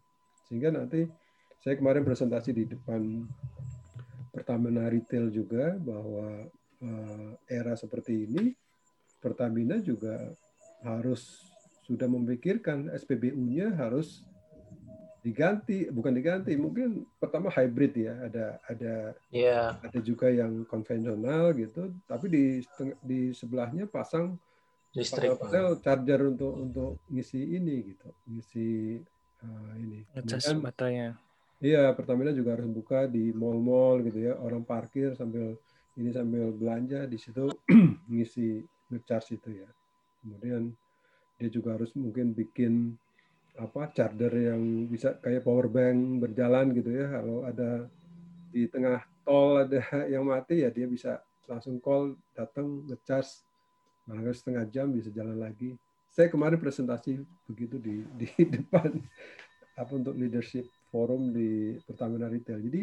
sehingga 0.47 0.74
nanti 0.74 1.07
saya 1.62 1.78
kemarin 1.78 2.03
presentasi 2.03 2.51
di 2.51 2.64
depan 2.66 3.26
Pertamina 4.32 4.88
Retail 4.88 5.28
juga 5.28 5.76
bahwa 5.78 6.49
uh, 6.82 7.30
era 7.47 7.76
seperti 7.76 8.26
ini 8.26 8.57
Pertamina 9.22 9.78
juga 9.78 10.32
harus 10.82 11.47
sudah 11.86 12.11
memikirkan 12.11 12.90
SPBU-nya 12.90 13.74
harus 13.78 14.26
diganti 15.22 15.86
bukan 15.86 16.18
diganti 16.18 16.59
mungkin 16.59 17.07
pertama 17.22 17.47
hybrid 17.47 17.95
ya 17.95 18.14
ada 18.26 18.59
ada 18.66 18.95
yeah. 19.30 19.78
ada 19.78 20.03
juga 20.03 20.26
yang 20.26 20.66
konvensional 20.66 21.55
gitu 21.55 21.95
tapi 22.11 22.26
di 22.26 22.45
di 23.07 23.30
sebelahnya 23.30 23.86
pasang 23.86 24.34
listrik 24.99 25.38
pasang 25.38 25.78
charger 25.78 26.26
untuk 26.26 26.53
untuk 26.59 26.93
ngisi 27.07 27.38
ini 27.38 27.95
gitu 27.95 28.09
ngisi 28.26 28.99
uh, 29.43 29.72
ini 29.78 30.07
ngecas 30.14 30.55
baterainya 30.59 31.18
iya 31.62 31.90
Pertamina 31.95 32.34
juga 32.34 32.59
harus 32.59 32.66
buka 32.70 33.07
di 33.07 33.30
mall-mall 33.30 34.03
gitu 34.07 34.18
ya 34.30 34.38
orang 34.38 34.66
parkir 34.66 35.14
sambil 35.14 35.59
ini 36.01 36.11
sambil 36.12 36.49
belanja 36.57 37.05
di 37.05 37.20
situ 37.20 37.53
ngisi 38.12 38.64
ngecharge 38.93 39.36
itu 39.36 39.51
ya. 39.64 39.68
Kemudian 40.22 40.72
dia 41.36 41.49
juga 41.53 41.76
harus 41.76 41.93
mungkin 41.97 42.32
bikin 42.32 42.97
apa 43.61 43.93
charger 43.93 44.32
yang 44.32 44.88
bisa 44.88 45.20
kayak 45.20 45.45
power 45.45 45.68
bank 45.68 46.24
berjalan 46.24 46.72
gitu 46.72 46.90
ya. 46.93 47.20
Kalau 47.20 47.45
ada 47.45 47.88
di 48.53 48.68
tengah 48.68 49.05
tol 49.24 49.68
ada 49.68 49.80
yang 50.12 50.24
mati 50.24 50.64
ya 50.64 50.72
dia 50.72 50.88
bisa 50.88 51.20
langsung 51.49 51.76
call 51.82 52.16
datang 52.32 52.88
ngecharge 52.88 53.45
barangkali 54.09 54.36
setengah 54.36 54.64
jam 54.72 54.88
bisa 54.93 55.12
jalan 55.12 55.36
lagi. 55.36 55.76
Saya 56.12 56.28
kemarin 56.28 56.60
presentasi 56.60 57.24
begitu 57.48 57.80
di 57.80 58.04
di 58.20 58.28
depan 58.44 59.00
apa 59.72 59.92
untuk 59.96 60.12
leadership 60.14 60.68
forum 60.92 61.32
di 61.32 61.80
Pertamina 61.88 62.28
Retail. 62.28 62.60
Jadi 62.60 62.82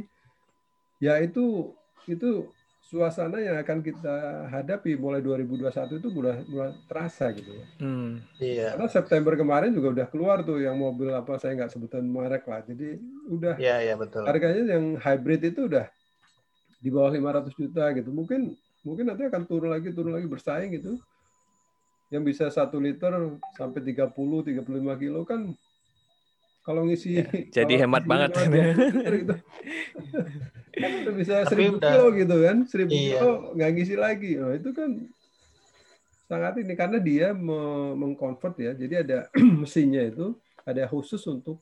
ya 0.98 1.22
itu 1.22 1.70
itu 2.10 2.50
suasana 2.80 3.38
yang 3.38 3.62
akan 3.62 3.86
kita 3.86 4.16
hadapi 4.50 4.98
mulai 4.98 5.22
2021 5.22 6.02
itu 6.02 6.10
mulai 6.10 6.42
mulai 6.50 6.74
terasa 6.90 7.30
gitu 7.38 7.54
ya. 7.54 7.66
Hmm. 7.78 8.18
Iya. 8.42 8.74
Karena 8.74 8.90
September 8.90 9.34
kemarin 9.38 9.78
juga 9.78 9.94
udah 9.94 10.08
keluar 10.10 10.42
tuh 10.42 10.58
yang 10.58 10.74
mobil 10.74 11.14
apa 11.14 11.38
saya 11.38 11.54
nggak 11.54 11.70
sebutan 11.70 12.02
merek 12.02 12.50
lah. 12.50 12.66
Jadi 12.66 12.98
udah 13.30 13.62
Iya, 13.62 13.76
iya 13.86 13.94
betul. 13.94 14.26
harganya 14.26 14.74
yang 14.74 14.98
hybrid 14.98 15.54
itu 15.54 15.70
udah 15.70 15.86
di 16.82 16.90
bawah 16.90 17.14
500 17.14 17.54
juta 17.54 17.94
gitu. 17.94 18.10
Mungkin 18.10 18.58
mungkin 18.82 19.06
nanti 19.06 19.22
akan 19.30 19.46
turun 19.46 19.70
lagi 19.70 19.94
turun 19.94 20.18
lagi 20.18 20.26
bersaing 20.26 20.74
gitu. 20.74 20.98
Yang 22.10 22.24
bisa 22.26 22.46
satu 22.50 22.78
liter 22.78 23.14
sampai 23.54 23.82
30 23.86 24.10
35 24.42 24.66
kilo 24.98 25.22
kan 25.24 25.54
kalau 26.60 26.86
ngisi 26.86 27.22
jadi 27.50 27.74
kalau 27.74 27.82
hemat 27.82 28.02
ngisi 28.02 28.12
banget. 28.12 28.30
5 28.36 28.50
liter 28.94 29.14
gitu. 29.16 29.36
kan 30.82 30.90
udah 31.02 31.14
bisa 31.14 31.34
Tapi 31.44 31.64
1000 31.66 31.78
udah- 31.78 31.92
kilo 31.92 32.06
gitu 32.14 32.36
kan. 32.42 32.58
1000 32.66 32.90
Iya. 32.90 33.18
kilo 33.18 33.32
nggak 33.54 33.70
ngisi 33.74 33.96
lagi. 33.96 34.32
Nah, 34.36 34.54
itu 34.54 34.70
kan 34.72 34.90
sangat 36.26 36.54
ini 36.62 36.74
karena 36.74 36.98
dia 36.98 37.28
me- 37.32 37.96
mengconvert 37.96 38.56
ya. 38.58 38.72
Jadi 38.74 38.94
ada 38.96 39.18
mesinnya 39.62 40.06
itu 40.06 40.34
ada 40.62 40.86
khusus 40.86 41.22
untuk 41.26 41.58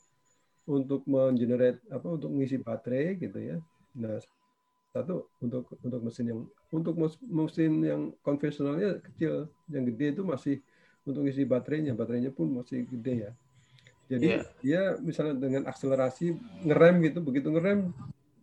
untuk 0.68 1.08
mengenerate 1.08 1.80
apa 1.88 2.08
untuk 2.08 2.28
mengisi 2.28 2.60
baterai 2.60 3.16
gitu 3.16 3.40
ya. 3.40 3.58
Nah, 3.96 4.20
satu 4.92 5.32
untuk 5.40 5.72
untuk 5.80 6.00
mesin 6.04 6.26
yang 6.28 6.42
untuk 6.68 7.00
mesin 7.24 7.74
yang 7.80 8.02
konvensionalnya 8.20 9.00
kecil, 9.00 9.48
yang 9.72 9.84
gede 9.88 10.20
itu 10.20 10.24
masih 10.28 10.56
untuk 11.08 11.24
isi 11.24 11.48
baterainya, 11.48 11.96
baterainya 11.96 12.36
pun 12.36 12.52
masih 12.52 12.84
gede 12.84 13.30
ya. 13.30 13.32
Jadi 14.08 14.28
Iya. 14.28 14.42
dia 14.64 14.82
misalnya 15.00 15.36
dengan 15.36 15.64
akselerasi 15.68 16.36
ngerem 16.68 16.96
gitu, 17.08 17.20
begitu 17.24 17.48
ngerem 17.52 17.92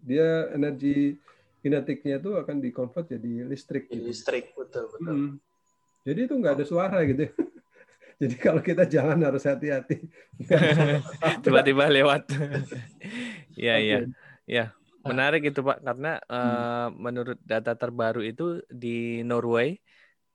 dia 0.05 0.53
energi 0.53 1.17
kinetiknya 1.65 2.21
itu 2.21 2.37
akan 2.37 2.61
dikonvert 2.61 3.09
jadi 3.09 3.49
listrik 3.49 3.89
Jadi 3.89 3.97
gitu. 3.97 4.09
listrik 4.13 4.53
betul 4.53 4.93
betul. 4.93 5.17
Hmm. 5.17 5.31
Jadi 6.05 6.21
itu 6.29 6.35
nggak 6.37 6.61
ada 6.61 6.65
suara 6.69 7.01
gitu. 7.09 7.25
Jadi 8.21 8.37
kalau 8.37 8.61
kita 8.61 8.85
jalan 8.85 9.21
harus 9.25 9.45
hati-hati. 9.49 10.05
Tiba-tiba 11.45 11.89
lewat. 11.89 12.29
Iya, 13.57 13.75
iya. 13.81 13.99
Ya, 14.45 14.77
menarik 15.11 15.43
itu 15.49 15.61
Pak 15.69 15.79
karena 15.87 16.09
eh, 16.33 16.87
menurut 17.05 17.39
data 17.53 17.73
terbaru 17.81 18.21
itu 18.31 18.43
di 18.83 18.89
Norway 19.29 19.69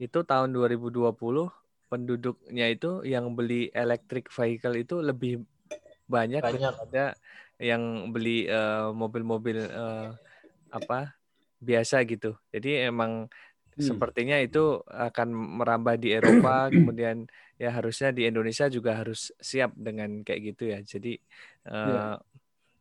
itu 0.04 0.18
tahun 0.30 0.50
2020 0.56 1.46
penduduknya 1.92 2.66
itu 2.74 2.88
yang 3.14 3.26
beli 3.38 3.56
electric 3.82 4.26
vehicle 4.38 4.76
itu 4.84 4.96
lebih 5.10 5.32
banyak 6.14 6.44
Banyak. 6.44 6.76
daripada 6.80 7.00
yang 7.70 7.84
beli 8.14 8.30
mobil-mobil 9.02 9.58
eh, 9.80 10.10
apa 10.78 10.96
biasa 11.70 11.96
gitu. 12.12 12.28
Jadi 12.54 12.70
emang 12.90 13.14
Hmm. 13.78 13.90
sepertinya 13.90 14.38
itu 14.46 14.60
akan 15.08 15.28
merambah 15.60 15.96
di 16.04 16.08
Eropa, 16.18 16.70
kemudian 16.76 17.18
ya 17.62 17.70
harusnya 17.78 18.10
di 18.18 18.28
Indonesia 18.30 18.68
juga 18.72 18.92
harus 19.00 19.32
siap 19.40 19.72
dengan 19.78 20.10
kayak 20.26 20.42
gitu 20.56 20.64
ya. 20.74 20.80
Jadi 20.84 21.10
eh, 21.70 21.80
Iya. 21.84 22.20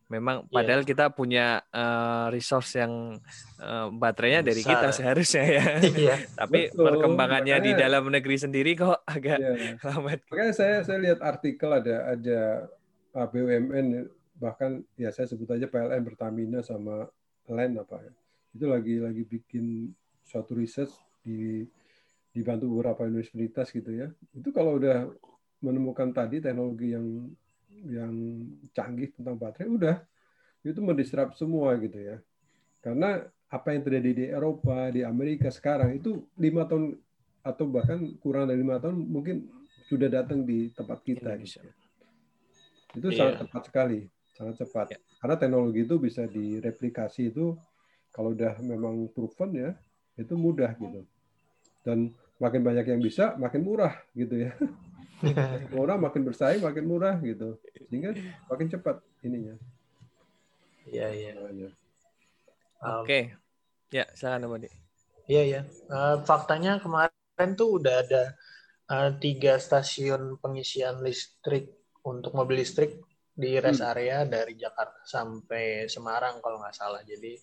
Memang 0.09 0.43
Iya. 0.43 0.51
padahal 0.51 0.81
kita 0.83 1.05
punya 1.13 1.61
eh, 1.69 2.25
resource 2.29 2.81
yang 2.81 3.21
eh, 3.61 3.87
baterainya 3.93 4.41
dari 4.41 4.61
Besar. 4.61 4.71
kita 4.73 4.87
seharusnya 4.91 5.43
ya. 5.45 5.65
Iya. 6.03 6.15
Tapi 6.35 6.59
Betul, 6.73 6.85
perkembangannya 6.89 7.55
di 7.55 7.71
makanya- 7.71 7.81
dalam 7.85 8.03
negeri 8.09 8.37
sendiri 8.37 8.71
kok 8.73 8.99
agak 9.05 9.37
Iya. 9.37 9.53
lambat. 9.87 10.19
Makanya 10.27 10.53
saya 10.53 10.75
saya 10.81 10.99
lihat 10.99 11.19
artikel 11.21 11.69
ada 11.69 11.95
ada 12.09 12.39
uh, 13.13 13.27
BUMN 13.29 13.87
bahkan 14.35 14.81
ya 14.95 15.11
saya 15.11 15.27
sebut 15.27 15.51
aja 15.51 15.67
PLN 15.67 16.01
Pertamina 16.01 16.59
sama 16.59 17.05
LEN 17.45 17.77
apa 17.77 18.01
ya. 18.01 18.13
Itu 18.51 18.65
lagi 18.65 18.97
lagi 18.97 19.23
bikin 19.23 19.93
suatu 20.25 20.57
riset 20.57 20.89
di 21.21 21.65
dibantu 22.29 22.69
beberapa 22.71 23.03
universitas 23.03 23.69
gitu 23.69 23.89
ya. 23.89 24.09
Itu 24.31 24.49
kalau 24.49 24.77
udah 24.77 25.09
menemukan 25.59 26.09
tadi 26.09 26.39
teknologi 26.39 26.95
yang 26.95 27.29
yang 27.87 28.13
canggih 28.73 29.11
tentang 29.15 29.35
baterai 29.39 29.69
udah 29.69 29.97
itu 30.65 30.79
mendisrupt 30.83 31.39
semua 31.39 31.75
gitu 31.79 31.95
ya. 31.95 32.17
Karena 32.83 33.23
apa 33.49 33.73
yang 33.73 33.81
terjadi 33.81 34.11
di 34.13 34.25
Eropa, 34.29 34.91
di 34.91 35.01
Amerika 35.03 35.47
sekarang 35.49 35.95
itu 35.95 36.27
lima 36.35 36.67
tahun 36.67 36.99
atau 37.41 37.65
bahkan 37.71 37.99
kurang 38.19 38.51
dari 38.51 38.59
lima 38.61 38.77
tahun 38.77 38.99
mungkin 39.07 39.47
sudah 39.87 40.11
datang 40.11 40.43
di 40.43 40.69
tempat 40.75 40.99
kita. 41.01 41.33
Indonesia. 41.33 41.63
gitu. 41.63 41.79
Itu 42.99 43.07
Iya. 43.09 43.17
sangat 43.17 43.35
cepat 43.45 43.61
sekali, 43.69 43.99
sangat 44.35 44.55
cepat. 44.65 44.87
Ya. 44.93 44.97
Karena 45.21 45.35
teknologi 45.39 45.79
itu 45.85 45.95
bisa 45.97 46.23
direplikasi 46.27 47.31
itu 47.31 47.55
kalau 48.11 48.33
udah 48.33 48.57
memang 48.61 49.07
proven 49.13 49.49
ya, 49.55 49.71
itu 50.17 50.33
mudah 50.35 50.73
gitu. 50.77 51.05
Dan 51.85 52.11
makin 52.37 52.61
banyak 52.61 52.85
yang 52.85 53.01
bisa, 53.01 53.33
makin 53.39 53.63
murah 53.63 53.95
gitu 54.13 54.35
ya. 54.35 54.51
Murah 55.75 55.99
makin 55.99 56.23
bersaing, 56.23 56.63
makin 56.63 56.85
murah 56.87 57.19
gitu. 57.19 57.59
Sehingga 57.91 58.15
makin 58.47 58.67
cepat 58.71 59.03
ininya. 59.23 59.55
Iya 60.87 61.07
iya. 61.11 61.31
Um, 62.79 63.03
Oke. 63.03 63.35
Ya, 63.91 64.05
silakan 64.15 64.47
Pak 64.47 64.59
Di. 64.63 64.69
Iya 65.29 65.41
iya. 65.45 65.61
Eh, 65.67 66.17
faktanya 66.25 66.79
kemarin 66.79 67.49
tuh 67.59 67.81
udah 67.81 67.95
ada 68.05 68.23
eh, 68.89 69.11
tiga 69.21 69.59
stasiun 69.59 70.39
pengisian 70.41 71.03
listrik 71.03 71.69
untuk 72.07 72.33
mobil 72.33 72.63
listrik 72.63 72.97
di 73.35 73.55
rest 73.61 73.83
Hmm. 73.83 73.91
area 73.93 74.23
dari 74.25 74.55
Jakarta 74.57 75.03
sampai 75.05 75.85
Semarang 75.91 76.39
kalau 76.41 76.63
nggak 76.63 76.73
salah. 76.75 77.03
Jadi 77.03 77.35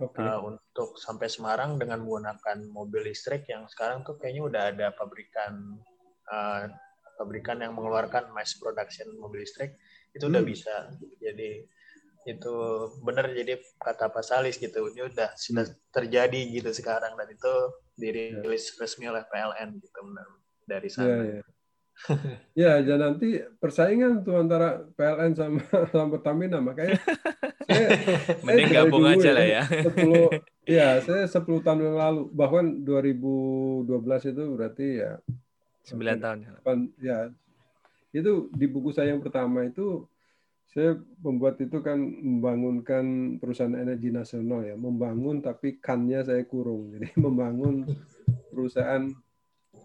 Oke. 0.00 0.22
eh, 0.22 0.38
untuk 0.40 0.96
sampai 0.96 1.26
Semarang 1.28 1.76
dengan 1.76 2.00
menggunakan 2.00 2.62
mobil 2.70 3.10
listrik 3.10 3.44
yang 3.50 3.66
sekarang 3.66 4.06
tuh 4.06 4.16
kayaknya 4.16 4.42
udah 4.46 4.62
ada 4.70 4.86
pabrikan 4.94 5.76
eh, 6.30 6.64
pabrikan 7.14 7.58
yang 7.58 7.72
mengeluarkan 7.72 8.30
mass 8.30 8.58
production 8.58 9.10
mobil 9.16 9.42
listrik 9.42 9.74
itu 10.12 10.26
udah 10.26 10.42
Hmm. 10.42 10.50
bisa. 10.50 10.74
Jadi 11.18 11.66
itu 12.24 12.54
benar 13.04 13.28
jadi 13.30 13.60
kata 13.76 14.08
Pak 14.08 14.24
Salis 14.24 14.56
gitu. 14.56 14.88
Ini 14.88 15.12
udah 15.12 15.36
sudah 15.36 15.64
terjadi 15.90 16.40
gitu 16.50 16.70
sekarang 16.72 17.14
dan 17.14 17.28
itu 17.28 17.52
dirilis 17.94 18.74
resmi 18.76 19.06
oleh 19.06 19.22
PLN 19.28 19.78
gitu 19.78 19.98
benar 20.02 20.26
dari 20.64 20.88
Iya, 20.88 20.94
sana. 20.94 21.22
iya. 21.22 21.42
Ya, 22.58 22.82
dan 22.82 22.98
nanti 22.98 23.38
persaingan 23.62 24.26
tuh 24.26 24.34
antara 24.34 24.82
PLN 24.98 25.30
sama 25.38 25.62
sama 25.94 26.18
Pertamina, 26.18 26.58
makanya 26.58 26.98
saya, 27.70 27.86
Mending 28.44 28.66
dari 28.66 28.74
gabung 28.74 29.06
aja 29.06 29.30
lah 29.30 29.46
ya. 29.46 29.62
10, 29.62 29.94
ya, 30.66 30.88
saya 30.98 31.22
10 31.30 31.62
tahun 31.62 31.86
yang 31.86 31.94
lalu, 31.94 32.22
bahkan 32.34 32.82
2012 32.82 33.86
itu 34.34 34.42
berarti 34.58 34.86
ya 35.06 35.12
9 35.84 36.18
tahun. 36.20 36.38
Pan- 36.64 36.92
ya. 36.98 37.28
Itu 38.14 38.48
di 38.54 38.66
buku 38.70 38.94
saya 38.94 39.12
yang 39.12 39.20
pertama 39.20 39.66
itu 39.68 40.08
saya 40.72 40.96
membuat 41.22 41.60
itu 41.60 41.78
kan 41.84 41.98
membangunkan 42.00 43.36
perusahaan 43.38 43.76
energi 43.76 44.10
nasional 44.10 44.64
ya. 44.64 44.74
Membangun 44.74 45.44
tapi 45.44 45.78
kannya 45.78 46.24
saya 46.24 46.42
kurung. 46.48 46.88
Jadi 46.96 47.12
membangun 47.20 47.84
perusahaan 48.48 49.12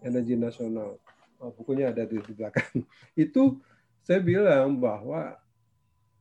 energi 0.00 0.34
nasional. 0.34 0.96
Oh, 1.40 1.52
bukunya 1.52 1.92
ada 1.92 2.04
di, 2.04 2.20
di 2.20 2.32
belakang. 2.32 2.84
Itu 3.16 3.60
saya 4.04 4.20
bilang 4.20 4.80
bahwa 4.80 5.36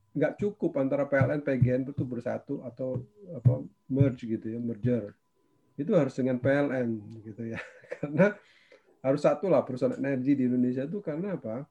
nggak 0.10 0.42
cukup 0.42 0.76
antara 0.82 1.06
PLN 1.06 1.46
PGN 1.46 1.82
itu 1.94 2.02
bersatu 2.02 2.66
atau 2.66 2.98
apa 3.30 3.62
merge 3.88 4.26
gitu 4.26 4.52
ya 4.52 4.60
merger. 4.60 5.14
Itu 5.80 5.96
harus 5.96 6.18
dengan 6.18 6.42
PLN 6.42 6.90
gitu 7.24 7.56
ya. 7.56 7.60
Karena 8.00 8.36
harus 9.00 9.22
satu 9.24 9.48
lah 9.48 9.64
perusahaan 9.64 9.96
energi 9.96 10.36
di 10.36 10.44
Indonesia 10.48 10.84
itu 10.84 11.00
karena 11.00 11.40
apa? 11.40 11.64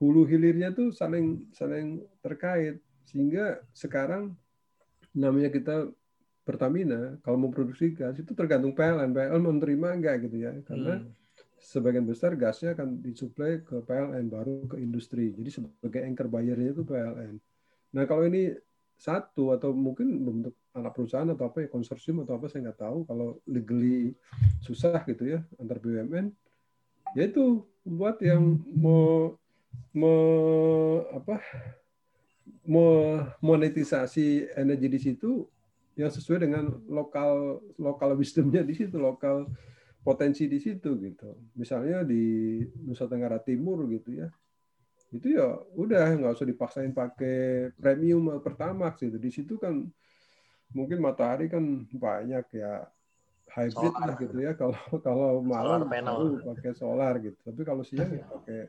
Hulu 0.00 0.26
hilirnya 0.26 0.74
tuh 0.74 0.90
saling 0.90 1.46
saling 1.54 2.02
terkait. 2.24 2.80
Sehingga 3.06 3.60
sekarang 3.76 4.34
namanya 5.12 5.52
kita 5.52 5.90
Pertamina 6.42 7.22
kalau 7.22 7.38
memproduksi 7.38 7.94
gas 7.94 8.18
itu 8.18 8.34
tergantung 8.34 8.74
PLN. 8.74 9.14
PLN 9.14 9.42
menerima 9.46 9.88
enggak 9.94 10.26
gitu 10.26 10.42
ya? 10.42 10.50
Karena 10.66 10.98
Hmm. 10.98 11.14
sebagian 11.62 12.02
besar 12.02 12.34
gasnya 12.34 12.74
akan 12.74 12.98
disuplai 12.98 13.62
ke 13.62 13.78
PLN 13.86 14.26
baru 14.26 14.66
ke 14.66 14.82
industri. 14.82 15.30
Jadi 15.30 15.54
sebagai 15.54 16.02
anchor 16.02 16.26
buyer-nya 16.26 16.74
itu 16.74 16.82
PLN. 16.82 17.38
Nah 17.94 18.04
kalau 18.10 18.26
ini 18.26 18.50
satu 18.98 19.54
atau 19.54 19.70
mungkin 19.70 20.18
bentuk 20.18 20.54
anak 20.74 20.94
perusahaan 20.98 21.30
atau 21.30 21.46
apa 21.46 21.62
ya 21.62 21.68
konsorsium 21.70 22.26
atau 22.26 22.34
apa 22.34 22.50
saya 22.50 22.66
nggak 22.66 22.80
tahu. 22.82 22.98
Kalau 23.06 23.38
legally 23.46 24.10
susah 24.66 24.98
gitu 25.06 25.38
ya 25.38 25.46
antar 25.62 25.78
BUMN 25.78 26.34
ya 27.16 27.28
itu 27.28 27.66
buat 27.82 28.16
yang 28.22 28.62
mau 28.72 29.36
mau 29.92 30.22
apa 31.12 31.42
mau 32.64 33.20
monetisasi 33.42 34.54
energi 34.54 34.88
di 34.88 35.00
situ 35.00 35.44
yang 35.98 36.08
sesuai 36.08 36.48
dengan 36.48 36.72
lokal 36.88 37.60
lokal 37.76 38.16
wisdomnya 38.16 38.64
di 38.64 38.72
situ 38.72 38.96
lokal 38.96 39.44
potensi 40.02 40.50
di 40.50 40.58
situ 40.58 40.98
gitu. 40.98 41.30
Misalnya 41.54 42.02
di 42.02 42.58
Nusa 42.82 43.06
Tenggara 43.06 43.38
Timur 43.38 43.86
gitu 43.86 44.18
ya. 44.18 44.28
Itu 45.12 45.30
ya 45.36 45.60
udah 45.76 46.16
nggak 46.18 46.34
usah 46.34 46.48
dipaksain 46.48 46.90
pakai 46.96 47.70
premium 47.76 48.40
pertamax 48.42 49.04
gitu. 49.04 49.18
Di 49.20 49.30
situ 49.30 49.54
kan 49.60 49.84
mungkin 50.72 50.98
matahari 51.04 51.52
kan 51.52 51.86
banyak 51.92 52.46
ya 52.56 52.88
hybrid 53.52 53.94
lah 53.94 54.14
gitu 54.16 54.36
ya. 54.40 54.52
Kalau 54.56 54.78
kalau 55.00 55.44
malam 55.44 55.84
baru 55.84 56.40
pakai 56.40 56.72
solar 56.72 57.20
gitu. 57.20 57.36
Tapi 57.44 57.60
kalau 57.62 57.84
siang 57.84 58.10
ya 58.12 58.24
pakai 58.26 58.68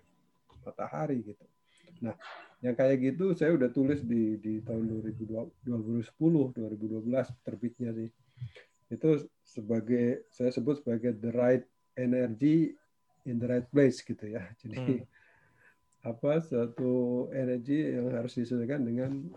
matahari 0.63 1.17
gitu. 1.23 1.43
Nah, 2.03 2.15
yang 2.59 2.75
kayak 2.75 2.97
gitu 2.99 3.35
saya 3.35 3.55
udah 3.55 3.69
tulis 3.71 4.03
di 4.03 4.39
di 4.39 4.59
tahun 4.63 4.87
2020, 4.87 5.67
2010, 5.67 6.55
2012 6.55 7.45
terbitnya 7.47 7.89
sih. 7.95 8.09
Itu 8.91 9.27
sebagai 9.43 10.27
saya 10.31 10.51
sebut 10.51 10.83
sebagai 10.83 11.15
the 11.15 11.31
right 11.31 11.65
energy 11.95 12.75
in 13.23 13.39
the 13.39 13.47
right 13.47 13.67
place 13.71 14.03
gitu 14.03 14.27
ya. 14.27 14.43
Jadi 14.61 15.03
hmm. 15.03 16.07
apa 16.07 16.43
satu 16.43 17.27
energi 17.31 17.95
yang 17.95 18.11
harus 18.11 18.35
disesuaikan 18.35 18.83
dengan 18.83 19.31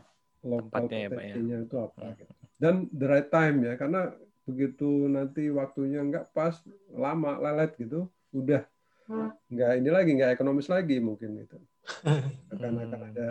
lokal 0.46 0.86
ya, 0.90 1.06
ya? 1.06 1.10
potensinya 1.10 1.56
ya, 1.62 1.66
itu 1.66 1.76
apa 1.78 2.02
hmm. 2.02 2.16
gitu. 2.18 2.32
Dan 2.56 2.74
the 2.90 3.06
right 3.06 3.28
time 3.30 3.56
ya 3.62 3.74
karena 3.78 4.10
begitu 4.46 5.10
nanti 5.10 5.50
waktunya 5.50 6.06
nggak 6.06 6.30
pas 6.30 6.54
lama 6.94 7.34
lelet 7.42 7.74
gitu 7.82 8.06
udah 8.30 8.62
hmm. 9.10 9.30
nggak 9.50 9.72
ini 9.82 9.90
lagi 9.90 10.10
nggak 10.14 10.32
ekonomis 10.38 10.70
lagi 10.70 11.02
mungkin 11.02 11.42
itu 11.42 11.58
akan 12.54 12.72
akan 12.86 13.00
ada 13.10 13.24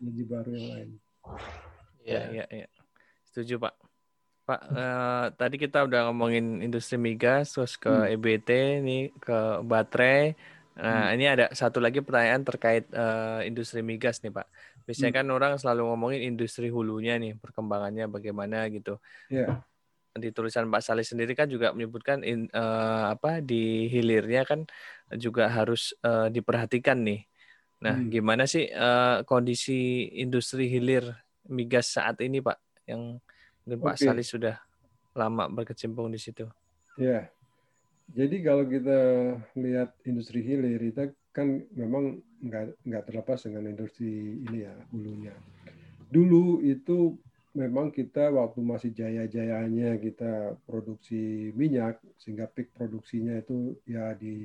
energi 0.00 0.24
baru 0.24 0.50
yang 0.56 0.68
lain. 0.72 0.90
Iya 2.04 2.22
iya 2.32 2.44
iya 2.48 2.68
setuju 3.28 3.60
pak. 3.60 3.74
Pak, 4.44 4.60
uh, 4.76 5.26
tadi 5.40 5.56
kita 5.56 5.88
udah 5.88 6.12
ngomongin 6.12 6.60
industri 6.60 7.00
migas, 7.00 7.56
terus 7.56 7.80
ke 7.80 7.88
hmm. 7.88 8.12
EBT, 8.12 8.50
nih 8.84 9.02
ke 9.16 9.64
baterai. 9.64 10.36
Nah, 10.76 11.08
hmm. 11.08 11.14
ini 11.16 11.24
ada 11.24 11.46
satu 11.56 11.80
lagi 11.80 12.04
pertanyaan 12.04 12.44
terkait 12.44 12.84
uh, 12.92 13.40
industri 13.40 13.80
migas 13.80 14.20
nih, 14.20 14.36
Pak. 14.36 14.44
Biasanya 14.84 15.16
hmm. 15.16 15.20
kan 15.24 15.26
orang 15.32 15.52
selalu 15.56 15.88
ngomongin 15.88 16.28
industri 16.28 16.68
hulunya 16.68 17.16
nih, 17.16 17.40
perkembangannya 17.40 18.04
bagaimana 18.04 18.68
gitu. 18.68 19.00
Yeah. 19.32 19.64
Di 20.14 20.30
tulisan 20.30 20.70
Pak 20.70 20.82
Salih 20.82 21.02
sendiri 21.02 21.34
kan 21.34 21.50
juga 21.50 21.74
menyebutkan 21.74 22.22
in, 22.22 22.46
uh, 22.54 23.10
apa 23.14 23.42
di 23.42 23.90
hilirnya 23.90 24.46
kan 24.46 24.62
juga 25.18 25.50
harus 25.50 25.90
uh, 26.06 26.30
diperhatikan 26.30 27.02
nih. 27.02 27.26
Nah, 27.82 27.98
hmm. 27.98 28.08
gimana 28.14 28.46
sih 28.46 28.70
uh, 28.70 29.26
kondisi 29.26 30.08
industri 30.14 30.70
hilir 30.70 31.10
migas 31.50 31.90
saat 31.90 32.22
ini, 32.22 32.38
Pak? 32.38 32.58
Yang 32.86 33.18
Mungkin 33.64 33.80
Pak 33.80 33.96
okay. 33.96 34.06
Salih 34.12 34.26
sudah 34.28 34.56
lama 35.16 35.48
berkecimpung 35.48 36.12
di 36.12 36.20
situ. 36.20 36.44
Ya, 37.00 37.32
jadi 38.12 38.44
kalau 38.44 38.68
kita 38.68 38.98
lihat 39.56 39.96
industri 40.04 40.44
hilir 40.44 40.78
itu 40.84 41.10
kan 41.32 41.64
memang 41.72 42.20
nggak 42.44 42.76
nggak 42.84 43.02
terlepas 43.08 43.48
dengan 43.48 43.72
industri 43.72 44.38
ini 44.44 44.68
ya 44.68 44.74
hulunya. 44.92 45.34
Dulu 46.12 46.60
itu 46.60 47.16
memang 47.54 47.94
kita 47.94 48.34
waktu 48.34 48.60
masih 48.60 48.90
jaya-jayanya 48.90 49.96
kita 50.02 50.58
produksi 50.66 51.54
minyak 51.54 52.02
sehingga 52.18 52.50
peak 52.50 52.74
produksinya 52.74 53.38
itu 53.38 53.78
ya 53.86 54.12
di 54.18 54.42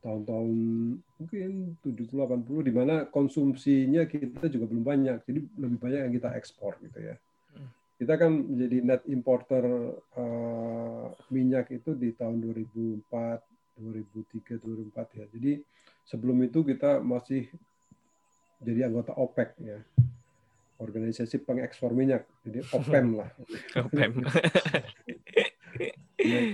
tahun-tahun 0.00 0.56
mungkin 1.18 1.50
70 1.82 2.06
80 2.46 2.68
di 2.70 2.72
mana 2.72 2.94
konsumsinya 3.10 4.06
kita 4.06 4.46
juga 4.46 4.70
belum 4.70 4.84
banyak. 4.86 5.18
Jadi 5.26 5.40
lebih 5.58 5.78
banyak 5.82 6.00
yang 6.06 6.14
kita 6.14 6.30
ekspor 6.38 6.78
gitu 6.78 7.02
ya 7.02 7.18
kita 7.96 8.14
kan 8.20 8.32
menjadi 8.32 8.78
net 8.84 9.02
importer 9.08 9.64
uh, 10.20 11.08
minyak 11.32 11.72
itu 11.72 11.96
di 11.96 12.12
tahun 12.12 12.44
2004, 12.44 13.08
2003, 13.80 14.92
2004 14.92 15.16
ya. 15.16 15.24
Jadi 15.32 15.52
sebelum 16.04 16.36
itu 16.44 16.60
kita 16.60 17.00
masih 17.00 17.48
jadi 18.60 18.92
anggota 18.92 19.16
OPEC 19.16 19.48
ya. 19.64 19.80
Organisasi 20.76 21.40
pengekspor 21.42 21.96
minyak. 21.96 22.28
Jadi 22.44 22.60
OPEM 22.72 23.06
lah. 23.16 23.30
OPEM. 23.86 24.12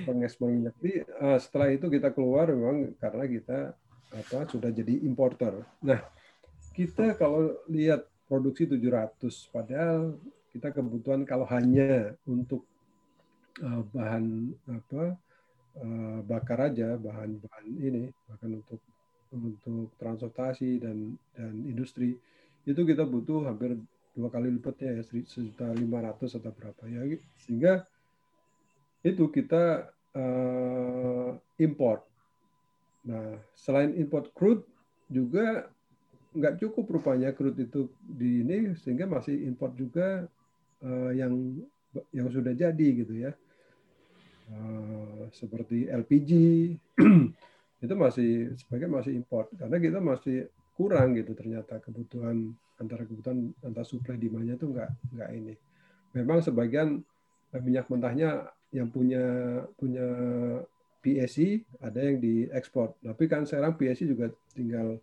pengekspor 0.07 0.49
minyak. 0.51 0.75
Jadi 0.79 1.03
uh, 1.19 1.39
setelah 1.43 1.69
itu 1.75 1.87
kita 1.91 2.15
keluar 2.15 2.47
memang 2.51 2.95
karena 3.03 3.25
kita 3.27 3.59
apa 4.13 4.39
sudah 4.47 4.69
jadi 4.69 5.03
importer. 5.03 5.65
Nah, 5.83 5.99
kita 6.77 7.17
kalau 7.17 7.57
lihat 7.69 8.05
produksi 8.29 8.65
700 8.65 9.53
padahal 9.53 10.17
kita 10.53 10.73
kebutuhan 10.73 11.25
kalau 11.25 11.49
hanya 11.49 12.17
untuk 12.29 12.65
uh, 13.61 13.85
bahan 13.93 14.53
apa 14.69 15.17
uh, 15.81 16.19
bakar 16.25 16.73
aja 16.73 16.97
bahan-bahan 16.97 17.67
ini 17.77 18.09
bahkan 18.29 18.61
untuk 18.61 18.81
untuk 19.33 19.89
transportasi 19.97 20.81
dan 20.81 21.17
dan 21.33 21.65
industri 21.65 22.21
itu 22.69 22.81
kita 22.85 23.09
butuh 23.09 23.49
hampir 23.49 23.81
dua 24.13 24.29
kali 24.29 24.53
lipatnya 24.53 25.01
ya 25.01 25.03
sejuta 25.05 25.73
lima 25.73 26.05
ratus 26.05 26.37
atau 26.37 26.53
berapa 26.53 26.85
ya 26.85 27.17
sehingga 27.41 27.89
itu 29.03 29.27
kita 29.33 29.89
uh, 30.15 31.31
import. 31.59 32.05
Nah 33.09 33.41
selain 33.57 33.97
import 33.99 34.31
crude 34.37 34.63
juga 35.09 35.67
nggak 36.33 36.61
cukup 36.65 37.01
rupanya 37.01 37.33
crude 37.37 37.61
itu 37.61 37.93
di 38.01 38.45
ini 38.45 38.73
sehingga 38.81 39.05
masih 39.05 39.37
import 39.49 39.77
juga 39.77 40.29
uh, 40.85 41.13
yang 41.13 41.61
yang 42.13 42.29
sudah 42.29 42.53
jadi 42.53 42.87
gitu 43.05 43.15
ya. 43.17 43.33
Uh, 44.53 45.33
seperti 45.33 45.89
LPG 45.89 46.31
itu 47.85 47.95
masih 47.97 48.53
sebagai 48.61 48.89
masih 48.93 49.17
import. 49.17 49.49
Karena 49.57 49.77
kita 49.81 49.99
masih 49.99 50.53
kurang 50.77 51.15
gitu 51.19 51.37
ternyata 51.37 51.79
kebutuhan 51.81 52.53
antara 52.81 53.05
kebutuhan 53.05 53.53
antara 53.63 53.85
supply 53.87 54.17
demandnya 54.17 54.57
itu 54.57 54.67
nggak 54.73 54.91
nggak 55.15 55.31
ini 55.37 55.55
memang 56.17 56.39
sebagian 56.41 57.01
minyak 57.61 57.87
mentahnya 57.93 58.49
yang 58.73 58.89
punya 58.89 59.25
punya 59.77 60.07
PSC 61.05 61.63
ada 61.85 62.01
yang 62.01 62.19
diekspor 62.19 62.97
tapi 63.05 63.25
kan 63.29 63.45
sekarang 63.45 63.77
PSC 63.77 64.09
juga 64.09 64.33
tinggal 64.57 64.97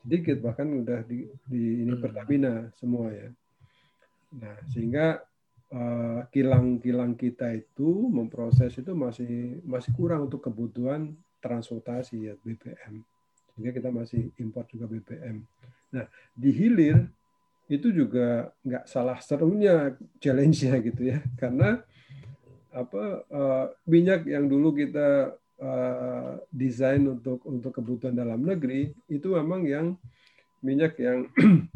sedikit 0.00 0.40
bahkan 0.40 0.64
udah 0.80 1.04
di, 1.04 1.28
di 1.44 1.84
ini 1.84 1.92
hmm. 1.92 2.00
Pertamina 2.00 2.72
semua 2.72 3.12
ya 3.12 3.28
Nah, 4.38 4.54
sehingga 4.70 5.18
eh, 5.70 6.20
kilang-kilang 6.30 7.14
uh, 7.14 7.18
kita 7.18 7.50
itu 7.54 8.06
memproses 8.10 8.70
itu 8.78 8.94
masih 8.94 9.58
masih 9.66 9.90
kurang 9.98 10.30
untuk 10.30 10.46
kebutuhan 10.46 11.14
transportasi 11.42 12.30
ya 12.30 12.34
BBM. 12.42 13.02
Sehingga 13.60 13.76
kita 13.76 13.92
masih 13.92 14.32
import 14.40 14.64
juga 14.72 14.88
BBM. 14.88 15.44
Nah, 15.92 16.08
di 16.32 16.48
hilir 16.48 17.04
itu 17.68 17.92
juga 17.92 18.48
nggak 18.64 18.88
salah 18.88 19.20
serunya 19.20 19.92
challenge-nya 20.16 20.80
gitu 20.80 21.12
ya. 21.12 21.20
Karena 21.36 21.76
apa 22.72 23.26
uh, 23.28 23.66
minyak 23.84 24.24
yang 24.24 24.48
dulu 24.48 24.72
kita 24.72 25.36
uh, 25.60 26.40
desain 26.48 27.04
untuk 27.04 27.44
untuk 27.44 27.76
kebutuhan 27.76 28.16
dalam 28.16 28.40
negeri 28.40 28.94
itu 29.12 29.28
memang 29.36 29.66
yang 29.68 29.86
minyak 30.64 30.96
yang 30.96 31.28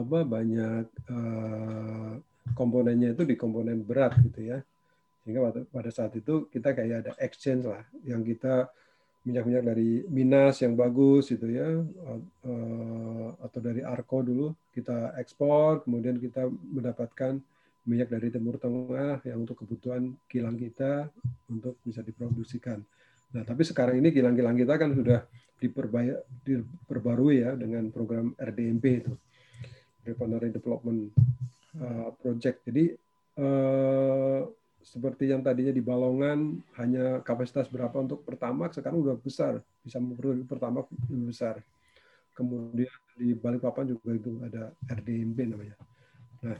apa 0.00 0.18
banyak 0.24 0.86
uh, 1.10 2.16
komponennya 2.54 3.18
itu 3.18 3.26
di 3.28 3.34
komponen 3.34 3.82
berat 3.82 4.16
gitu 4.24 4.56
ya 4.56 4.58
sehingga 5.22 5.54
pada 5.70 5.90
saat 5.90 6.14
itu 6.18 6.50
kita 6.50 6.74
kayak 6.74 7.06
ada 7.06 7.12
exchange 7.22 7.66
lah 7.66 7.82
yang 8.02 8.26
kita 8.26 8.66
minyak-minyak 9.22 9.64
dari 9.64 10.02
Minas 10.10 10.58
yang 10.62 10.74
bagus 10.74 11.30
gitu 11.30 11.46
ya 11.46 11.78
atau 13.38 13.60
dari 13.62 13.86
Arco 13.86 14.18
dulu 14.18 14.50
kita 14.74 15.14
ekspor 15.14 15.86
kemudian 15.86 16.18
kita 16.18 16.50
mendapatkan 16.50 17.38
minyak 17.86 18.10
dari 18.10 18.30
Timur 18.30 18.58
Tengah 18.58 19.22
yang 19.26 19.42
untuk 19.42 19.66
kebutuhan 19.66 20.14
kilang 20.30 20.54
kita 20.54 21.10
untuk 21.50 21.78
bisa 21.82 21.98
diproduksikan. 22.02 22.78
Nah, 23.34 23.42
tapi 23.42 23.66
sekarang 23.66 23.98
ini 23.98 24.14
kilang-kilang 24.14 24.54
kita 24.54 24.78
kan 24.78 24.94
sudah 24.94 25.26
diperbarui 25.58 27.36
ya 27.42 27.58
dengan 27.58 27.90
program 27.90 28.34
RDMP 28.38 29.02
itu. 29.02 29.14
Refinery 30.02 30.50
Development 30.50 31.10
uh, 31.78 32.10
Project. 32.18 32.66
Jadi 32.66 32.90
uh, 33.38 34.42
seperti 34.82 35.30
yang 35.30 35.40
tadinya 35.40 35.70
di 35.70 35.80
Balongan 35.82 36.58
hanya 36.78 37.22
kapasitas 37.22 37.70
berapa 37.70 37.94
untuk 38.02 38.26
pertamax 38.26 38.78
sekarang 38.78 38.98
udah 39.02 39.16
besar 39.18 39.62
bisa 39.82 39.98
memproduksi 39.98 40.46
pertamax 40.46 40.90
lebih 41.10 41.30
besar. 41.34 41.56
Kemudian 42.32 42.92
di 43.18 43.36
Balikpapan 43.36 43.92
juga 43.92 44.10
itu 44.16 44.40
ada 44.40 44.72
RDMB 44.88 45.38
namanya. 45.52 45.76
Nah, 46.42 46.58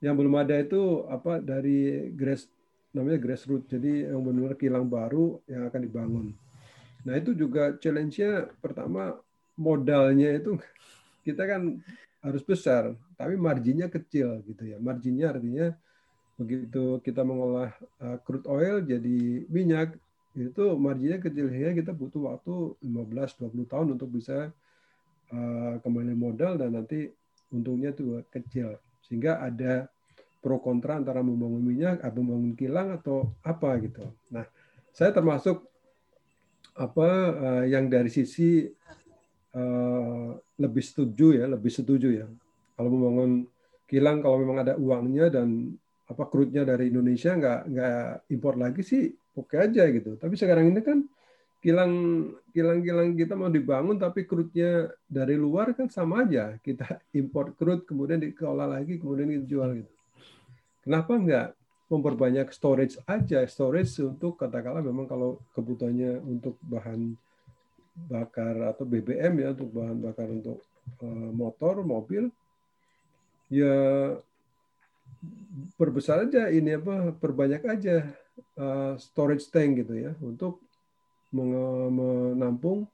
yang 0.00 0.14
belum 0.16 0.34
ada 0.38 0.56
itu 0.56 1.04
apa 1.10 1.42
dari 1.42 2.08
grass 2.14 2.48
namanya 2.96 3.20
grassroots. 3.20 3.68
Jadi 3.68 4.08
yang 4.08 4.24
benar-benar 4.24 4.56
kilang 4.56 4.86
baru 4.88 5.38
yang 5.44 5.68
akan 5.68 5.80
dibangun. 5.84 6.26
Nah, 7.04 7.14
itu 7.14 7.36
juga 7.36 7.76
challenge-nya 7.76 8.48
pertama 8.58 9.18
modalnya 9.58 10.34
itu 10.34 10.56
kita 11.26 11.44
kan 11.44 11.78
harus 12.18 12.42
besar, 12.42 12.96
tapi 13.14 13.38
marginnya 13.38 13.86
kecil 13.86 14.42
gitu 14.46 14.66
ya. 14.66 14.80
Marginnya 14.80 15.30
artinya 15.30 15.76
begitu 16.38 17.02
kita 17.02 17.26
mengolah 17.26 17.74
uh, 17.98 18.16
crude 18.22 18.46
oil 18.46 18.78
jadi 18.80 19.42
minyak 19.50 19.98
itu 20.38 20.78
marginnya 20.78 21.18
kecil 21.18 21.50
sehingga 21.50 21.74
kita 21.74 21.90
butuh 21.90 22.30
waktu 22.30 22.78
15-20 22.86 23.66
tahun 23.66 23.86
untuk 23.98 24.08
bisa 24.14 24.54
uh, 25.34 25.74
kembali 25.82 26.14
modal 26.14 26.54
dan 26.54 26.78
nanti 26.78 27.10
untungnya 27.50 27.90
itu 27.90 28.22
kecil 28.30 28.78
sehingga 29.02 29.42
ada 29.42 29.90
pro 30.38 30.62
kontra 30.62 30.96
antara 30.96 31.20
membangun 31.24 31.62
minyak, 31.62 31.98
atau 32.00 32.22
membangun 32.22 32.54
kilang 32.54 32.94
atau 32.94 33.34
apa 33.42 33.74
gitu. 33.82 34.06
Nah, 34.30 34.46
saya 34.94 35.10
termasuk 35.10 35.66
apa 36.78 37.08
yang 37.66 37.90
dari 37.90 38.06
sisi 38.06 38.70
lebih 40.54 40.84
setuju 40.84 41.34
ya, 41.34 41.50
lebih 41.50 41.72
setuju 41.74 42.08
ya. 42.22 42.26
Kalau 42.78 42.90
membangun 42.94 43.50
kilang, 43.90 44.22
kalau 44.22 44.38
memang 44.38 44.62
ada 44.62 44.78
uangnya 44.78 45.26
dan 45.26 45.74
apa 46.08 46.24
krutnya 46.24 46.64
dari 46.64 46.88
Indonesia 46.88 47.36
nggak 47.36 47.60
nggak 47.68 48.06
impor 48.32 48.56
lagi 48.56 48.80
sih 48.80 49.12
oke 49.36 49.54
aja 49.54 49.84
gitu. 49.92 50.16
Tapi 50.16 50.34
sekarang 50.34 50.72
ini 50.72 50.80
kan 50.80 51.04
kilang 51.58 51.92
kilang-kilang 52.54 53.18
kita 53.18 53.34
mau 53.34 53.50
dibangun 53.50 53.98
tapi 53.98 54.24
krutnya 54.24 54.88
dari 55.04 55.36
luar 55.36 55.76
kan 55.76 55.92
sama 55.92 56.24
aja. 56.24 56.56
Kita 56.64 56.88
import 57.20 57.54
krut 57.60 57.84
kemudian 57.84 58.18
dikelola 58.18 58.66
lagi 58.80 58.96
kemudian 58.96 59.28
kita 59.28 59.46
jual 59.46 59.70
gitu. 59.84 59.92
Kenapa 60.88 61.12
nggak 61.20 61.48
memperbanyak 61.92 62.48
storage 62.56 62.96
aja? 63.04 63.44
Storage 63.44 63.92
untuk 64.00 64.40
katakanlah 64.40 64.80
memang 64.80 65.04
kalau 65.04 65.44
kebutuhannya 65.52 66.24
untuk 66.24 66.56
bahan 66.64 67.12
bakar 68.08 68.54
atau 68.72 68.86
BBM 68.86 69.34
ya 69.42 69.48
untuk 69.52 69.68
bahan 69.74 69.98
bakar 69.98 70.30
untuk 70.30 70.62
uh, 71.02 71.30
motor 71.34 71.82
mobil 71.82 72.30
ya 73.50 73.74
perbesar 75.74 76.26
aja 76.26 76.50
ini 76.50 76.78
apa 76.78 77.14
perbanyak 77.14 77.62
aja 77.66 78.06
uh, 78.58 78.94
storage 78.98 79.50
tank 79.50 79.82
gitu 79.82 79.94
ya 79.98 80.12
untuk 80.22 80.62
menampung 81.34 82.86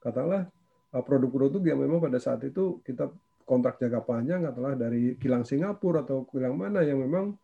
katakanlah 0.00 0.46
uh, 0.92 1.02
produk-produk 1.02 1.62
yang 1.64 1.80
memang 1.80 1.98
pada 2.00 2.20
saat 2.20 2.44
itu 2.44 2.80
kita 2.84 3.08
kontrak 3.48 3.80
jangka 3.80 4.04
panjang 4.04 4.44
katakanlah 4.44 4.76
dari 4.78 5.16
kilang 5.16 5.42
Singapura 5.42 6.04
atau 6.04 6.28
kilang 6.28 6.54
mana 6.54 6.84
yang 6.84 7.00
memang 7.00 7.34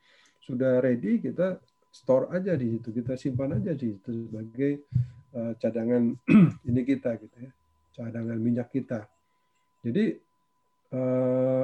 sudah 0.44 0.78
ready 0.78 1.18
kita 1.18 1.58
store 1.90 2.30
aja 2.30 2.54
di 2.54 2.76
situ 2.76 2.92
kita 2.92 3.16
simpan 3.16 3.56
aja 3.58 3.72
di 3.72 3.96
situ 3.96 4.28
sebagai 4.28 4.72
uh, 5.34 5.52
cadangan 5.58 6.12
ini 6.68 6.80
kita 6.84 7.16
gitu 7.18 7.36
ya 7.40 7.50
cadangan 7.96 8.36
minyak 8.36 8.68
kita. 8.68 9.08
Jadi 9.80 10.20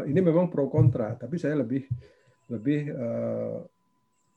ini 0.02 0.20
memang 0.20 0.50
pro 0.50 0.66
kontra 0.66 1.14
tapi 1.14 1.38
saya 1.38 1.62
lebih 1.62 1.86
lebih 2.50 2.90
uh, 2.94 3.62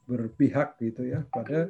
berpihak 0.06 0.78
gitu 0.82 1.06
ya 1.06 1.26
pada 1.34 1.70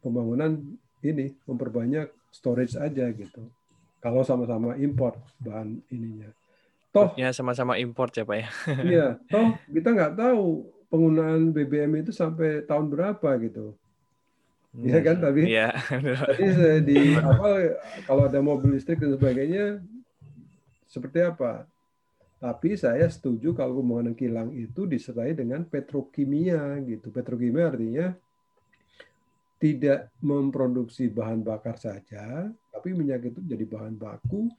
pembangunan 0.00 0.60
ini 1.04 1.36
memperbanyak 1.44 2.08
storage 2.32 2.76
aja 2.80 3.08
gitu. 3.12 3.44
Kalau 4.00 4.24
sama-sama 4.24 4.76
import 4.76 5.16
bahan 5.40 5.80
ininya. 5.88 6.28
Toh 6.92 7.12
ya 7.16 7.32
sama-sama 7.32 7.76
import 7.80 8.12
ya 8.16 8.24
Pak 8.24 8.36
ya. 8.36 8.48
iya, 8.92 9.06
toh 9.28 9.56
kita 9.68 9.88
nggak 9.92 10.14
tahu 10.16 10.68
penggunaan 10.92 11.50
BBM 11.50 12.04
itu 12.04 12.12
sampai 12.12 12.64
tahun 12.64 12.92
berapa 12.92 13.28
gitu. 13.40 13.74
Iya 14.74 14.98
kan 15.06 15.16
tapi 15.22 15.40
Iya. 15.46 15.70
Tadi 16.26 16.46
di 16.82 16.98
apa 17.14 17.78
kalau 18.04 18.26
ada 18.26 18.40
mobil 18.42 18.74
listrik 18.74 18.98
dan 18.98 19.14
sebagainya 19.14 19.80
seperti 20.90 21.22
apa? 21.22 21.66
Tapi 22.44 22.76
saya 22.76 23.08
setuju 23.08 23.56
kalau 23.56 23.80
pembangunan 23.80 24.12
kilang 24.12 24.52
itu 24.52 24.84
disertai 24.84 25.32
dengan 25.32 25.64
petrokimia 25.64 26.76
gitu. 26.84 27.08
Petrokimia 27.08 27.72
artinya 27.72 28.12
tidak 29.56 30.12
memproduksi 30.20 31.08
bahan 31.08 31.40
bakar 31.40 31.80
saja, 31.80 32.52
tapi 32.68 32.92
minyak 32.92 33.32
itu 33.32 33.40
jadi 33.40 33.64
bahan 33.64 33.96
baku 33.96 34.52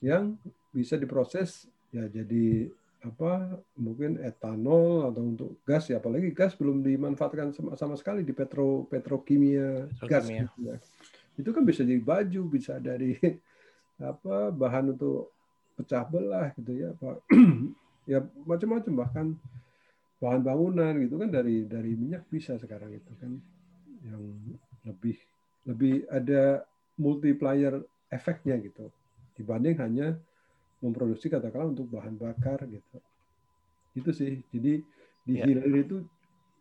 yang 0.00 0.40
bisa 0.72 0.96
diproses 0.96 1.68
ya 1.92 2.08
jadi 2.08 2.72
apa 3.04 3.60
mungkin 3.76 4.16
etanol 4.24 5.12
atau 5.12 5.22
untuk 5.24 5.50
gas 5.68 5.92
ya 5.92 6.00
apalagi 6.00 6.32
gas 6.32 6.56
belum 6.56 6.80
dimanfaatkan 6.80 7.52
sama, 7.52 7.76
sama 7.76 8.00
sekali 8.00 8.24
di 8.24 8.32
petro 8.32 8.88
petrokimia, 8.88 9.92
petrokimia. 9.92 10.08
gas 10.08 10.24
gitu 10.24 10.58
ya. 10.64 10.76
itu 11.36 11.50
kan 11.52 11.62
bisa 11.68 11.84
jadi 11.84 12.00
baju 12.00 12.42
bisa 12.48 12.80
dari 12.80 13.16
apa 14.00 14.48
bahan 14.52 14.96
untuk 14.96 15.36
pecah 15.80 16.04
belah 16.04 16.52
gitu 16.60 16.72
ya 16.76 16.90
pak. 16.96 17.18
Ya 18.08 18.26
macam-macam 18.42 18.92
bahkan 19.06 19.26
bahan 20.18 20.42
bangunan 20.42 20.98
gitu 20.98 21.14
kan 21.20 21.30
dari 21.30 21.62
dari 21.68 21.94
minyak 21.94 22.26
bisa 22.26 22.58
sekarang 22.58 22.90
itu 22.90 23.12
kan 23.22 23.38
yang 24.02 24.24
lebih 24.82 25.14
lebih 25.68 26.08
ada 26.10 26.64
multiplier 26.98 27.78
efeknya 28.10 28.58
gitu 28.58 28.90
dibanding 29.38 29.78
hanya 29.78 30.18
memproduksi 30.84 31.28
katakanlah 31.28 31.72
untuk 31.72 31.88
bahan 31.88 32.16
bakar 32.16 32.64
gitu. 32.68 32.98
Itu 33.96 34.10
sih 34.12 34.44
jadi 34.52 34.84
di 35.24 35.34
yeah. 35.36 35.46
hilir 35.46 35.84
itu 35.84 35.96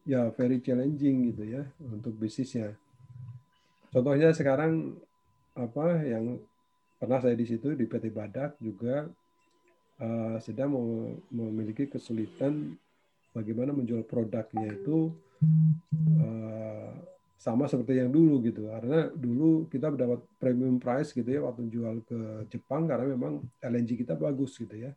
ya 0.07 0.31
very 0.35 0.63
challenging 0.63 1.35
gitu 1.35 1.43
ya 1.59 1.63
untuk 1.79 2.15
bisnisnya. 2.15 2.75
Contohnya 3.91 4.31
sekarang 4.31 4.95
apa 5.57 6.03
yang 6.05 6.39
pernah 6.99 7.23
saya 7.23 7.33
di 7.33 7.47
situ 7.47 7.73
di 7.73 7.87
PT 7.87 8.11
Badak 8.11 8.59
juga 8.59 9.07
uh, 10.03 10.37
sedang 10.43 10.75
memiliki 11.31 11.87
kesulitan 11.87 12.75
bagaimana 13.31 13.71
menjual 13.71 14.03
produknya 14.03 14.75
itu 14.75 15.15
uh, 16.19 16.91
sama 17.39 17.71
seperti 17.71 18.03
yang 18.03 18.11
dulu 18.11 18.43
gitu. 18.43 18.67
Karena 18.67 19.07
dulu 19.15 19.71
kita 19.71 19.95
mendapat 19.95 20.19
premium 20.35 20.75
price 20.75 21.15
gitu 21.15 21.25
ya 21.25 21.39
waktu 21.47 21.71
jual 21.71 22.03
ke 22.03 22.19
Jepang 22.51 22.83
karena 22.83 23.15
memang 23.15 23.39
LNG 23.63 24.03
kita 24.03 24.19
bagus 24.19 24.59
gitu 24.59 24.75
ya. 24.75 24.91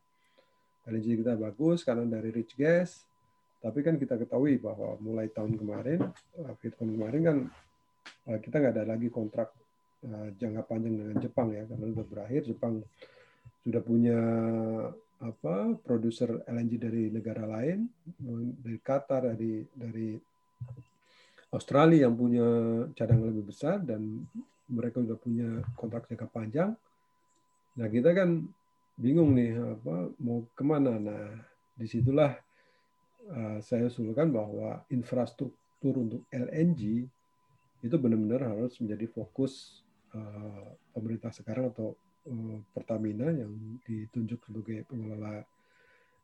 LNG 0.90 1.22
kita 1.22 1.38
bagus 1.38 1.86
karena 1.86 2.03
dari 2.03 2.34
rich 2.34 2.59
gas 2.59 3.07
tapi 3.62 3.78
kan 3.86 3.94
kita 3.94 4.18
ketahui 4.18 4.59
bahwa 4.59 4.98
mulai 4.98 5.30
tahun 5.30 5.55
kemarin 5.55 6.03
akhir 6.50 6.74
tahun 6.82 6.98
kemarin 6.98 7.20
kan 7.22 7.36
eh, 8.26 8.38
kita 8.42 8.59
nggak 8.59 8.74
ada 8.74 8.84
lagi 8.90 9.07
kontrak 9.07 9.55
jangka 10.36 10.62
panjang 10.66 10.94
dengan 10.98 11.16
Jepang 11.22 11.55
ya 11.55 11.62
karena 11.66 11.86
sudah 11.94 12.07
berakhir 12.07 12.40
Jepang 12.42 12.82
sudah 13.62 13.82
punya 13.82 14.20
apa 15.22 15.78
produser 15.78 16.42
LNG 16.50 16.72
dari 16.82 17.05
negara 17.14 17.46
lain 17.46 17.86
dari 18.59 18.78
Qatar 18.82 19.30
dari 19.30 19.62
dari 19.70 20.18
Australia 21.55 22.11
yang 22.11 22.16
punya 22.18 22.48
cadangan 22.96 23.28
lebih 23.30 23.44
besar 23.55 23.78
dan 23.84 24.26
mereka 24.72 25.05
sudah 25.05 25.18
punya 25.20 25.61
kontrak 25.76 26.09
jangka 26.09 26.26
panjang. 26.32 26.72
Nah 27.76 27.86
kita 27.92 28.16
kan 28.16 28.40
bingung 28.96 29.36
nih 29.36 29.61
apa 29.61 30.11
mau 30.16 30.42
ke 30.57 30.64
mana. 30.64 30.96
Nah 30.96 31.28
di 31.76 31.84
situlah 31.84 32.32
uh, 33.28 33.59
saya 33.61 33.92
usulkan 33.92 34.32
bahwa 34.32 34.80
infrastruktur 34.88 35.94
untuk 36.00 36.24
LNG 36.32 37.05
itu 37.82 37.96
benar-benar 38.00 38.48
harus 38.48 38.78
menjadi 38.80 39.05
fokus 39.12 39.82
uh, 40.17 40.67
pemerintah 40.93 41.33
sekarang 41.33 41.73
atau 41.73 41.97
uh, 42.29 42.57
Pertamina 42.73 43.29
yang 43.33 43.53
ditunjuk 43.85 44.41
sebagai 44.45 44.85
pengelola 44.89 45.45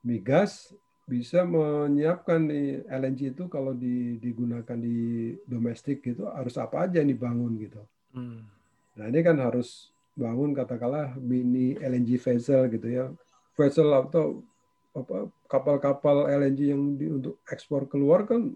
migas 0.05 0.73
bisa 1.09 1.41
menyiapkan 1.49 2.45
di 2.45 2.85
LNG 2.85 3.33
itu 3.33 3.49
kalau 3.49 3.73
di, 3.73 4.21
digunakan 4.21 4.77
di 4.77 5.33
domestik 5.49 6.05
gitu 6.05 6.29
harus 6.29 6.61
apa 6.61 6.85
aja 6.85 7.01
yang 7.01 7.09
dibangun 7.09 7.57
gitu. 7.57 7.81
Hmm. 8.13 8.45
Nah 8.93 9.09
ini 9.09 9.25
kan 9.25 9.41
harus 9.41 9.89
bangun 10.13 10.53
katakanlah 10.53 11.17
mini 11.17 11.81
LNG 11.81 12.21
vessel 12.21 12.69
gitu 12.69 12.89
ya, 12.93 13.09
vessel 13.57 13.89
atau 13.89 14.45
apa 14.93 15.33
kapal-kapal 15.49 16.29
LNG 16.29 16.61
yang 16.77 16.83
di, 17.01 17.09
untuk 17.09 17.41
ekspor 17.49 17.89
keluar 17.89 18.29
kan 18.29 18.53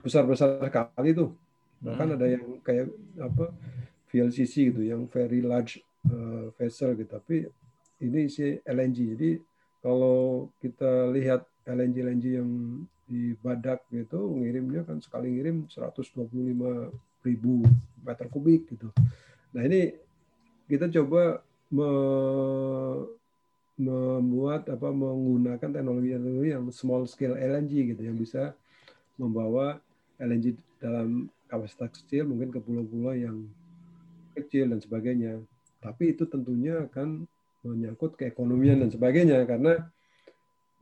besar-besar 0.00 0.56
sekali 0.64 1.12
tuh. 1.12 1.36
Bahkan 1.84 2.06
hmm. 2.08 2.16
ada 2.16 2.26
yang 2.32 2.46
kayak 2.64 2.88
apa 3.20 3.52
VLCC 4.16 4.72
gitu, 4.72 4.80
yang 4.80 5.04
very 5.12 5.44
large 5.44 5.84
uh, 6.08 6.48
vessel 6.56 6.96
gitu. 6.96 7.12
Tapi 7.12 7.44
ini 8.00 8.28
isi 8.28 8.56
LNG 8.64 8.98
jadi 9.16 9.30
kalau 9.84 10.48
kita 10.58 11.12
lihat 11.12 11.44
LNG-LNG 11.66 12.24
yang 12.40 12.50
di 13.06 13.38
Badak 13.38 13.86
gitu 13.94 14.34
ngirimnya 14.34 14.82
kan 14.82 14.98
sekali 14.98 15.30
ngirim 15.30 15.70
125 15.70 16.26
ribu 17.22 17.54
meter 18.02 18.26
kubik 18.26 18.66
gitu. 18.74 18.90
Nah 19.54 19.62
ini 19.62 19.94
kita 20.66 20.90
coba 20.90 21.38
me, 21.70 21.90
membuat 23.78 24.66
apa 24.66 24.88
menggunakan 24.90 25.70
teknologi-teknologi 25.70 26.50
yang 26.50 26.66
small 26.74 27.06
scale 27.06 27.38
LNG 27.38 27.94
gitu 27.94 28.02
yang 28.02 28.18
bisa 28.18 28.58
membawa 29.14 29.78
LNG 30.18 30.58
dalam 30.82 31.30
kapasitas 31.46 32.02
kecil 32.02 32.26
mungkin 32.26 32.50
ke 32.50 32.58
pulau-pulau 32.58 33.14
yang 33.14 33.46
kecil 34.36 34.70
dan 34.70 34.78
sebagainya. 34.78 35.40
Tapi 35.80 36.12
itu 36.12 36.28
tentunya 36.28 36.84
akan 36.86 37.24
menyangkut 37.66 38.14
keekonomian 38.14 38.84
dan 38.84 38.90
sebagainya 38.92 39.42
karena 39.48 39.90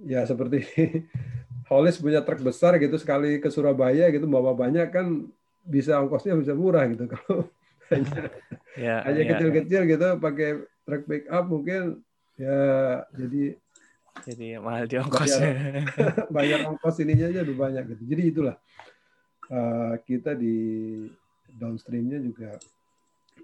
ya 0.02 0.26
seperti 0.26 0.64
Hollis 1.70 1.96
punya 1.96 2.20
truk 2.20 2.44
besar 2.44 2.76
gitu 2.76 3.00
sekali 3.00 3.40
ke 3.40 3.48
Surabaya 3.48 4.12
gitu 4.12 4.28
bawa 4.28 4.52
banyak 4.52 4.92
kan 4.92 5.24
bisa 5.64 5.96
ongkosnya 5.96 6.36
bisa 6.36 6.52
murah 6.52 6.84
gitu 6.92 7.08
kalau 7.12 7.48
hanya 7.88 8.28
ya, 8.76 9.00
hanya 9.08 9.22
ya. 9.24 9.28
kecil-kecil 9.36 9.80
gitu 9.88 10.08
pakai 10.20 10.60
truk 10.84 11.02
pick 11.08 11.24
up 11.32 11.48
mungkin 11.48 12.04
ya 12.36 12.58
jadi 13.16 13.56
Jadi 14.14 14.54
mahal 14.62 14.86
di 14.86 14.94
ongkos. 14.94 15.26
Bayar, 15.26 15.50
bayar 16.38 16.58
ongkos 16.70 17.02
ininya 17.02 17.34
aja 17.34 17.42
udah 17.42 17.56
banyak 17.58 17.84
gitu. 17.92 18.02
Jadi 18.14 18.22
itulah 18.30 18.56
uh, 19.50 19.98
kita 20.06 20.38
di 20.38 20.54
downstreamnya 21.50 22.22
juga 22.22 22.54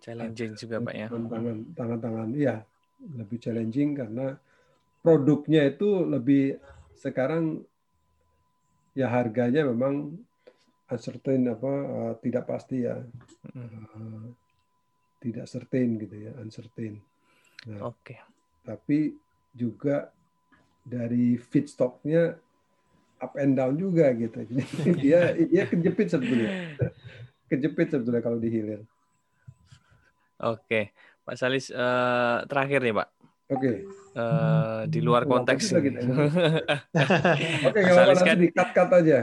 challenging 0.01 0.53
juga 0.57 0.77
pak 0.81 0.95
ya. 0.97 1.07
Tangan 1.09 1.57
tangan 1.77 1.99
tangan 2.01 2.29
iya 2.35 2.65
lebih 3.01 3.39
challenging 3.41 3.97
karena 3.97 4.37
produknya 5.01 5.65
itu 5.69 6.05
lebih 6.05 6.61
sekarang 6.97 7.65
ya 8.93 9.09
harganya 9.09 9.65
memang 9.65 10.21
uncertain 10.91 11.47
apa 11.49 11.73
uh, 11.73 12.13
tidak 12.19 12.45
pasti 12.51 12.85
ya 12.85 12.99
uh, 13.57 14.25
tidak 15.23 15.47
certain 15.47 16.01
gitu 16.01 16.17
ya 16.29 16.33
uncertain. 16.41 17.01
Nah, 17.69 17.93
Oke. 17.93 18.17
Okay. 18.17 18.19
Tapi 18.65 18.99
juga 19.53 20.13
dari 20.85 21.37
feedstocknya 21.37 22.37
up 23.21 23.37
and 23.37 23.55
down 23.55 23.77
juga 23.77 24.11
gitu. 24.17 24.43
Jadi 24.51 24.91
dia 24.99 25.21
dia 25.53 25.65
kejepit 25.69 26.09
sebetulnya. 26.09 26.75
Kejepit 27.47 27.89
sebetulnya 27.93 28.23
kalau 28.25 28.41
dihilir. 28.41 28.83
Oke, 30.41 30.97
Pak 31.25 31.37
Salis 31.37 31.69
uh, 31.69 32.45
terakhir 32.49 32.81
nih 32.81 32.97
Pak. 32.97 33.09
Oke. 33.51 33.61
Okay. 33.61 33.77
Uh, 34.11 34.87
di 34.91 34.99
luar 35.03 35.27
konteks. 35.27 35.71
Oke, 35.77 35.91
okay, 37.67 37.83
kalau 37.83 37.99
Salis 38.09 38.23
kan 38.23 38.39
dikat-kat 38.39 38.89
aja. 39.03 39.19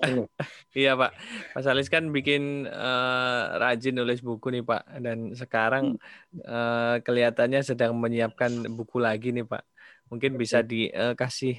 iya 0.80 0.92
Pak, 0.94 1.10
Pak 1.56 1.62
Salis 1.64 1.88
kan 1.90 2.08
bikin 2.12 2.68
uh, 2.68 3.58
rajin 3.60 3.96
nulis 3.96 4.22
buku 4.22 4.52
nih 4.54 4.64
Pak, 4.64 5.02
dan 5.02 5.32
sekarang 5.32 5.96
uh, 6.44 6.96
kelihatannya 7.00 7.60
sedang 7.64 7.96
menyiapkan 7.96 8.70
buku 8.72 9.02
lagi 9.02 9.32
nih 9.32 9.44
Pak. 9.44 9.64
Mungkin 10.12 10.38
bisa 10.38 10.62
dikasih 10.62 11.58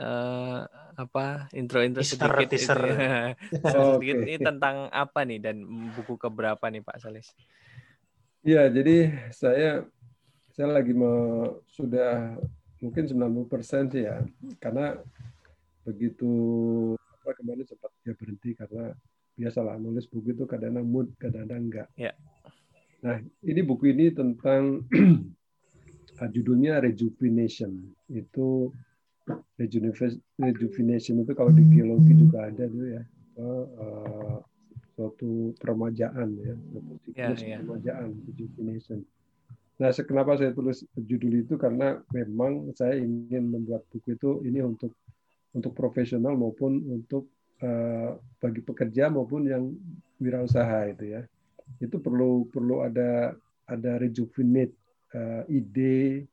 uh, 0.00 0.64
apa 0.94 1.50
intro-intro 1.54 2.02
sedikit 2.06 2.46
teaser. 2.46 2.78
Itu, 2.78 2.94
ya. 2.94 3.34
oh, 3.74 3.98
sedikit 3.98 4.16
okay. 4.22 4.26
ini 4.26 4.34
tentang 4.38 4.86
apa 4.90 5.26
nih 5.26 5.38
dan 5.42 5.62
buku 5.94 6.14
keberapa 6.14 6.62
nih 6.70 6.82
Pak 6.82 6.96
Salis? 7.02 7.34
Iya, 8.44 8.68
jadi 8.68 8.96
saya 9.32 9.88
saya 10.52 10.68
lagi 10.68 10.92
mau 10.92 11.48
sudah 11.64 12.36
mungkin 12.84 13.08
90% 13.08 13.88
sih 13.88 14.04
ya. 14.04 14.20
Karena 14.60 15.00
begitu 15.88 16.28
apa 17.24 17.32
kemarin 17.40 17.64
sempat 17.64 17.88
ya 18.04 18.12
berhenti 18.12 18.52
karena 18.52 18.92
biasalah 19.34 19.80
nulis 19.80 20.04
buku 20.04 20.36
itu 20.36 20.44
kadang-kadang 20.44 20.84
mood, 20.84 21.08
kadang-kadang 21.16 21.60
enggak. 21.72 21.88
Ya. 21.96 22.12
Nah, 23.00 23.24
ini 23.40 23.60
buku 23.64 23.96
ini 23.96 24.12
tentang 24.12 24.84
judulnya 26.36 26.84
Rejuvenation. 26.84 27.96
Itu 28.12 28.76
rejuvenation 29.56 31.24
itu 31.24 31.32
kalau 31.32 31.48
di 31.48 31.64
geologi 31.72 32.12
juga 32.12 32.52
ada 32.52 32.68
tuh 32.68 32.86
ya. 32.92 33.02
Uh, 33.40 34.38
suatu 34.94 35.52
peremajaan 35.58 36.28
ya, 36.38 36.54
suatu 36.54 36.92
siklus 37.02 37.40
yeah, 37.42 37.58
yeah. 37.58 37.58
peremajaan, 37.60 38.08
rejuvenation. 38.30 38.98
Nah, 39.74 39.90
kenapa 39.90 40.38
saya 40.38 40.54
tulis 40.54 40.86
judul 40.94 41.42
itu 41.42 41.58
karena 41.58 41.98
memang 42.14 42.70
saya 42.78 42.94
ingin 42.94 43.50
membuat 43.50 43.82
buku 43.90 44.14
itu 44.14 44.38
ini 44.46 44.62
untuk 44.62 44.94
untuk 45.50 45.74
profesional 45.74 46.38
maupun 46.38 46.78
untuk 46.94 47.26
uh, 47.58 48.14
bagi 48.38 48.62
pekerja 48.62 49.10
maupun 49.10 49.50
yang 49.50 49.74
wirausaha 50.22 50.94
itu 50.94 51.18
ya. 51.18 51.22
Itu 51.82 51.98
perlu 51.98 52.46
perlu 52.54 52.86
ada 52.86 53.34
ada 53.66 53.92
rejuvenate 53.98 54.74
uh, 55.10 55.42
ide, 55.50 56.28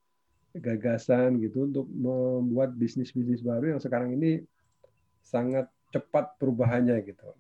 gagasan 0.54 1.42
gitu 1.42 1.66
untuk 1.66 1.88
membuat 1.90 2.76
bisnis-bisnis 2.78 3.42
baru 3.42 3.78
yang 3.78 3.82
sekarang 3.82 4.14
ini 4.20 4.44
sangat 5.24 5.66
cepat 5.90 6.38
perubahannya 6.38 7.00
gitu. 7.08 7.34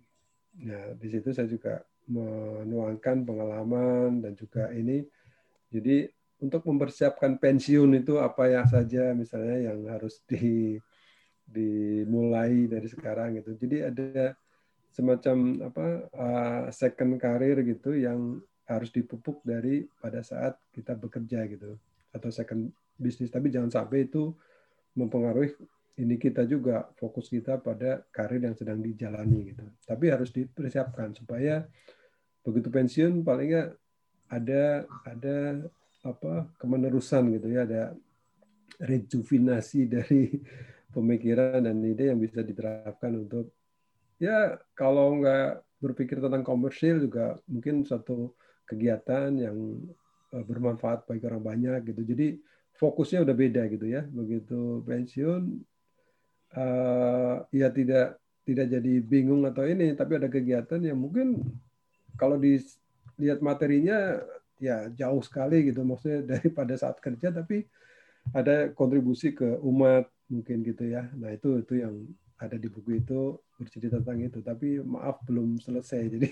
Ya, 0.60 0.91
di 0.99 1.08
situ 1.08 1.32
saya 1.32 1.47
juga 1.47 1.86
menuangkan 2.10 3.24
pengalaman 3.24 4.20
dan 4.20 4.34
juga 4.36 4.68
ini. 4.76 5.08
Jadi 5.72 6.10
untuk 6.41 6.66
mempersiapkan 6.68 7.38
pensiun 7.38 8.02
itu 8.02 8.18
apa 8.18 8.49
yang 8.49 8.68
saja 8.68 9.14
misalnya 9.14 9.72
yang 9.72 9.86
harus 9.88 10.20
di 10.28 10.76
dimulai 11.47 12.68
dari 12.68 12.88
sekarang 12.91 13.39
gitu. 13.39 13.56
Jadi 13.56 13.78
ada 13.88 14.36
semacam 14.91 15.38
apa 15.72 15.86
uh, 16.12 16.64
second 16.76 17.16
career 17.16 17.64
gitu 17.64 17.95
yang 17.95 18.43
harus 18.68 18.91
dipupuk 18.91 19.39
dari 19.43 19.88
pada 19.99 20.20
saat 20.24 20.60
kita 20.76 20.95
bekerja 20.95 21.47
gitu 21.47 21.80
atau 22.12 22.30
second 22.32 22.72
bisnis 22.99 23.32
tapi 23.32 23.47
jangan 23.47 23.72
sampai 23.72 24.08
itu 24.08 24.36
mempengaruhi 24.95 25.56
ini 26.02 26.18
kita 26.18 26.49
juga 26.49 26.89
fokus 26.97 27.30
kita 27.30 27.62
pada 27.62 28.02
karir 28.10 28.41
yang 28.41 28.58
sedang 28.58 28.82
dijalani 28.82 29.54
gitu. 29.54 29.66
Tapi 29.86 30.10
harus 30.10 30.34
dipersiapkan 30.34 31.14
supaya 31.14 31.62
begitu 32.41 32.74
pensiun 32.74 33.22
palingnya 33.22 33.78
ada 34.26 34.89
ada 35.06 35.62
apa 36.02 36.49
kemenerusan 36.58 37.38
gitu 37.38 37.47
ya, 37.54 37.70
ada 37.70 37.93
rejuvenasi 38.82 39.86
dari 39.95 40.41
pemikiran 40.89 41.62
dan 41.62 41.78
ide 41.86 42.10
yang 42.10 42.20
bisa 42.20 42.41
diterapkan 42.41 43.14
untuk 43.22 43.54
ya 44.18 44.58
kalau 44.74 45.22
nggak 45.22 45.62
berpikir 45.82 46.18
tentang 46.18 46.41
komersil 46.41 46.97
juga 47.06 47.38
mungkin 47.45 47.86
satu 47.86 48.34
kegiatan 48.66 49.30
yang 49.38 49.58
eh, 50.34 50.45
bermanfaat 50.45 51.06
bagi 51.06 51.24
orang 51.30 51.45
banyak 51.45 51.93
gitu. 51.93 52.02
Jadi 52.02 52.28
fokusnya 52.74 53.22
udah 53.22 53.36
beda 53.38 53.70
gitu 53.70 53.86
ya. 53.86 54.02
Begitu 54.10 54.82
pensiun 54.82 55.70
uh, 56.56 57.45
ya 57.54 57.68
tidak 57.72 58.20
tidak 58.41 58.68
jadi 58.68 58.93
bingung 58.99 59.45
atau 59.45 59.64
ini, 59.64 59.93
tapi 59.93 60.18
ada 60.18 60.28
kegiatan 60.28 60.82
yang 60.82 60.97
mungkin 60.97 61.39
kalau 62.18 62.36
dilihat 62.36 63.39
materinya 63.39 64.20
ya 64.58 64.89
jauh 64.93 65.22
sekali 65.22 65.70
gitu, 65.70 65.86
maksudnya 65.86 66.22
daripada 66.38 66.74
saat 66.76 66.97
kerja, 66.99 67.32
tapi 67.32 67.66
ada 68.34 68.70
kontribusi 68.74 69.34
ke 69.34 69.58
umat 69.62 70.06
mungkin 70.30 70.64
gitu 70.64 70.88
ya. 70.88 71.10
Nah 71.18 71.34
itu 71.34 71.62
itu 71.62 71.82
yang 71.82 72.06
ada 72.41 72.58
di 72.58 72.66
buku 72.66 72.97
itu 72.97 73.38
bercerita 73.62 74.02
tentang 74.02 74.26
itu. 74.26 74.39
Tapi 74.41 74.82
maaf 74.82 75.22
belum 75.26 75.62
selesai, 75.62 76.02
jadi 76.18 76.30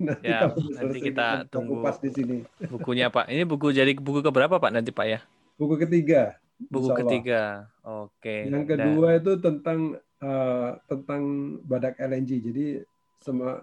nanti, 0.00 0.24
ya, 0.24 0.48
nanti 0.52 0.98
kita 1.04 1.44
tunggu 1.52 1.84
pas 1.84 2.00
di 2.00 2.10
sini. 2.12 2.36
Bukunya 2.68 3.12
Pak. 3.12 3.28
Ini 3.28 3.44
buku 3.44 3.72
jadi 3.72 3.92
buku 3.96 4.24
keberapa 4.24 4.56
Pak 4.56 4.72
nanti 4.72 4.90
Pak 4.90 5.06
ya? 5.06 5.20
Buku 5.60 5.76
ketiga. 5.76 6.40
Buku 6.68 6.92
ketiga, 6.92 7.70
oke. 7.80 8.20
Okay. 8.20 8.50
Yang 8.52 8.76
kedua 8.76 9.08
Dan... 9.16 9.18
itu 9.24 9.32
tentang 9.40 9.80
uh, 10.20 10.70
tentang 10.84 11.22
badak 11.64 11.96
LNG. 11.96 12.30
Jadi 12.44 12.66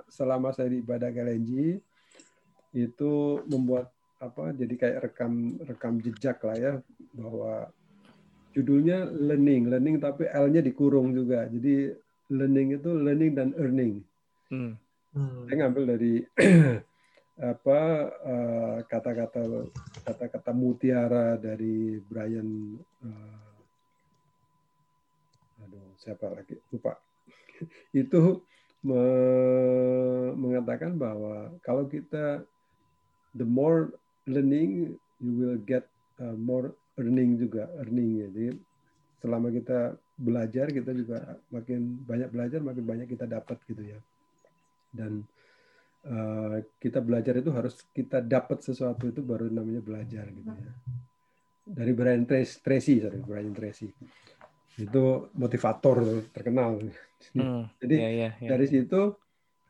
selama 0.09 0.49
saya 0.53 0.69
di 0.73 0.81
badak 0.81 1.13
LNG 1.13 1.77
itu 2.73 3.13
membuat 3.45 3.93
apa? 4.17 4.49
Jadi 4.57 4.73
kayak 4.73 5.11
rekam 5.11 5.61
rekam 5.61 6.01
jejak 6.01 6.41
lah 6.41 6.57
ya 6.57 6.73
bahwa 7.13 7.69
judulnya 8.57 9.05
learning, 9.13 9.69
learning 9.69 10.01
tapi 10.01 10.25
L-nya 10.25 10.65
dikurung 10.65 11.13
juga. 11.13 11.45
Jadi 11.45 11.93
learning 12.33 12.81
itu 12.81 12.89
learning 12.89 13.31
dan 13.37 13.49
earning. 13.61 14.01
Hmm. 14.49 14.73
Hmm. 15.13 15.45
Saya 15.45 15.55
ngambil 15.65 15.83
dari 15.97 16.13
apa 17.37 17.79
eh, 18.25 18.77
kata-kata 18.89 19.45
uh, 19.45 19.69
kata-kata 20.07 20.55
mutiara 20.55 21.35
dari 21.35 21.99
Brian 22.07 22.79
uh, 23.03 23.47
aduh 25.67 25.91
siapa 25.99 26.31
lagi? 26.31 26.55
Lupa. 26.71 26.95
Itu 27.91 28.39
me 28.87 29.03
mengatakan 30.39 30.95
bahwa 30.95 31.51
kalau 31.59 31.91
kita 31.91 32.39
the 33.35 33.43
more 33.43 33.91
learning 34.23 34.95
you 35.19 35.33
will 35.35 35.59
get 35.67 35.83
uh, 36.23 36.37
more 36.39 36.71
earning 36.95 37.35
juga 37.35 37.67
earning. 37.83 38.31
Jadi 38.31 38.55
selama 39.19 39.51
kita 39.51 39.99
belajar 40.15 40.71
kita 40.71 40.95
juga 40.95 41.35
makin 41.51 41.99
banyak 42.07 42.29
belajar 42.31 42.59
makin 42.63 42.85
banyak 42.87 43.07
kita 43.11 43.27
dapat 43.27 43.59
gitu 43.67 43.83
ya. 43.83 43.99
Dan 44.95 45.27
Eh, 46.07 46.57
kita 46.79 47.03
belajar 47.03 47.35
itu 47.35 47.51
harus 47.51 47.83
kita 47.91 48.23
dapat 48.23 48.63
sesuatu 48.63 49.11
itu 49.11 49.19
baru 49.19 49.51
namanya 49.51 49.83
belajar 49.83 50.23
gitu 50.31 50.53
ya. 50.53 50.71
Dari 51.67 51.91
Brian 51.91 52.23
Tracy, 52.23 53.03
sorry, 53.03 53.19
Brian 53.19 53.51
Tracy. 53.51 53.91
Itu 54.79 55.27
motivator 55.35 56.23
terkenal. 56.31 56.79
Hmm, 57.35 57.67
Jadi 57.83 57.95
yeah, 57.99 58.13
yeah, 58.13 58.31
yeah. 58.39 58.49
dari 58.55 58.65
situ 58.71 59.19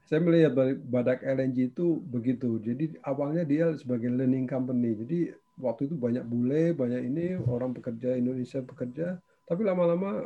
saya 0.05 0.21
melihat 0.21 0.53
Badak 0.86 1.25
LNG 1.25 1.73
itu 1.73 1.97
begitu. 2.05 2.61
Jadi 2.61 3.01
awalnya 3.01 3.41
dia 3.41 3.73
sebagai 3.73 4.13
learning 4.13 4.45
company. 4.45 4.93
Jadi 4.93 5.19
waktu 5.57 5.89
itu 5.89 5.97
banyak 5.97 6.21
bule, 6.21 6.78
banyak 6.78 7.01
ini 7.01 7.25
orang 7.49 7.73
pekerja 7.73 8.13
Indonesia 8.13 8.61
bekerja, 8.61 9.17
tapi 9.49 9.65
lama-lama 9.65 10.21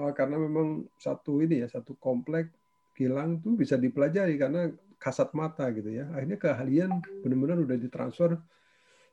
uh, 0.00 0.12
karena 0.16 0.40
memang 0.40 0.88
satu 0.96 1.44
ini 1.44 1.60
ya 1.60 1.68
satu 1.68 1.92
komplek 2.00 2.48
kilang 2.96 3.36
tuh 3.44 3.52
bisa 3.52 3.76
dipelajari 3.76 4.40
karena 4.40 4.72
kasat 5.02 5.34
mata 5.34 5.66
gitu 5.74 5.90
ya. 5.90 6.06
Akhirnya 6.14 6.38
keahlian 6.38 7.02
benar-benar 7.26 7.58
udah 7.66 7.74
ditransfer 7.74 8.38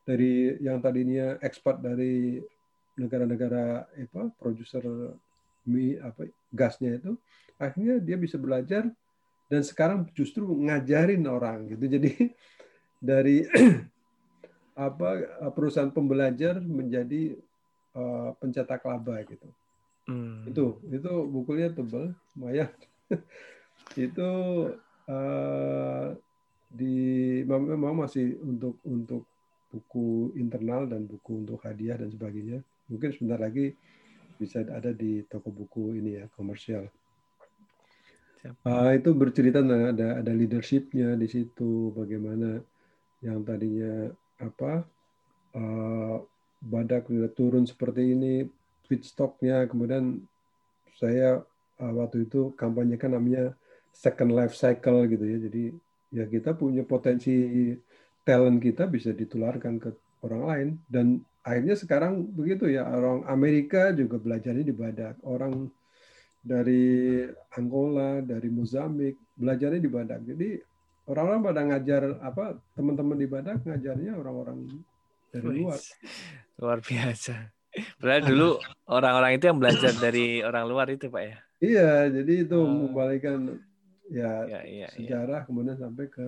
dari 0.06 0.54
yang 0.62 0.78
tadinya 0.78 1.36
expert 1.42 1.82
dari 1.82 2.38
negara-negara 2.94 3.90
apa 3.90 4.22
produser 4.38 4.82
apa 6.02 6.22
gasnya 6.50 6.98
itu 6.98 7.14
akhirnya 7.60 8.00
dia 8.00 8.16
bisa 8.16 8.40
belajar 8.40 8.88
dan 9.52 9.62
sekarang 9.62 10.08
justru 10.16 10.46
ngajarin 10.46 11.22
orang 11.28 11.68
gitu 11.68 11.84
jadi 11.86 12.10
dari 13.12 13.44
apa 14.88 15.08
perusahaan 15.52 15.92
pembelajar 15.92 16.58
menjadi 16.58 17.36
uh, 17.92 18.32
pencetak 18.40 18.80
laba 18.82 19.20
gitu 19.28 19.48
hmm. 20.08 20.48
itu 20.48 20.66
itu 20.88 21.12
bukunya 21.28 21.68
tebal 21.68 22.16
lumayan 22.34 22.72
itu 24.08 24.30
uh, 25.10 26.14
di 26.70 27.42
memang 27.42 28.06
masih 28.06 28.38
untuk 28.46 28.78
untuk 28.86 29.26
buku 29.70 30.34
internal 30.38 30.86
dan 30.86 31.06
buku 31.06 31.42
untuk 31.46 31.58
hadiah 31.66 31.98
dan 31.98 32.10
sebagainya. 32.10 32.62
Mungkin 32.90 33.10
sebentar 33.14 33.42
lagi 33.42 33.74
bisa 34.38 34.62
ada 34.66 34.94
di 34.94 35.26
toko 35.26 35.50
buku 35.50 35.98
ini 35.98 36.22
ya 36.22 36.26
komersial. 36.34 36.86
Uh, 38.64 38.96
itu 38.96 39.12
bercerita 39.12 39.60
nah, 39.60 39.92
ada 39.92 40.24
ada 40.24 40.32
leadershipnya 40.32 41.12
di 41.12 41.28
situ 41.28 41.92
bagaimana 41.92 42.64
yang 43.20 43.44
tadinya 43.44 44.08
apa 44.40 44.88
uh, 45.52 46.16
badak 46.64 47.12
turun 47.36 47.68
seperti 47.68 48.16
ini 48.16 48.48
feedstocknya 48.88 49.68
kemudian 49.68 50.24
saya 50.96 51.44
uh, 51.84 51.92
waktu 51.92 52.24
itu 52.24 52.56
kampanye 52.56 52.96
kan 52.96 53.12
namanya 53.12 53.52
second 53.92 54.32
life 54.32 54.54
cycle 54.56 55.06
gitu 55.06 55.24
ya 55.24 55.38
jadi 55.50 55.64
ya 56.10 56.24
kita 56.26 56.56
punya 56.56 56.82
potensi 56.82 57.32
talent 58.26 58.58
kita 58.62 58.90
bisa 58.90 59.14
ditularkan 59.14 59.78
ke 59.78 59.90
orang 60.26 60.42
lain 60.46 60.68
dan 60.90 61.06
akhirnya 61.46 61.76
sekarang 61.78 62.26
begitu 62.34 62.68
ya 62.68 62.84
orang 62.84 63.24
Amerika 63.30 63.94
juga 63.94 64.20
belajarnya 64.20 64.64
di 64.66 64.74
badak 64.74 65.16
orang 65.24 65.70
dari 66.40 67.20
Angola, 67.56 68.24
dari 68.24 68.48
Mozambik, 68.48 69.36
belajarnya 69.36 69.80
di 69.80 69.90
Badak. 69.92 70.20
Jadi 70.24 70.48
orang-orang 71.12 71.40
pada 71.44 71.60
ngajar 71.68 72.02
apa 72.24 72.44
teman-teman 72.72 73.16
di 73.20 73.28
Badak 73.28 73.60
ngajarnya 73.68 74.12
orang-orang 74.16 74.58
dari 75.28 75.46
luar. 75.60 75.80
Luar 76.56 76.78
biasa. 76.80 77.34
Berarti 78.02 78.34
dulu 78.34 78.58
orang-orang 78.90 79.38
itu 79.38 79.44
yang 79.46 79.60
belajar 79.62 79.92
dari 79.94 80.42
orang 80.42 80.64
luar 80.66 80.90
itu, 80.90 81.06
Pak 81.06 81.22
ya? 81.22 81.36
Iya, 81.60 81.92
jadi 82.10 82.48
itu 82.48 82.56
oh. 82.56 82.66
membalikan 82.66 83.60
ya, 84.10 84.32
ya, 84.50 84.60
ya 84.66 84.88
sejarah 84.90 85.40
ya. 85.42 85.46
kemudian 85.46 85.78
sampai 85.78 86.10
ke 86.10 86.26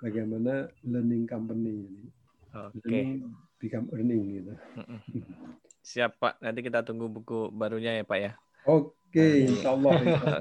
bagaimana 0.00 0.70
learning 0.86 1.26
company 1.26 1.84
ini. 1.84 2.04
Oke. 2.54 2.78
Okay. 2.80 3.04
Become 3.62 3.86
earning 3.94 4.22
gitu. 4.42 4.52
Siap 5.82 6.18
Pak, 6.18 6.42
nanti 6.42 6.62
kita 6.62 6.82
tunggu 6.82 7.06
buku 7.10 7.50
barunya 7.50 7.98
ya 7.98 8.04
Pak 8.06 8.18
ya. 8.18 8.32
Oke. 8.66 9.02
Oke, 9.12 9.44
insya 9.44 9.76
Allah. 9.76 9.92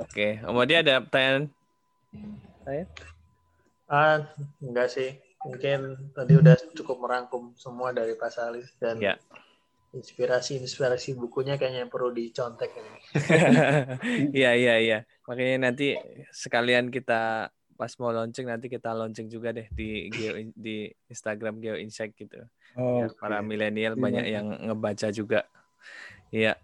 Oke, 0.07 0.39
Om 0.47 0.63
dia 0.63 0.79
ada 0.79 1.03
pertanyaan? 1.03 1.51
Saya? 2.63 2.87
Ah, 3.83 4.23
enggak 4.63 4.87
sih. 4.87 5.19
Mungkin 5.43 6.07
tadi 6.15 6.39
udah 6.39 6.55
cukup 6.71 7.03
merangkum 7.03 7.51
semua 7.59 7.91
dari 7.91 8.15
Pak 8.15 8.31
Salis 8.31 8.71
dan 8.79 8.95
ya. 9.03 9.19
Inspirasi-inspirasi 9.91 11.19
bukunya 11.19 11.59
kayaknya 11.59 11.91
perlu 11.91 12.15
dicontek 12.15 12.71
ini. 12.71 12.99
Iya, 14.39 14.51
iya, 14.55 14.75
iya. 14.79 14.99
Makanya 15.27 15.71
nanti 15.71 15.99
sekalian 16.31 16.87
kita 16.87 17.51
pas 17.75 17.91
mau 17.97 18.13
launching 18.13 18.45
nanti 18.45 18.69
kita 18.69 18.93
launching 18.93 19.25
juga 19.25 19.49
deh 19.49 19.65
di 19.73 20.05
Geo 20.13 20.37
di 20.53 20.85
Instagram 21.09 21.59
Geo 21.59 21.75
Insight 21.75 22.15
gitu. 22.15 22.39
Oh, 22.77 23.03
ya, 23.03 23.11
okay. 23.11 23.17
Para 23.19 23.43
milenial 23.43 23.99
banyak 23.99 24.25
yang 24.31 24.47
ngebaca 24.69 25.11
juga. 25.11 25.43
Iya. 26.31 26.55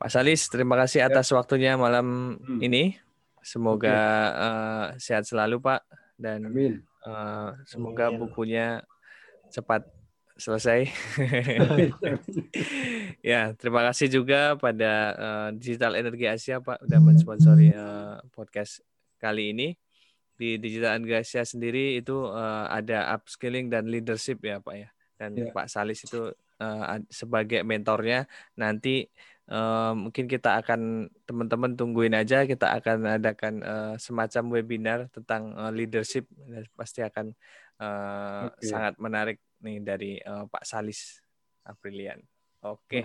Pak 0.00 0.08
Salis, 0.08 0.48
terima 0.48 0.80
kasih 0.80 1.04
atas 1.04 1.28
ya. 1.28 1.36
waktunya 1.36 1.76
malam 1.76 2.40
hmm. 2.40 2.60
ini. 2.64 2.96
Semoga 3.44 3.96
uh, 4.36 4.86
sehat 4.96 5.28
selalu 5.28 5.60
Pak 5.60 5.84
dan 6.16 6.48
Amin. 6.48 6.80
Uh, 7.04 7.52
semoga 7.68 8.08
Amin. 8.08 8.24
bukunya 8.24 8.84
cepat 9.52 9.84
selesai. 10.40 10.88
ya, 13.30 13.52
terima 13.54 13.84
kasih 13.86 14.08
juga 14.08 14.56
pada 14.56 14.92
uh, 15.14 15.48
Digital 15.52 16.00
Energi 16.00 16.26
Asia 16.26 16.58
Pak 16.58 16.80
udah 16.88 17.00
mensponsori 17.04 17.70
uh, 17.76 18.18
podcast 18.32 18.80
kali 19.20 19.52
ini. 19.52 19.68
Di 20.40 20.56
Digital 20.56 20.96
Energi 20.96 21.20
Asia 21.20 21.44
sendiri 21.44 22.00
itu 22.00 22.24
uh, 22.24 22.64
ada 22.72 23.12
upskilling 23.12 23.68
dan 23.68 23.86
leadership 23.92 24.40
ya 24.40 24.58
Pak 24.64 24.74
ya. 24.74 24.88
Dan 25.20 25.36
ya. 25.36 25.52
Pak 25.52 25.68
Salis 25.68 26.00
itu 26.08 26.32
uh, 26.32 26.84
sebagai 27.12 27.60
mentornya 27.60 28.24
nanti 28.56 29.04
uh, 29.52 29.92
mungkin 29.92 30.24
kita 30.24 30.64
akan 30.64 31.12
teman-teman 31.28 31.76
tungguin 31.76 32.16
aja 32.16 32.48
kita 32.48 32.80
akan 32.80 33.20
adakan 33.20 33.54
uh, 33.60 33.94
semacam 34.00 34.42
webinar 34.56 34.98
tentang 35.12 35.52
uh, 35.60 35.68
leadership 35.68 36.24
pasti 36.72 37.04
akan 37.04 37.36
uh, 37.82 38.48
okay. 38.48 38.70
sangat 38.70 38.94
menarik 38.96 39.38
nih 39.60 39.78
dari 39.80 40.12
uh, 40.20 40.44
Pak 40.48 40.64
Salis 40.64 41.20
Aprilian. 41.64 42.20
Oke. 42.64 43.04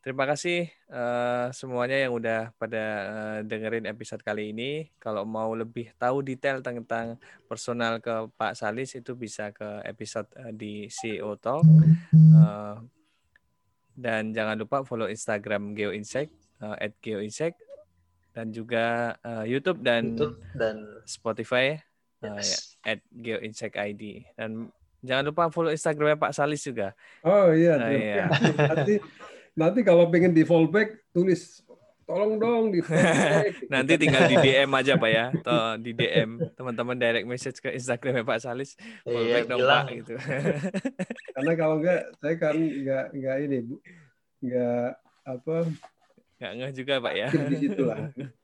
Terima 0.00 0.24
kasih 0.24 0.64
uh, 0.88 1.52
semuanya 1.52 2.00
yang 2.00 2.16
udah 2.16 2.56
pada 2.56 2.84
uh, 3.04 3.38
dengerin 3.44 3.84
episode 3.84 4.24
kali 4.24 4.48
ini. 4.48 4.88
Kalau 4.96 5.28
mau 5.28 5.52
lebih 5.52 5.92
tahu 6.00 6.24
detail 6.24 6.64
tentang 6.64 7.20
personal 7.44 8.00
ke 8.00 8.32
Pak 8.32 8.56
Salis 8.56 8.96
itu 8.96 9.12
bisa 9.12 9.52
ke 9.52 9.84
episode 9.84 10.24
uh, 10.40 10.56
di 10.56 10.88
CEO 10.88 11.36
Talk. 11.36 11.68
Uh, 12.16 12.80
dan 13.92 14.32
jangan 14.32 14.56
lupa 14.56 14.80
follow 14.88 15.04
Instagram 15.04 15.76
Geo 15.76 15.92
Insect 15.92 16.32
uh, 16.64 16.80
at 16.80 16.96
Geo 17.04 17.20
Insect 17.20 17.60
dan 18.32 18.56
juga 18.56 19.14
uh, 19.20 19.44
YouTube 19.44 19.84
dan 19.84 20.16
YouTube 20.16 20.40
dan 20.56 20.76
Spotify 21.04 21.76
yes. 22.24 22.78
uh, 22.86 22.96
at 22.96 23.04
Geo 23.12 23.36
Insect 23.44 23.76
ID 23.76 24.24
dan 24.40 24.72
jangan 25.00 25.24
lupa 25.32 25.48
follow 25.48 25.72
Instagramnya 25.72 26.20
Pak 26.20 26.32
Salis 26.32 26.64
juga. 26.64 26.92
Oh 27.24 27.52
iya. 27.52 27.76
Uh, 27.76 27.90
iya. 27.92 28.26
nanti 28.56 28.94
nanti 29.56 29.80
kalau 29.84 30.08
pengen 30.08 30.32
di 30.32 30.46
fallback 30.46 30.96
tulis 31.10 31.64
tolong 32.10 32.32
dong 32.42 32.64
di 32.74 32.82
Nanti 33.72 33.92
tinggal 33.94 34.26
di 34.26 34.36
DM 34.42 34.70
aja 34.74 34.98
Pak 34.98 35.10
ya, 35.10 35.26
atau 35.30 35.78
di 35.78 35.94
DM 35.94 36.42
teman-teman 36.58 36.98
direct 36.98 37.26
message 37.30 37.62
ke 37.62 37.70
Instagramnya 37.70 38.26
Pak 38.26 38.42
Salis, 38.42 38.74
iya, 39.06 39.46
dong 39.46 39.62
Pak 39.62 39.84
gitu. 39.94 40.14
Karena 41.38 41.52
kalau 41.54 41.78
enggak 41.78 42.10
saya 42.18 42.34
kan 42.34 42.58
enggak 42.58 43.04
enggak 43.14 43.36
ini 43.46 43.58
Bu. 43.62 43.74
Enggak 44.42 44.90
apa 45.22 45.56
Enggak 46.40 46.52
ngeh 46.58 46.72
juga 46.74 46.94
Pak 46.98 47.14
ya. 47.14 47.28
Di 47.30 47.56
situ 47.56 47.82
lah. 47.86 47.98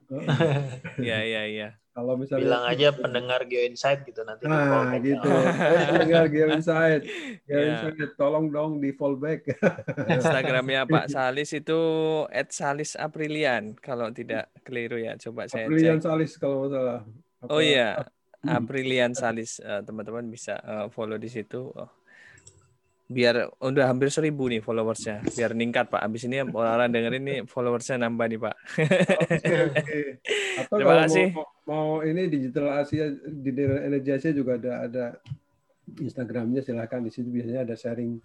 Iya 1.02 1.18
iya 1.26 1.42
iya. 1.50 1.68
Kalau 1.96 2.12
misalnya 2.12 2.44
bilang 2.44 2.64
aja 2.68 2.88
pendengar 3.08 3.40
Geo 3.48 3.64
Insight 3.64 4.04
gitu 4.04 4.20
nanti. 4.20 4.44
Nah, 4.44 4.92
gitu. 5.00 5.24
pendengar 5.88 6.28
Geo 6.28 6.52
Insight. 6.52 7.08
Geo 7.48 7.56
yeah. 7.56 7.88
Insight 7.88 8.12
tolong 8.20 8.52
dong 8.52 8.84
di 8.84 8.92
fallback. 8.92 9.48
Instagramnya 10.20 10.84
Pak 10.84 11.08
Salis 11.08 11.56
itu 11.56 11.80
@salisaprilian 12.28 13.80
kalau 13.80 14.12
tidak 14.12 14.52
keliru 14.60 15.00
ya. 15.00 15.16
Coba 15.16 15.48
saya 15.48 15.64
Aprilian 15.64 16.04
Salis 16.04 16.36
kalau 16.36 16.68
salah. 16.68 17.00
Oh 17.48 17.64
iya. 17.64 18.04
Aprilian 18.44 19.16
Salis 19.16 19.56
uh, 19.64 19.80
teman-teman 19.80 20.28
bisa 20.28 20.60
uh, 20.68 20.92
follow 20.92 21.16
di 21.16 21.32
situ. 21.32 21.72
Oh 21.72 21.88
biar 23.06 23.54
udah 23.62 23.84
hampir 23.86 24.10
seribu 24.10 24.50
nih 24.50 24.58
followersnya. 24.58 25.22
Biar 25.30 25.54
ningkat 25.54 25.86
pak. 25.90 26.02
Abis 26.02 26.26
ini 26.26 26.42
orang-orang 26.42 26.90
dengerin 26.90 27.22
nih 27.22 27.38
followersnya 27.46 28.02
nambah 28.02 28.26
nih 28.26 28.40
pak. 28.42 28.54
Okay, 28.76 29.58
okay. 29.70 30.02
atau 30.66 30.76
terima 30.78 30.94
kasih. 31.06 31.26
mau, 31.30 31.46
mau 31.66 31.90
ini 32.02 32.26
digital 32.26 32.82
Asia 32.82 33.06
digital 33.30 33.86
energi 33.86 34.10
Asia 34.10 34.30
juga 34.34 34.58
ada 34.58 34.72
ada 34.86 35.04
Instagramnya 36.02 36.66
silahkan 36.66 37.02
di 37.02 37.10
situ. 37.14 37.30
Biasanya 37.30 37.62
ada 37.62 37.74
sharing. 37.78 38.18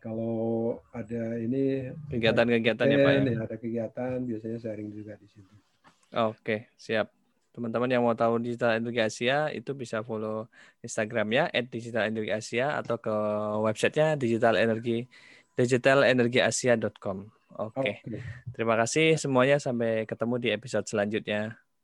Kalau 0.00 0.78
ada 0.94 1.36
ini 1.36 1.92
kegiatan-kegiatannya 2.12 2.96
pak 3.00 3.10
ya? 3.10 3.20
ya 3.26 3.40
ada 3.42 3.56
kegiatan 3.58 4.16
biasanya 4.24 4.58
sharing 4.60 4.88
juga 4.92 5.18
di 5.20 5.28
situ. 5.28 5.52
Oke 6.16 6.72
siap 6.80 7.15
teman-teman 7.56 7.88
yang 7.88 8.04
mau 8.04 8.12
tahu 8.12 8.36
Digital 8.36 8.76
Energi 8.76 9.00
Asia 9.00 9.48
itu 9.48 9.72
bisa 9.72 10.04
follow 10.04 10.44
Instagramnya 10.84 11.48
@digitalenergiasia 11.72 12.76
atau 12.76 13.00
ke 13.00 13.14
websitenya 13.64 14.20
digital 14.20 14.60
energi 14.60 15.08
digitalenergiasia.com. 15.56 17.18
Oke. 17.56 17.80
Okay. 17.80 17.92
okay. 18.04 18.20
Terima 18.52 18.76
kasih 18.76 19.16
semuanya 19.16 19.56
sampai 19.56 20.04
ketemu 20.04 20.36
di 20.36 20.48
episode 20.52 20.84
selanjutnya. 20.84 21.65